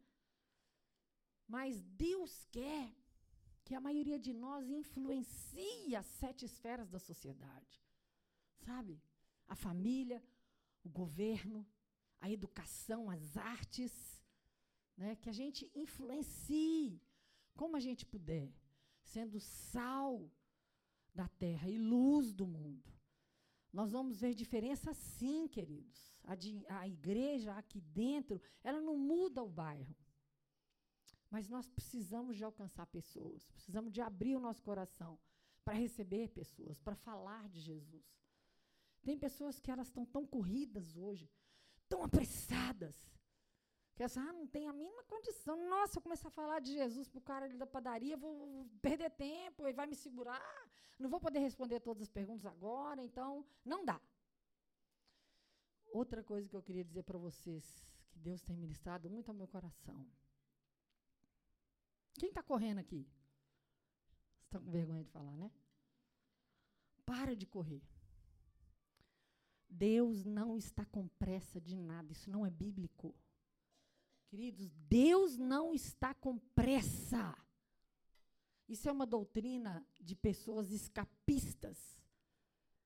Mas 1.46 1.80
Deus 1.82 2.44
quer 2.50 2.94
que 3.64 3.74
a 3.74 3.80
maioria 3.80 4.18
de 4.18 4.32
nós 4.32 4.68
influencie 4.68 5.96
as 5.96 6.06
sete 6.06 6.44
esferas 6.44 6.88
da 6.88 6.98
sociedade. 6.98 7.82
Sabe? 8.58 9.02
A 9.48 9.56
família, 9.56 10.22
o 10.84 10.88
governo, 10.88 11.66
a 12.20 12.30
educação, 12.30 13.10
as 13.10 13.36
artes, 13.36 14.22
né? 14.96 15.16
que 15.16 15.28
a 15.28 15.32
gente 15.32 15.70
influencie 15.74 17.02
como 17.54 17.76
a 17.76 17.80
gente 17.80 18.04
puder, 18.04 18.52
sendo 19.02 19.40
sal 19.40 20.30
da 21.14 21.26
terra 21.28 21.68
e 21.68 21.78
luz 21.78 22.32
do 22.32 22.46
mundo. 22.46 22.99
Nós 23.72 23.90
vamos 23.90 24.20
ver 24.20 24.34
diferença 24.34 24.92
sim, 24.92 25.46
queridos. 25.46 26.12
A, 26.24 26.34
de, 26.34 26.64
a 26.68 26.86
igreja 26.86 27.54
aqui 27.54 27.80
dentro, 27.80 28.40
ela 28.62 28.80
não 28.80 28.96
muda 28.96 29.42
o 29.42 29.48
bairro. 29.48 29.94
Mas 31.30 31.48
nós 31.48 31.68
precisamos 31.68 32.36
de 32.36 32.44
alcançar 32.44 32.86
pessoas, 32.86 33.46
precisamos 33.46 33.92
de 33.92 34.00
abrir 34.00 34.34
o 34.34 34.40
nosso 34.40 34.62
coração 34.62 35.18
para 35.64 35.74
receber 35.74 36.28
pessoas, 36.30 36.80
para 36.80 36.96
falar 36.96 37.48
de 37.48 37.60
Jesus. 37.60 38.04
Tem 39.02 39.16
pessoas 39.16 39.60
que 39.60 39.70
elas 39.70 39.86
estão 39.86 40.04
tão 40.04 40.26
corridas 40.26 40.96
hoje, 40.96 41.30
tão 41.88 42.02
apressadas, 42.02 43.08
que 44.00 44.04
elas 44.04 44.16
ah, 44.16 44.32
não 44.32 44.46
tem 44.46 44.66
a 44.66 44.72
mínima 44.72 45.04
condição. 45.04 45.68
Nossa, 45.68 45.98
eu 45.98 46.02
começar 46.02 46.28
a 46.28 46.30
falar 46.30 46.58
de 46.60 46.72
Jesus 46.72 47.06
para 47.06 47.18
o 47.18 47.22
cara 47.22 47.44
ali 47.44 47.58
da 47.58 47.66
padaria, 47.66 48.16
vou, 48.16 48.66
perder 48.80 49.10
tempo, 49.10 49.66
ele 49.66 49.74
vai 49.74 49.86
me 49.86 49.94
segurar, 49.94 50.70
não 50.98 51.10
vou 51.10 51.20
poder 51.20 51.40
responder 51.40 51.80
todas 51.80 52.04
as 52.04 52.08
perguntas 52.08 52.46
agora, 52.46 53.04
então 53.04 53.44
não 53.62 53.84
dá. 53.84 54.00
Outra 55.92 56.24
coisa 56.24 56.48
que 56.48 56.56
eu 56.56 56.62
queria 56.62 56.82
dizer 56.82 57.02
para 57.02 57.18
vocês, 57.18 57.62
que 58.10 58.18
Deus 58.18 58.40
tem 58.42 58.56
ministrado 58.56 59.10
muito 59.10 59.28
ao 59.28 59.34
meu 59.34 59.46
coração. 59.46 60.10
Quem 62.14 62.30
está 62.30 62.42
correndo 62.42 62.78
aqui? 62.78 63.06
Você 64.38 64.46
está 64.46 64.58
com 64.58 64.70
vergonha 64.70 65.04
de 65.04 65.10
falar, 65.10 65.36
né? 65.36 65.52
Para 67.04 67.36
de 67.36 67.44
correr. 67.44 67.82
Deus 69.68 70.24
não 70.24 70.56
está 70.56 70.86
com 70.86 71.06
pressa 71.06 71.60
de 71.60 71.76
nada, 71.76 72.12
isso 72.12 72.30
não 72.30 72.46
é 72.46 72.50
bíblico. 72.50 73.14
Queridos, 74.30 74.70
Deus 74.88 75.36
não 75.36 75.74
está 75.74 76.14
com 76.14 76.38
pressa. 76.38 77.36
Isso 78.68 78.88
é 78.88 78.92
uma 78.92 79.04
doutrina 79.04 79.84
de 80.00 80.14
pessoas 80.14 80.70
escapistas 80.70 82.00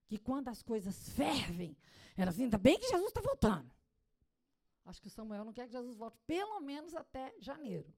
que 0.07 0.17
quando 0.17 0.49
as 0.49 0.63
coisas 0.63 1.11
fervem, 1.11 1.77
elas 2.17 2.41
ainda 2.41 2.57
bem 2.57 2.79
que 2.79 2.89
Jesus 2.89 3.09
está 3.09 3.21
voltando. 3.21 3.71
Acho 4.87 5.03
que 5.03 5.09
o 5.09 5.11
Samuel 5.11 5.45
não 5.45 5.53
quer 5.53 5.67
que 5.67 5.73
Jesus 5.73 5.99
volte 5.99 6.17
pelo 6.27 6.61
menos 6.61 6.95
até 6.95 7.35
janeiro. 7.39 7.93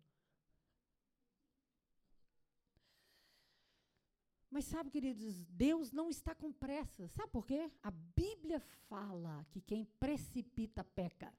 Mas 4.50 4.64
sabe, 4.64 4.90
queridos, 4.90 5.44
Deus 5.46 5.92
não 5.92 6.08
está 6.08 6.34
com 6.34 6.52
pressa. 6.52 7.06
Sabe 7.08 7.30
por 7.30 7.46
quê? 7.46 7.70
A 7.80 7.92
Bíblia 7.92 8.58
fala 8.88 9.46
que 9.52 9.60
quem 9.60 9.84
precipita 10.00 10.82
peca. 10.82 11.32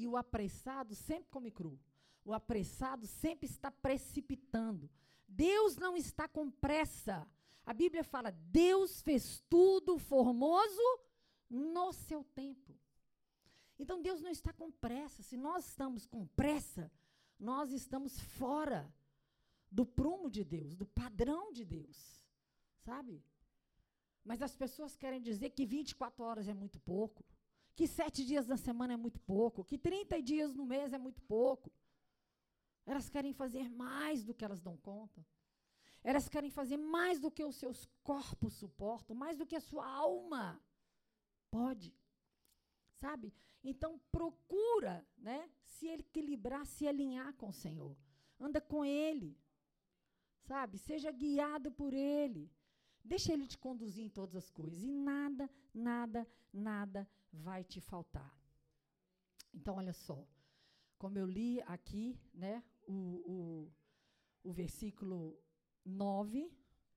E 0.00 0.06
o 0.06 0.16
apressado 0.16 0.94
sempre 0.94 1.28
come 1.28 1.50
cru. 1.50 1.76
O 2.24 2.32
apressado 2.32 3.04
sempre 3.04 3.46
está 3.46 3.68
precipitando. 3.68 4.88
Deus 5.26 5.76
não 5.76 5.96
está 5.96 6.28
com 6.28 6.48
pressa. 6.48 7.26
A 7.66 7.74
Bíblia 7.74 8.04
fala: 8.04 8.30
Deus 8.30 9.02
fez 9.02 9.42
tudo 9.50 9.98
formoso 9.98 10.86
no 11.50 11.92
seu 11.92 12.22
tempo. 12.22 12.78
Então 13.76 14.00
Deus 14.00 14.20
não 14.20 14.30
está 14.30 14.52
com 14.52 14.70
pressa. 14.70 15.20
Se 15.20 15.36
nós 15.36 15.66
estamos 15.66 16.06
com 16.06 16.24
pressa, 16.28 16.92
nós 17.36 17.72
estamos 17.72 18.20
fora 18.20 18.80
do 19.68 19.84
prumo 19.84 20.30
de 20.30 20.44
Deus, 20.44 20.76
do 20.76 20.86
padrão 20.86 21.52
de 21.52 21.64
Deus. 21.64 22.24
Sabe? 22.84 23.20
Mas 24.24 24.42
as 24.42 24.54
pessoas 24.54 24.94
querem 24.94 25.20
dizer 25.20 25.50
que 25.50 25.66
24 25.66 26.22
horas 26.22 26.46
é 26.46 26.54
muito 26.54 26.78
pouco, 26.80 27.24
que 27.78 27.86
sete 27.86 28.24
dias 28.24 28.44
na 28.44 28.56
semana 28.56 28.94
é 28.94 28.96
muito 28.96 29.20
pouco, 29.20 29.62
que 29.62 29.78
30 29.78 30.20
dias 30.20 30.52
no 30.52 30.66
mês 30.66 30.92
é 30.92 30.98
muito 30.98 31.22
pouco. 31.22 31.70
Elas 32.84 33.08
querem 33.08 33.32
fazer 33.32 33.68
mais 33.70 34.24
do 34.24 34.34
que 34.34 34.44
elas 34.44 34.60
dão 34.60 34.76
conta. 34.76 35.24
Elas 36.02 36.28
querem 36.28 36.50
fazer 36.50 36.76
mais 36.76 37.20
do 37.20 37.30
que 37.30 37.44
os 37.44 37.54
seus 37.54 37.86
corpos 38.02 38.54
suportam, 38.54 39.14
mais 39.14 39.38
do 39.38 39.46
que 39.46 39.54
a 39.54 39.60
sua 39.60 39.86
alma 39.86 40.60
pode. 41.52 41.94
Sabe? 42.94 43.32
Então 43.62 44.00
procura, 44.10 45.06
né, 45.16 45.48
se 45.62 45.86
equilibrar, 45.86 46.66
se 46.66 46.84
alinhar 46.84 47.32
com 47.34 47.50
o 47.50 47.58
Senhor. 47.64 47.96
Anda 48.40 48.60
com 48.60 48.84
ele. 48.84 49.38
Sabe? 50.48 50.78
Seja 50.78 51.12
guiado 51.12 51.70
por 51.70 51.94
ele. 51.94 52.50
Deixa 53.04 53.32
ele 53.32 53.46
te 53.46 53.56
conduzir 53.56 54.04
em 54.04 54.10
todas 54.10 54.34
as 54.34 54.50
coisas 54.50 54.82
e 54.82 54.90
nada, 54.90 55.48
nada, 55.72 56.26
nada 56.52 57.08
vai 57.32 57.64
te 57.64 57.80
faltar. 57.80 58.34
Então 59.52 59.76
olha 59.76 59.92
só, 59.92 60.26
como 60.98 61.18
eu 61.18 61.26
li 61.26 61.60
aqui, 61.62 62.20
né, 62.34 62.62
o, 62.86 62.92
o, 62.92 63.72
o 64.50 64.52
versículo 64.52 65.38
9, 65.84 66.52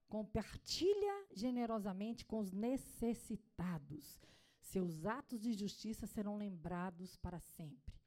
compartilha 0.08 1.28
generosamente 1.34 2.26
com 2.26 2.40
os 2.40 2.52
necessitados. 2.52 4.22
Seus 4.60 5.06
atos 5.06 5.40
de 5.42 5.54
justiça 5.54 6.06
serão 6.06 6.36
lembrados 6.38 7.16
para 7.16 7.40
sempre. 7.40 8.00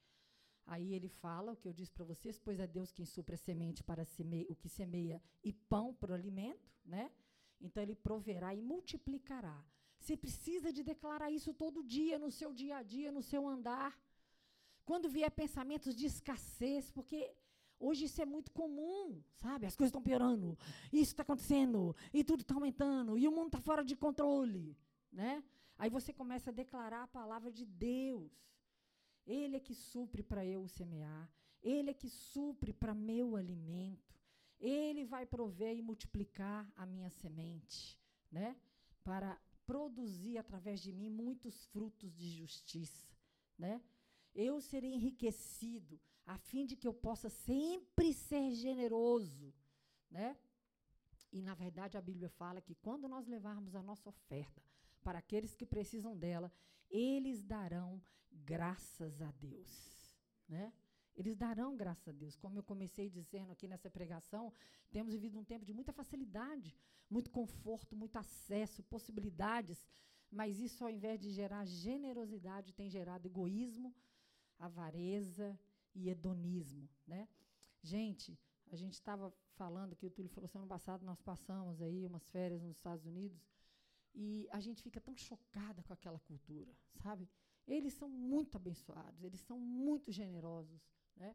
Aí 0.66 0.94
ele 0.94 1.08
fala 1.08 1.52
o 1.52 1.56
que 1.56 1.68
eu 1.68 1.72
disse 1.72 1.92
para 1.92 2.04
vocês, 2.04 2.38
pois 2.38 2.58
é 2.58 2.66
Deus 2.66 2.90
quem 2.90 3.04
supre 3.04 3.34
a 3.34 3.38
semente 3.38 3.82
para 3.82 4.04
semeia, 4.04 4.46
o 4.48 4.56
que 4.56 4.68
semeia 4.68 5.22
e 5.42 5.52
pão 5.52 5.92
para 5.94 6.12
o 6.12 6.14
alimento, 6.14 6.72
né? 6.84 7.10
Então 7.60 7.82
ele 7.82 7.94
proverá 7.94 8.54
e 8.54 8.62
multiplicará. 8.62 9.62
Você 10.04 10.18
precisa 10.18 10.70
de 10.70 10.82
declarar 10.82 11.30
isso 11.30 11.54
todo 11.54 11.82
dia, 11.82 12.18
no 12.18 12.30
seu 12.30 12.52
dia 12.52 12.76
a 12.76 12.82
dia, 12.82 13.10
no 13.10 13.22
seu 13.22 13.48
andar. 13.48 13.98
Quando 14.84 15.08
vier 15.08 15.30
pensamentos 15.30 15.96
de 15.96 16.04
escassez, 16.04 16.90
porque 16.90 17.34
Hoje 17.86 18.04
isso 18.04 18.22
é 18.22 18.24
muito 18.24 18.50
comum, 18.52 19.20
sabe? 19.34 19.66
As 19.66 19.76
coisas 19.76 19.90
estão 19.90 20.00
piorando, 20.00 20.56
isso 20.92 21.12
está 21.12 21.22
acontecendo, 21.22 21.94
e 22.14 22.22
tudo 22.22 22.40
está 22.40 22.54
aumentando, 22.54 23.18
e 23.18 23.26
o 23.26 23.32
mundo 23.32 23.48
está 23.48 23.60
fora 23.60 23.84
de 23.84 23.96
controle, 23.96 24.76
né? 25.12 25.42
Aí 25.76 25.90
você 25.90 26.12
começa 26.12 26.50
a 26.50 26.52
declarar 26.52 27.02
a 27.02 27.08
palavra 27.08 27.50
de 27.50 27.66
Deus. 27.66 28.32
Ele 29.26 29.56
é 29.56 29.60
que 29.60 29.74
supre 29.74 30.22
para 30.22 30.46
eu 30.46 30.68
semear, 30.68 31.28
ele 31.62 31.90
é 31.90 31.94
que 31.94 32.08
supre 32.08 32.72
para 32.72 32.94
meu 32.94 33.36
alimento, 33.36 34.14
ele 34.60 35.04
vai 35.04 35.26
prover 35.26 35.76
e 35.76 35.82
multiplicar 35.82 36.70
a 36.76 36.86
minha 36.86 37.10
semente, 37.10 37.98
né? 38.30 38.56
Para 39.02 39.36
produzir 39.66 40.38
através 40.38 40.80
de 40.80 40.92
mim 40.92 41.10
muitos 41.10 41.66
frutos 41.66 42.14
de 42.14 42.28
justiça, 42.30 43.08
né? 43.58 43.82
Eu 44.34 44.60
serei 44.60 44.92
enriquecido 44.92 46.00
a 46.26 46.38
fim 46.38 46.66
de 46.66 46.76
que 46.76 46.88
eu 46.88 46.94
possa 46.94 47.28
sempre 47.28 48.12
ser 48.12 48.52
generoso, 48.52 49.54
né? 50.10 50.36
E 51.32 51.42
na 51.42 51.54
verdade 51.54 51.96
a 51.96 52.00
Bíblia 52.00 52.28
fala 52.28 52.60
que 52.60 52.74
quando 52.76 53.08
nós 53.08 53.26
levarmos 53.26 53.74
a 53.74 53.82
nossa 53.82 54.08
oferta 54.08 54.62
para 55.02 55.18
aqueles 55.18 55.54
que 55.54 55.66
precisam 55.66 56.16
dela, 56.16 56.52
eles 56.90 57.42
darão 57.42 58.00
graças 58.30 59.20
a 59.20 59.30
Deus, 59.32 60.16
né? 60.48 60.72
Eles 61.16 61.36
darão 61.36 61.76
graças 61.76 62.08
a 62.08 62.12
Deus. 62.12 62.36
Como 62.36 62.58
eu 62.58 62.62
comecei 62.62 63.08
dizendo 63.08 63.52
aqui 63.52 63.68
nessa 63.68 63.90
pregação, 63.90 64.52
temos 64.90 65.12
vivido 65.12 65.38
um 65.38 65.44
tempo 65.44 65.64
de 65.64 65.72
muita 65.72 65.92
facilidade, 65.92 66.74
muito 67.08 67.30
conforto, 67.30 67.96
muito 67.96 68.16
acesso, 68.16 68.82
possibilidades, 68.84 69.86
mas 70.30 70.58
isso 70.58 70.82
ao 70.84 70.90
invés 70.90 71.20
de 71.20 71.30
gerar 71.30 71.64
generosidade, 71.64 72.72
tem 72.72 72.90
gerado 72.90 73.28
egoísmo, 73.28 73.94
avareza, 74.58 75.58
e 75.94 76.08
hedonismo, 76.08 76.88
né? 77.06 77.28
Gente, 77.82 78.38
a 78.70 78.76
gente 78.76 78.94
estava 78.94 79.32
falando 79.54 79.94
que 79.94 80.06
o 80.06 80.10
Túlio 80.10 80.28
falou, 80.28 80.50
ano 80.54 80.66
passado 80.66 81.04
nós 81.04 81.20
passamos 81.20 81.80
aí 81.80 82.04
umas 82.04 82.26
férias 82.28 82.62
nos 82.62 82.76
Estados 82.76 83.06
Unidos 83.06 83.46
e 84.14 84.48
a 84.50 84.60
gente 84.60 84.82
fica 84.82 85.00
tão 85.00 85.16
chocada 85.16 85.82
com 85.82 85.92
aquela 85.92 86.18
cultura, 86.18 86.74
sabe? 86.96 87.28
Eles 87.66 87.94
são 87.94 88.08
muito 88.08 88.56
abençoados, 88.56 89.22
eles 89.22 89.40
são 89.40 89.58
muito 89.58 90.10
generosos, 90.10 90.82
né? 91.16 91.34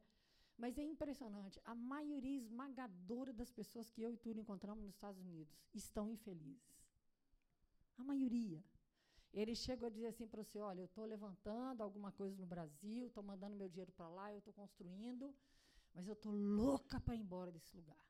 Mas 0.57 0.77
é 0.77 0.83
impressionante, 0.83 1.59
a 1.63 1.73
maioria 1.73 2.37
esmagadora 2.37 3.31
das 3.31 3.49
pessoas 3.49 3.89
que 3.89 4.01
eu 4.01 4.11
e 4.11 4.17
Túlio 4.17 4.41
encontramos 4.41 4.83
nos 4.83 4.93
Estados 4.93 5.21
Unidos 5.21 5.57
estão 5.73 6.09
infelizes. 6.09 6.83
A 7.97 8.03
maioria. 8.03 8.61
Ele 9.31 9.55
chegou 9.55 9.87
a 9.87 9.89
dizer 9.89 10.07
assim 10.07 10.27
para 10.27 10.43
você: 10.43 10.59
olha, 10.59 10.81
eu 10.81 10.85
estou 10.85 11.05
levantando 11.05 11.81
alguma 11.81 12.11
coisa 12.11 12.35
no 12.35 12.45
Brasil, 12.45 13.07
estou 13.07 13.23
mandando 13.23 13.55
meu 13.55 13.69
dinheiro 13.69 13.91
para 13.91 14.09
lá, 14.09 14.33
eu 14.33 14.39
estou 14.39 14.53
construindo, 14.53 15.33
mas 15.93 16.07
eu 16.07 16.13
estou 16.13 16.31
louca 16.31 16.99
para 16.99 17.15
ir 17.15 17.19
embora 17.19 17.51
desse 17.51 17.75
lugar. 17.75 18.05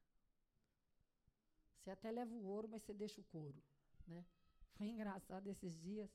Você 1.78 1.92
até 1.92 2.12
leva 2.12 2.34
o 2.34 2.46
ouro, 2.46 2.68
mas 2.68 2.84
você 2.84 2.94
deixa 2.94 3.22
o 3.22 3.24
couro. 3.26 3.62
Né? 4.08 4.26
Foi 4.74 4.88
engraçado 4.88 5.48
esses 5.48 5.78
dias. 5.80 6.10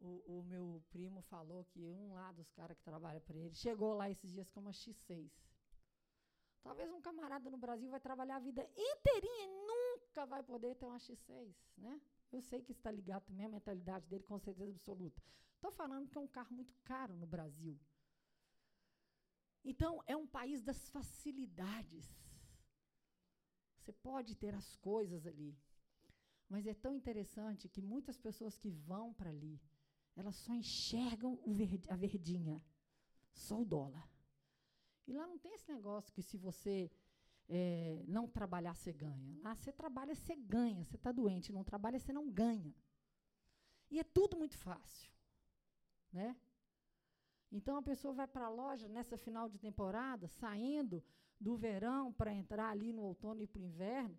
O, 0.00 0.38
o 0.38 0.42
meu 0.42 0.82
primo 0.90 1.22
falou 1.22 1.64
que 1.64 1.86
um 1.86 2.14
lá 2.14 2.32
dos 2.32 2.50
caras 2.50 2.76
que 2.76 2.84
trabalha 2.84 3.20
para 3.20 3.36
ele 3.36 3.54
chegou 3.54 3.94
lá 3.94 4.10
esses 4.10 4.30
dias 4.30 4.50
com 4.50 4.60
uma 4.60 4.72
X6. 4.72 5.30
Talvez 6.62 6.90
um 6.90 7.00
camarada 7.00 7.50
no 7.50 7.58
Brasil 7.58 7.90
vai 7.90 8.00
trabalhar 8.00 8.36
a 8.36 8.40
vida 8.40 8.68
inteirinha 8.76 9.44
e 9.44 9.66
nunca 9.66 10.26
vai 10.26 10.42
poder 10.42 10.74
ter 10.76 10.86
uma 10.86 10.98
X6, 10.98 11.54
né? 11.76 12.00
Eu 12.32 12.40
sei 12.40 12.62
que 12.62 12.72
está 12.72 12.90
ligado 12.90 13.24
também 13.26 13.46
à 13.46 13.48
mentalidade 13.48 14.06
dele, 14.06 14.24
com 14.24 14.38
certeza 14.38 14.72
absoluta. 14.72 15.22
Estou 15.54 15.70
falando 15.70 16.08
que 16.08 16.18
é 16.18 16.20
um 16.20 16.26
carro 16.26 16.54
muito 16.54 16.74
caro 16.82 17.14
no 17.16 17.26
Brasil. 17.26 17.78
Então, 19.64 20.02
é 20.06 20.16
um 20.16 20.26
país 20.26 20.62
das 20.62 20.88
facilidades. 20.90 22.06
Você 23.78 23.92
pode 23.92 24.34
ter 24.34 24.54
as 24.54 24.76
coisas 24.76 25.26
ali. 25.26 25.56
Mas 26.48 26.66
é 26.66 26.74
tão 26.74 26.94
interessante 26.94 27.68
que 27.68 27.80
muitas 27.80 28.18
pessoas 28.18 28.56
que 28.56 28.70
vão 28.70 29.12
para 29.14 29.30
ali, 29.30 29.60
elas 30.16 30.36
só 30.36 30.54
enxergam 30.54 31.38
verde, 31.46 31.90
a 31.90 31.96
verdinha, 31.96 32.62
só 33.32 33.60
o 33.60 33.64
dólar. 33.64 34.08
E 35.06 35.12
lá 35.12 35.26
não 35.26 35.38
tem 35.38 35.54
esse 35.54 35.68
negócio 35.68 36.12
que 36.12 36.22
se 36.22 36.36
você 36.36 36.90
é, 37.48 38.02
não 38.06 38.26
trabalhar, 38.26 38.74
você 38.74 38.92
ganha. 38.92 39.36
Lá 39.42 39.54
você 39.54 39.72
trabalha, 39.72 40.14
você 40.14 40.34
ganha. 40.34 40.84
Você 40.84 40.96
está 40.96 41.12
doente, 41.12 41.52
não 41.52 41.64
trabalha, 41.64 41.98
você 41.98 42.12
não 42.12 42.30
ganha. 42.30 42.74
E 43.90 43.98
é 43.98 44.04
tudo 44.04 44.36
muito 44.36 44.56
fácil. 44.56 45.10
Né? 46.12 46.36
Então 47.50 47.76
a 47.76 47.82
pessoa 47.82 48.14
vai 48.14 48.26
para 48.26 48.46
a 48.46 48.48
loja 48.48 48.88
nessa 48.88 49.16
final 49.16 49.48
de 49.48 49.58
temporada, 49.58 50.26
saindo 50.26 51.04
do 51.40 51.56
verão 51.56 52.12
para 52.12 52.32
entrar 52.32 52.70
ali 52.70 52.92
no 52.92 53.02
outono 53.02 53.42
e 53.42 53.46
para 53.46 53.60
o 53.60 53.64
inverno, 53.64 54.18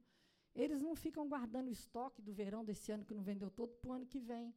eles 0.53 0.81
não 0.81 0.95
ficam 0.95 1.27
guardando 1.27 1.67
o 1.67 1.71
estoque 1.71 2.21
do 2.21 2.31
verão 2.33 2.63
desse 2.63 2.91
ano 2.91 3.03
que 3.03 3.13
não 3.13 3.23
vendeu 3.23 3.49
todo 3.49 3.73
para 3.75 3.89
o 3.89 3.93
ano 3.93 4.05
que 4.05 4.19
vem. 4.19 4.53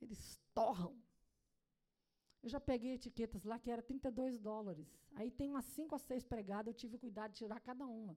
Eles 0.00 0.40
torram. 0.54 0.96
Eu 2.42 2.48
já 2.48 2.60
peguei 2.60 2.94
etiquetas 2.94 3.44
lá 3.44 3.58
que 3.58 3.70
era 3.70 3.82
32 3.82 4.38
dólares. 4.38 4.86
Aí 5.14 5.30
tem 5.30 5.50
umas 5.50 5.64
5 5.64 5.94
ou 5.94 5.98
6 5.98 6.24
pregadas, 6.24 6.68
eu 6.68 6.74
tive 6.74 6.98
cuidado 6.98 7.32
de 7.32 7.38
tirar 7.38 7.60
cada 7.60 7.86
uma. 7.86 8.16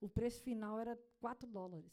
O 0.00 0.08
preço 0.08 0.42
final 0.42 0.78
era 0.78 0.98
4 1.20 1.48
dólares. 1.48 1.92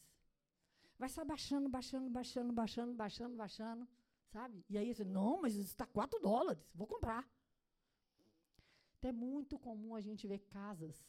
Vai 0.98 1.10
só 1.10 1.24
baixando, 1.24 1.70
baixando, 1.70 2.10
baixando, 2.10 2.54
baixando, 2.54 2.94
baixando, 2.94 3.36
baixando, 3.36 3.88
sabe? 4.28 4.66
E 4.70 4.78
aí 4.78 4.94
você, 4.94 5.04
não, 5.04 5.42
mas 5.42 5.56
isso 5.56 5.70
está 5.70 5.86
4 5.86 6.20
dólares, 6.20 6.64
vou 6.74 6.88
comprar. 6.88 7.28
Então 8.98 9.10
é 9.10 9.14
muito 9.14 9.58
comum 9.58 9.96
a 9.96 10.02
gente 10.02 10.28
ver 10.28 10.40
casas 10.40 11.06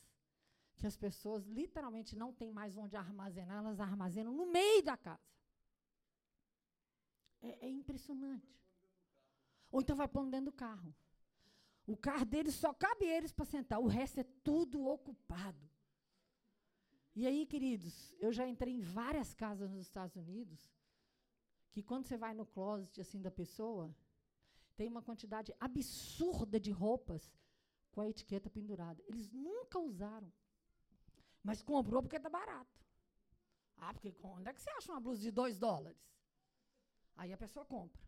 que 0.76 0.86
as 0.86 0.96
pessoas 0.96 1.44
literalmente 1.46 2.16
não 2.16 2.32
têm 2.32 2.52
mais 2.52 2.76
onde 2.76 2.96
armazenar, 2.96 3.58
elas 3.58 3.80
armazenam 3.80 4.32
no 4.32 4.46
meio 4.46 4.82
da 4.82 4.96
casa. 4.96 5.20
É, 7.42 7.66
é 7.66 7.70
impressionante. 7.70 8.58
Ou 9.70 9.80
então 9.80 9.96
vai 9.96 10.08
pondo 10.08 10.30
dentro 10.30 10.46
do 10.46 10.52
carro. 10.52 10.94
O 11.86 11.96
carro 11.96 12.24
deles 12.24 12.54
só 12.54 12.72
cabe 12.72 13.04
eles 13.04 13.32
para 13.32 13.44
sentar, 13.44 13.80
o 13.80 13.86
resto 13.86 14.20
é 14.20 14.24
tudo 14.44 14.86
ocupado. 14.86 15.68
E 17.14 17.26
aí, 17.26 17.44
queridos, 17.44 18.14
eu 18.20 18.32
já 18.32 18.46
entrei 18.46 18.74
em 18.74 18.80
várias 18.80 19.34
casas 19.34 19.70
nos 19.70 19.82
Estados 19.82 20.16
Unidos 20.16 20.72
que 21.72 21.82
quando 21.82 22.04
você 22.04 22.16
vai 22.16 22.34
no 22.34 22.46
closet 22.46 23.00
assim 23.00 23.20
da 23.20 23.30
pessoa, 23.30 23.94
tem 24.76 24.88
uma 24.88 25.02
quantidade 25.02 25.54
absurda 25.58 26.58
de 26.58 26.70
roupas 26.70 27.32
com 27.92 28.00
a 28.00 28.08
etiqueta 28.08 28.48
pendurada. 28.48 29.02
Eles 29.06 29.30
nunca 29.30 29.78
usaram. 29.78 30.32
Mas 31.42 31.62
comprou 31.62 32.02
porque 32.02 32.16
está 32.16 32.28
barato. 32.28 32.80
Ah, 33.76 33.92
porque 33.92 34.14
onde 34.22 34.48
é 34.48 34.52
que 34.52 34.60
você 34.60 34.70
acha 34.70 34.92
uma 34.92 35.00
blusa 35.00 35.20
de 35.20 35.30
2 35.30 35.58
dólares? 35.58 35.98
Aí 37.20 37.32
a 37.34 37.36
pessoa 37.44 37.64
compra. 37.66 38.02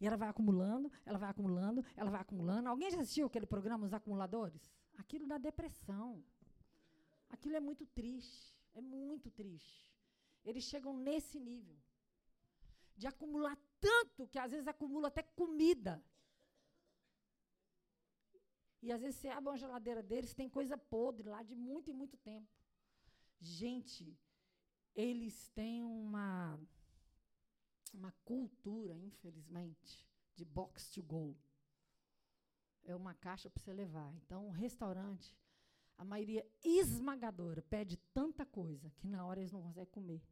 E 0.00 0.06
ela 0.06 0.16
vai 0.16 0.28
acumulando, 0.28 0.86
ela 1.04 1.18
vai 1.18 1.30
acumulando, 1.30 1.84
ela 1.96 2.10
vai 2.14 2.20
acumulando. 2.20 2.68
Alguém 2.68 2.88
já 2.88 3.00
assistiu 3.00 3.26
aquele 3.26 3.46
programa 3.54 3.84
Os 3.84 3.92
Acumuladores? 3.92 4.62
Aquilo 4.96 5.26
dá 5.26 5.38
depressão. 5.38 6.24
Aquilo 7.28 7.56
é 7.56 7.62
muito 7.68 7.84
triste. 7.84 8.56
É 8.74 8.80
muito 8.80 9.28
triste. 9.40 9.90
Eles 10.44 10.62
chegam 10.62 10.96
nesse 10.96 11.40
nível 11.40 11.76
de 12.96 13.08
acumular 13.08 13.58
tanto 13.80 14.28
que 14.28 14.38
às 14.38 14.52
vezes 14.52 14.68
acumula 14.68 15.08
até 15.08 15.22
comida. 15.40 16.00
E 18.80 18.92
às 18.92 19.00
vezes 19.00 19.16
você 19.18 19.28
abre 19.30 19.50
uma 19.50 19.62
geladeira 19.64 20.02
deles, 20.10 20.32
tem 20.32 20.48
coisa 20.48 20.78
podre 20.78 21.28
lá 21.28 21.42
de 21.42 21.56
muito 21.56 21.90
e 21.90 21.92
muito 21.92 22.16
tempo. 22.18 22.48
Gente, 23.40 24.16
eles 24.94 25.48
têm 25.48 25.82
uma 25.82 26.56
uma 27.96 28.12
cultura, 28.24 28.96
infelizmente, 28.96 30.06
de 30.34 30.44
box 30.44 30.90
to 30.90 31.02
go. 31.02 31.36
É 32.84 32.94
uma 32.94 33.14
caixa 33.14 33.50
para 33.50 33.62
você 33.62 33.72
levar. 33.72 34.14
Então, 34.16 34.46
o 34.46 34.50
restaurante, 34.50 35.36
a 35.96 36.04
maioria 36.04 36.46
esmagadora 36.64 37.62
pede 37.62 37.96
tanta 38.14 38.46
coisa 38.46 38.90
que 38.98 39.06
na 39.06 39.24
hora 39.26 39.40
eles 39.40 39.52
não 39.52 39.62
conseguem 39.62 39.92
comer. 39.92 40.22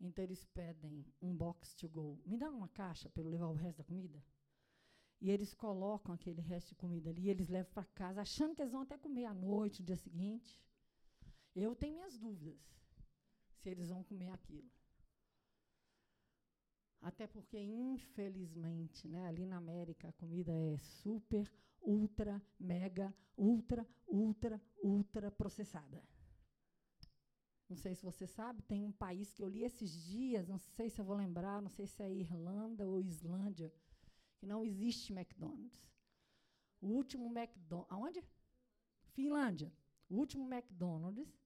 Então, 0.00 0.24
eles 0.24 0.44
pedem 0.44 1.06
um 1.20 1.34
box 1.34 1.74
to 1.74 1.88
go. 1.88 2.20
Me 2.24 2.36
dá 2.36 2.50
uma 2.50 2.68
caixa 2.68 3.08
para 3.08 3.22
eu 3.22 3.28
levar 3.28 3.48
o 3.48 3.54
resto 3.54 3.78
da 3.78 3.84
comida? 3.84 4.22
E 5.20 5.30
eles 5.30 5.54
colocam 5.54 6.12
aquele 6.12 6.40
resto 6.40 6.70
de 6.70 6.74
comida 6.74 7.10
ali, 7.10 7.22
e 7.22 7.30
eles 7.30 7.48
levam 7.48 7.72
para 7.72 7.84
casa, 7.84 8.22
achando 8.22 8.56
que 8.56 8.62
eles 8.62 8.72
vão 8.72 8.82
até 8.82 8.98
comer 8.98 9.26
à 9.26 9.32
noite, 9.32 9.80
no 9.80 9.86
dia 9.86 9.96
seguinte. 9.96 10.58
Eu 11.54 11.76
tenho 11.76 11.94
minhas 11.94 12.18
dúvidas 12.18 12.58
se 13.60 13.68
eles 13.68 13.88
vão 13.90 14.02
comer 14.02 14.30
aquilo. 14.30 14.68
Até 17.02 17.26
porque, 17.26 17.58
infelizmente, 17.58 19.08
né, 19.08 19.26
ali 19.26 19.44
na 19.44 19.56
América, 19.56 20.08
a 20.08 20.12
comida 20.12 20.52
é 20.52 20.78
super, 20.78 21.52
ultra, 21.80 22.40
mega, 22.58 23.12
ultra, 23.36 23.84
ultra, 24.06 24.62
ultra 24.80 25.30
processada. 25.30 26.00
Não 27.68 27.76
sei 27.76 27.94
se 27.94 28.04
você 28.04 28.26
sabe, 28.26 28.62
tem 28.62 28.84
um 28.84 28.92
país 28.92 29.32
que 29.32 29.42
eu 29.42 29.48
li 29.48 29.64
esses 29.64 29.90
dias, 29.90 30.46
não 30.46 30.58
sei 30.58 30.88
se 30.90 31.00
eu 31.00 31.04
vou 31.04 31.16
lembrar, 31.16 31.60
não 31.60 31.70
sei 31.70 31.86
se 31.86 32.02
é 32.02 32.12
Irlanda 32.12 32.86
ou 32.86 33.00
Islândia, 33.00 33.72
que 34.36 34.46
não 34.46 34.64
existe 34.64 35.12
McDonald's. 35.12 35.90
O 36.80 36.88
último 36.88 37.26
McDonald's. 37.36 37.90
Aonde? 37.90 38.24
Finlândia. 39.14 39.72
O 40.08 40.16
último 40.16 40.44
McDonald's 40.52 41.42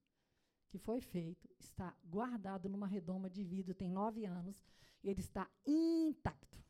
que 0.69 0.79
foi 0.79 1.01
feito 1.01 1.49
está 1.59 1.97
guardado 2.05 2.69
numa 2.69 2.87
redoma 2.87 3.31
de 3.31 3.43
vidro, 3.43 3.75
tem 3.75 3.89
nove 3.91 4.27
anos, 4.27 4.65
ele 5.11 5.21
está 5.21 5.49
intacto. 5.65 6.63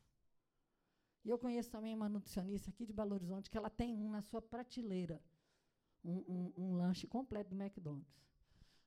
E 1.23 1.29
eu 1.29 1.37
conheço 1.37 1.69
também 1.69 1.93
uma 1.93 2.07
nutricionista 2.07 2.69
aqui 2.69 2.85
de 2.85 2.93
Belo 2.93 3.13
Horizonte 3.13 3.49
que 3.49 3.57
ela 3.57 3.69
tem 3.69 3.95
um 3.97 4.09
na 4.09 4.21
sua 4.21 4.41
prateleira, 4.41 5.21
um, 6.03 6.17
um, 6.27 6.53
um 6.57 6.75
lanche 6.75 7.05
completo 7.05 7.53
do 7.53 7.61
McDonald's. 7.61 8.17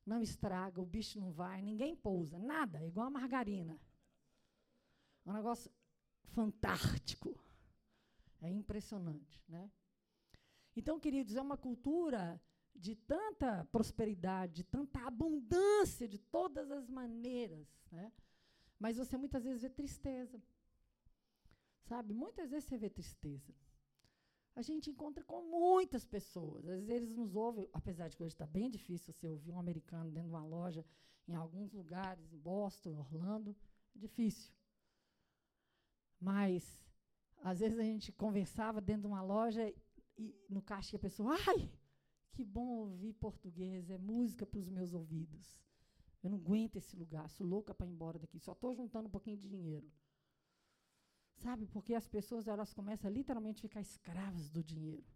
Não 0.07 0.23
estraga, 0.23 0.81
o 0.81 0.87
bicho 0.87 1.21
não 1.21 1.31
vai, 1.31 1.61
ninguém 1.61 1.95
pousa, 1.95 2.39
nada, 2.39 2.83
é 2.83 2.87
igual 2.87 3.07
a 3.07 3.11
margarina. 3.11 3.79
É 5.27 5.31
um 5.31 5.35
negócio 5.35 5.71
fantástico. 6.25 7.39
É 8.41 8.51
impressionante, 8.51 9.43
né? 9.47 9.71
Então, 10.75 10.99
queridos, 10.99 11.37
é 11.37 11.43
uma 11.43 11.59
cultura 11.59 12.41
de 12.75 12.95
tanta 12.95 13.67
prosperidade, 13.67 14.55
de 14.55 14.65
tanta 14.65 15.07
abundância 15.07 16.09
de 16.09 16.19
todas 16.19 16.71
as 16.71 16.89
maneiras, 16.89 17.69
né? 17.93 18.11
Mas 18.81 18.97
você 18.97 19.17
muitas 19.17 19.45
vezes 19.45 19.61
vê 19.61 19.69
tristeza. 19.69 20.43
Sabe? 21.83 22.15
Muitas 22.15 22.51
vezes 22.51 22.67
você 22.67 22.79
vê 22.79 22.89
tristeza. 22.89 23.55
A 24.57 24.63
gente 24.63 24.91
encontra 24.91 25.23
com 25.23 25.43
muitas 25.43 26.05
pessoas. 26.07 26.67
Às 26.67 26.87
vezes 26.87 26.89
eles 26.89 27.13
nos 27.15 27.37
ouvem, 27.37 27.69
apesar 27.75 28.09
de 28.09 28.17
que 28.17 28.23
hoje 28.23 28.35
está 28.35 28.47
bem 28.47 28.71
difícil 28.71 29.13
você 29.13 29.29
ouvir 29.29 29.53
um 29.53 29.61
americano 29.61 30.11
dentro 30.11 30.31
de 30.31 30.35
uma 30.35 30.45
loja, 30.45 30.85
em 31.29 31.35
alguns 31.35 31.73
lugares, 31.73 32.33
em 32.33 32.39
Boston, 32.39 32.99
Orlando, 32.99 33.55
é 33.95 33.99
difícil. 33.99 34.53
Mas, 36.19 36.83
às 37.43 37.61
vezes 37.61 37.79
a 37.79 37.83
gente 37.83 38.11
conversava 38.13 38.81
dentro 38.81 39.03
de 39.03 39.09
uma 39.09 39.23
loja 39.23 39.73
e 40.17 40.35
no 40.49 40.63
caixa 40.63 40.97
a 40.97 41.01
pessoa, 41.01 41.37
ai, 41.47 41.71
que 42.33 42.45
bom 42.45 42.67
ouvir 42.67 43.13
português, 43.15 43.91
é 43.91 43.99
música 43.99 44.47
para 44.47 44.59
os 44.59 44.69
meus 44.69 44.93
ouvidos. 44.93 45.61
Eu 46.23 46.31
não 46.31 46.39
aguento 46.39 46.77
esse 46.77 46.95
lugar, 46.97 47.29
sou 47.31 47.47
louca 47.47 47.75
para 47.75 47.87
ir 47.87 47.91
embora 47.91 48.19
daqui, 48.19 48.39
só 48.39 48.53
estou 48.53 48.75
juntando 48.75 49.09
um 49.09 49.11
pouquinho 49.11 49.39
de 49.39 49.49
dinheiro. 49.49 49.91
Sabe, 51.37 51.67
porque 51.67 51.95
as 51.95 52.07
pessoas 52.07 52.47
elas 52.47 52.75
começam 52.75 53.11
a 53.11 53.13
literalmente 53.13 53.63
ficar 53.63 53.81
escravas 53.81 54.51
do 54.51 54.63
dinheiro. 54.63 55.07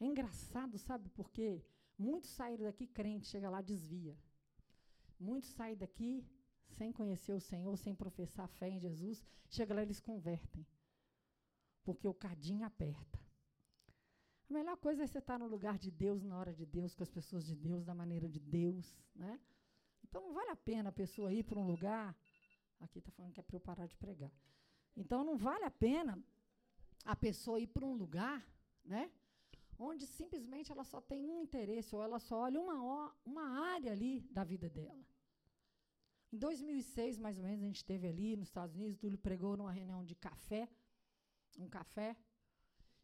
É 0.00 0.04
engraçado, 0.04 0.76
sabe, 0.78 1.08
porque 1.10 1.64
muitos 1.96 2.30
saíram 2.30 2.64
daqui 2.64 2.86
crente, 2.86 3.28
chega 3.28 3.48
lá 3.48 3.62
desvia. 3.62 4.18
Muitos 5.18 5.50
saem 5.50 5.76
daqui 5.76 6.26
sem 6.68 6.92
conhecer 6.92 7.32
o 7.32 7.40
Senhor, 7.40 7.76
sem 7.78 7.94
professar 7.94 8.48
fé 8.48 8.68
em 8.68 8.80
Jesus, 8.80 9.24
chega 9.48 9.74
lá 9.74 9.82
eles 9.82 10.00
convertem. 10.00 10.66
Porque 11.84 12.08
o 12.08 12.14
cadinho 12.14 12.66
aperta. 12.66 13.20
A 14.50 14.52
melhor 14.52 14.76
coisa 14.76 15.04
é 15.04 15.06
você 15.06 15.18
estar 15.18 15.38
no 15.38 15.46
lugar 15.46 15.78
de 15.78 15.90
Deus, 15.90 16.24
na 16.24 16.38
hora 16.38 16.52
de 16.52 16.66
Deus, 16.66 16.94
com 16.94 17.02
as 17.02 17.10
pessoas 17.10 17.44
de 17.44 17.54
Deus, 17.54 17.84
da 17.84 17.94
maneira 17.94 18.28
de 18.28 18.40
Deus. 18.40 18.96
Né? 19.14 19.40
Então 20.08 20.22
não 20.22 20.32
vale 20.32 20.50
a 20.50 20.56
pena 20.56 20.88
a 20.88 20.92
pessoa 20.92 21.32
ir 21.32 21.44
para 21.44 21.58
um 21.58 21.66
lugar. 21.66 22.16
Aqui 22.80 22.98
está 22.98 23.10
falando 23.10 23.32
que 23.32 23.40
é 23.40 23.42
para 23.42 23.56
eu 23.56 23.60
parar 23.60 23.86
de 23.86 23.96
pregar. 23.96 24.32
Então 24.96 25.24
não 25.24 25.36
vale 25.36 25.64
a 25.64 25.70
pena 25.70 26.18
a 27.04 27.14
pessoa 27.14 27.60
ir 27.60 27.68
para 27.68 27.84
um 27.84 27.94
lugar, 27.94 28.46
né? 28.84 29.10
Onde 29.78 30.06
simplesmente 30.06 30.72
ela 30.72 30.84
só 30.84 31.00
tem 31.00 31.28
um 31.28 31.40
interesse, 31.42 31.94
ou 31.94 32.02
ela 32.02 32.18
só 32.18 32.40
olha 32.40 32.58
uma, 32.60 33.14
uma 33.24 33.46
área 33.74 33.92
ali 33.92 34.20
da 34.30 34.42
vida 34.42 34.68
dela. 34.70 35.04
Em 36.32 36.38
2006, 36.38 37.18
mais 37.18 37.38
ou 37.38 37.44
menos, 37.44 37.62
a 37.62 37.66
gente 37.66 37.76
esteve 37.76 38.06
ali 38.08 38.36
nos 38.36 38.48
Estados 38.48 38.74
Unidos, 38.74 38.98
Túlio 38.98 39.18
pregou 39.18 39.56
numa 39.56 39.72
reunião 39.72 40.02
de 40.04 40.14
café, 40.14 40.68
um 41.58 41.68
café, 41.68 42.16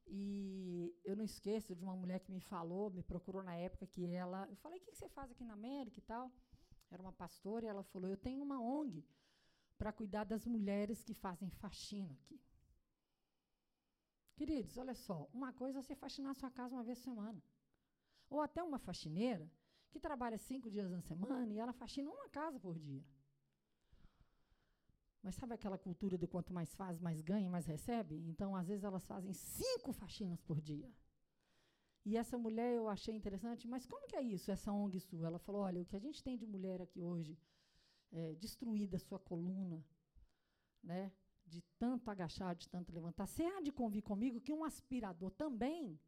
e 0.07 0.95
eu 1.05 1.15
não 1.15 1.25
esqueço 1.25 1.75
de 1.75 1.83
uma 1.83 1.97
mulher 1.97 2.21
que 2.21 2.33
me 2.33 2.41
falou, 2.41 2.91
me 2.91 3.03
procurou 3.03 3.43
na 3.43 3.55
época 3.57 3.87
que 3.87 4.05
ela. 4.07 4.47
Eu 4.49 4.57
falei: 4.57 4.79
o 4.79 4.83
que 4.83 4.95
você 4.95 5.09
faz 5.09 5.31
aqui 5.31 5.45
na 5.45 5.55
América 5.55 5.99
e 5.99 6.03
tal? 6.03 6.33
Era 6.93 7.03
uma 7.03 7.13
pastora 7.13 7.65
e 7.65 7.69
ela 7.69 7.83
falou: 7.83 8.09
eu 8.11 8.17
tenho 8.17 8.43
uma 8.43 8.61
ONG 8.61 9.05
para 9.79 9.93
cuidar 9.93 10.25
das 10.25 10.47
mulheres 10.47 11.03
que 11.03 11.15
fazem 11.15 11.49
faxina 11.51 12.13
aqui. 12.13 12.39
Queridos, 14.35 14.77
olha 14.77 14.95
só, 14.95 15.29
uma 15.33 15.53
coisa 15.53 15.79
é 15.79 15.83
você 15.83 15.95
faxinar 15.95 16.35
sua 16.35 16.51
casa 16.51 16.75
uma 16.75 16.85
vez 16.85 16.99
por 16.99 17.05
semana. 17.05 17.43
Ou 18.29 18.41
até 18.41 18.63
uma 18.63 18.79
faxineira 18.79 19.51
que 19.91 19.99
trabalha 19.99 20.39
cinco 20.39 20.71
dias 20.71 20.91
na 20.91 21.01
semana 21.01 21.53
e 21.53 21.59
ela 21.59 21.73
faxina 21.73 22.11
uma 22.11 22.29
casa 22.29 22.59
por 22.61 22.79
dia. 22.79 23.05
Mas 25.23 25.35
sabe 25.37 25.55
aquela 25.55 25.79
cultura 25.79 26.19
de 26.19 26.27
quanto 26.27 26.53
mais 26.53 26.75
faz, 26.75 27.01
mais 27.01 27.21
ganha, 27.21 27.49
mais 27.49 27.67
recebe? 27.67 28.17
Então, 28.27 28.57
às 28.57 28.67
vezes, 28.67 28.85
elas 28.85 29.07
fazem 29.07 29.33
cinco 29.33 29.93
faxinas 29.93 30.41
por 30.43 30.61
dia. 30.61 30.93
E 32.05 32.17
essa 32.17 32.37
mulher 32.37 32.75
eu 32.75 32.89
achei 32.89 33.15
interessante, 33.15 33.69
mas 33.69 33.87
como 33.87 34.07
que 34.09 34.17
é 34.17 34.23
isso, 34.23 34.51
essa 34.51 34.73
ONG 34.73 34.99
sua? 34.99 35.27
Ela 35.27 35.39
falou: 35.39 35.63
olha, 35.63 35.81
o 35.81 35.87
que 35.87 35.97
a 35.97 36.01
gente 36.01 36.23
tem 36.23 36.37
de 36.37 36.47
mulher 36.47 36.83
aqui 36.83 37.01
hoje, 37.01 37.39
é, 38.11 38.35
destruída 38.35 38.97
a 38.97 39.01
sua 39.01 39.19
coluna, 39.19 39.85
né, 40.83 41.13
de 41.47 41.63
tanto 41.79 42.11
agachar, 42.11 42.57
de 42.57 42.69
tanto 42.69 42.93
levantar, 42.93 43.27
você 43.27 43.45
há 43.45 43.61
de 43.61 43.71
convir 43.71 44.03
comigo 44.03 44.41
que 44.41 44.53
um 44.53 44.65
aspirador 44.65 45.31
também, 45.31 45.99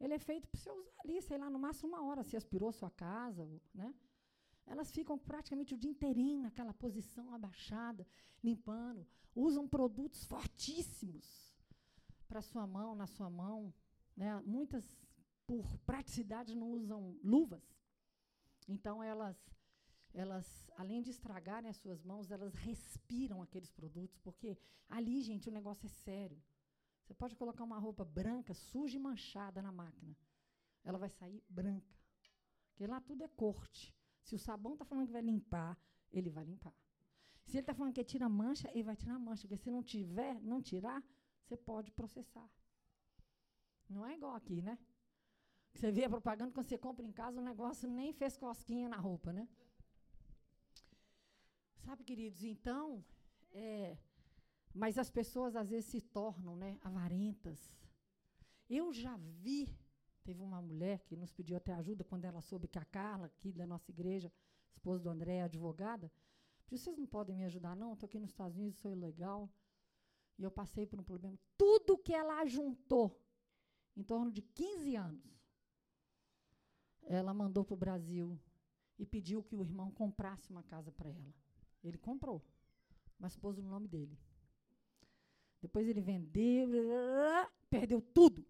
ele 0.00 0.14
é 0.14 0.18
feito 0.18 0.48
para 0.48 0.60
você 0.60 0.70
usar 0.70 1.00
ali, 1.04 1.22
sei 1.22 1.38
lá, 1.38 1.48
no 1.48 1.58
máximo 1.58 1.88
uma 1.88 2.04
hora, 2.04 2.24
se 2.24 2.36
aspirou 2.36 2.72
sua 2.72 2.90
casa, 2.90 3.48
né? 3.72 3.94
Elas 4.66 4.90
ficam 4.90 5.16
praticamente 5.16 5.74
o 5.74 5.78
dia 5.78 5.90
inteirinho 5.90 6.42
naquela 6.42 6.74
posição 6.74 7.32
abaixada, 7.32 8.04
limpando, 8.42 9.06
usam 9.34 9.68
produtos 9.68 10.24
fortíssimos 10.24 11.54
para 12.26 12.42
sua 12.42 12.66
mão, 12.66 12.96
na 12.96 13.06
sua 13.06 13.30
mão, 13.30 13.72
né? 14.16 14.40
Muitas 14.44 14.84
por 15.46 15.78
praticidade, 15.86 16.54
não 16.54 16.72
usam 16.72 17.18
luvas. 17.22 17.64
Então, 18.68 19.02
elas, 19.02 19.36
elas, 20.12 20.70
além 20.76 21.02
de 21.02 21.10
estragarem 21.10 21.70
as 21.70 21.76
suas 21.76 22.02
mãos, 22.02 22.30
elas 22.30 22.54
respiram 22.54 23.42
aqueles 23.42 23.70
produtos, 23.70 24.18
porque 24.18 24.58
ali, 24.88 25.22
gente, 25.22 25.48
o 25.48 25.52
negócio 25.52 25.86
é 25.86 25.88
sério. 25.88 26.42
Você 27.02 27.14
pode 27.14 27.36
colocar 27.36 27.62
uma 27.62 27.78
roupa 27.78 28.04
branca, 28.04 28.52
suja 28.52 28.96
e 28.96 29.00
manchada 29.00 29.62
na 29.62 29.70
máquina. 29.70 30.16
Ela 30.82 30.98
vai 30.98 31.08
sair 31.08 31.42
branca. 31.48 31.94
Porque 32.70 32.86
lá 32.86 33.00
tudo 33.00 33.22
é 33.22 33.28
corte. 33.28 33.94
Se 34.22 34.34
o 34.34 34.38
sabão 34.38 34.72
está 34.72 34.84
falando 34.84 35.06
que 35.06 35.12
vai 35.12 35.22
limpar, 35.22 35.78
ele 36.12 36.30
vai 36.30 36.44
limpar. 36.44 36.74
Se 37.44 37.52
ele 37.52 37.60
está 37.60 37.72
falando 37.72 37.94
que 37.94 38.02
tira 38.02 38.28
mancha, 38.28 38.68
ele 38.72 38.82
vai 38.82 38.96
tirar 38.96 39.18
mancha. 39.20 39.46
Porque 39.46 39.62
se 39.62 39.70
não 39.70 39.82
tiver, 39.84 40.42
não 40.42 40.60
tirar, 40.60 41.00
você 41.44 41.56
pode 41.56 41.92
processar. 41.92 42.50
Não 43.88 44.04
é 44.04 44.14
igual 44.16 44.34
aqui, 44.34 44.60
né? 44.60 44.76
Você 45.76 45.92
vê 45.92 46.04
a 46.04 46.08
propaganda 46.08 46.52
quando 46.52 46.68
você 46.68 46.78
compra 46.78 47.04
em 47.04 47.12
casa, 47.12 47.38
o 47.38 47.44
negócio 47.44 47.86
nem 47.86 48.10
fez 48.10 48.34
cosquinha 48.38 48.88
na 48.88 48.96
roupa, 48.96 49.30
né? 49.30 49.46
Sabe, 51.84 52.02
queridos, 52.02 52.42
então, 52.42 53.04
é, 53.52 53.98
mas 54.74 54.96
as 54.96 55.10
pessoas 55.10 55.54
às 55.54 55.68
vezes 55.68 55.90
se 55.90 56.00
tornam 56.00 56.56
né, 56.56 56.78
avarentas. 56.80 57.70
Eu 58.70 58.90
já 58.90 59.18
vi, 59.18 59.78
teve 60.24 60.42
uma 60.42 60.62
mulher 60.62 61.04
que 61.04 61.14
nos 61.14 61.30
pediu 61.30 61.58
até 61.58 61.74
ajuda 61.74 62.02
quando 62.04 62.24
ela 62.24 62.40
soube 62.40 62.68
que 62.68 62.78
a 62.78 62.84
Carla, 62.86 63.26
aqui 63.26 63.52
da 63.52 63.66
nossa 63.66 63.90
igreja, 63.90 64.32
esposa 64.72 65.02
do 65.02 65.10
André, 65.10 65.36
é 65.36 65.42
advogada, 65.42 66.10
disse, 66.68 66.84
vocês 66.84 66.96
não 66.96 67.06
podem 67.06 67.36
me 67.36 67.44
ajudar, 67.44 67.76
não? 67.76 67.92
Estou 67.92 68.06
aqui 68.06 68.18
nos 68.18 68.30
Estados 68.30 68.56
Unidos, 68.56 68.80
sou 68.80 68.90
ilegal. 68.90 69.52
E 70.38 70.42
eu 70.42 70.50
passei 70.50 70.86
por 70.86 70.98
um 70.98 71.04
problema. 71.04 71.38
Tudo 71.56 71.98
que 71.98 72.14
ela 72.14 72.46
juntou, 72.46 73.22
em 73.94 74.02
torno 74.02 74.32
de 74.32 74.40
15 74.40 74.96
anos, 74.96 75.35
ela 77.06 77.32
mandou 77.32 77.64
para 77.64 77.74
o 77.74 77.78
Brasil 77.78 78.38
e 78.98 79.06
pediu 79.06 79.42
que 79.42 79.54
o 79.54 79.62
irmão 79.62 79.90
comprasse 79.90 80.50
uma 80.50 80.62
casa 80.62 80.90
para 80.90 81.08
ela. 81.08 81.34
Ele 81.82 81.98
comprou, 81.98 82.42
mas 83.18 83.36
pôs 83.36 83.56
no 83.56 83.68
nome 83.68 83.86
dele. 83.86 84.18
Depois 85.62 85.88
ele 85.88 86.00
vendeu, 86.00 86.68
perdeu 87.70 88.00
tudo. 88.00 88.44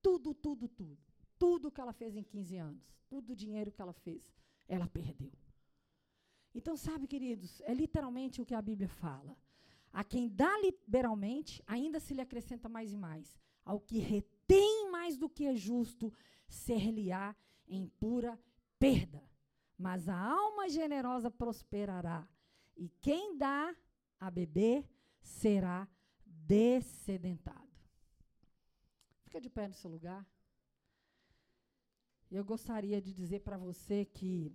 Tudo, 0.00 0.32
tudo, 0.34 0.68
tudo. 0.68 0.98
Tudo 1.38 1.70
que 1.70 1.80
ela 1.80 1.92
fez 1.92 2.16
em 2.16 2.22
15 2.22 2.56
anos, 2.56 2.96
tudo 3.08 3.32
o 3.32 3.36
dinheiro 3.36 3.72
que 3.72 3.82
ela 3.82 3.92
fez, 3.92 4.32
ela 4.68 4.88
perdeu. 4.88 5.32
Então, 6.54 6.76
sabe, 6.76 7.06
queridos, 7.06 7.60
é 7.62 7.74
literalmente 7.74 8.40
o 8.40 8.46
que 8.46 8.54
a 8.54 8.62
Bíblia 8.62 8.88
fala. 8.88 9.36
A 9.92 10.02
quem 10.02 10.28
dá 10.28 10.50
liberalmente, 10.58 11.62
ainda 11.66 12.00
se 12.00 12.14
lhe 12.14 12.20
acrescenta 12.20 12.68
mais 12.68 12.92
e 12.92 12.96
mais. 12.96 13.36
Ao 13.64 13.78
que 13.80 13.98
retém 13.98 14.90
mais 14.90 15.16
do 15.16 15.28
que 15.28 15.44
é 15.44 15.54
justo, 15.54 16.12
ser-lhe-á 16.48 17.34
em 17.68 17.88
pura 17.88 18.38
perda. 18.78 19.22
Mas 19.78 20.08
a 20.08 20.18
alma 20.18 20.68
generosa 20.68 21.30
prosperará, 21.30 22.26
e 22.76 22.88
quem 23.00 23.36
dá 23.36 23.74
a 24.18 24.30
beber 24.30 24.88
será 25.20 25.86
descedentado. 26.24 27.66
Fica 29.24 29.40
de 29.40 29.50
pé 29.50 29.68
no 29.68 29.74
seu 29.74 29.90
lugar. 29.90 30.26
Eu 32.30 32.44
gostaria 32.44 33.00
de 33.00 33.12
dizer 33.12 33.40
para 33.40 33.58
você 33.58 34.04
que 34.04 34.54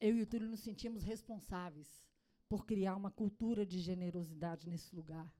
eu 0.00 0.16
e 0.16 0.22
o 0.22 0.26
Túlio 0.26 0.48
nos 0.48 0.60
sentimos 0.60 1.02
responsáveis 1.02 2.02
por 2.48 2.64
criar 2.64 2.96
uma 2.96 3.10
cultura 3.10 3.64
de 3.64 3.78
generosidade 3.78 4.68
nesse 4.68 4.94
lugar. 4.94 5.30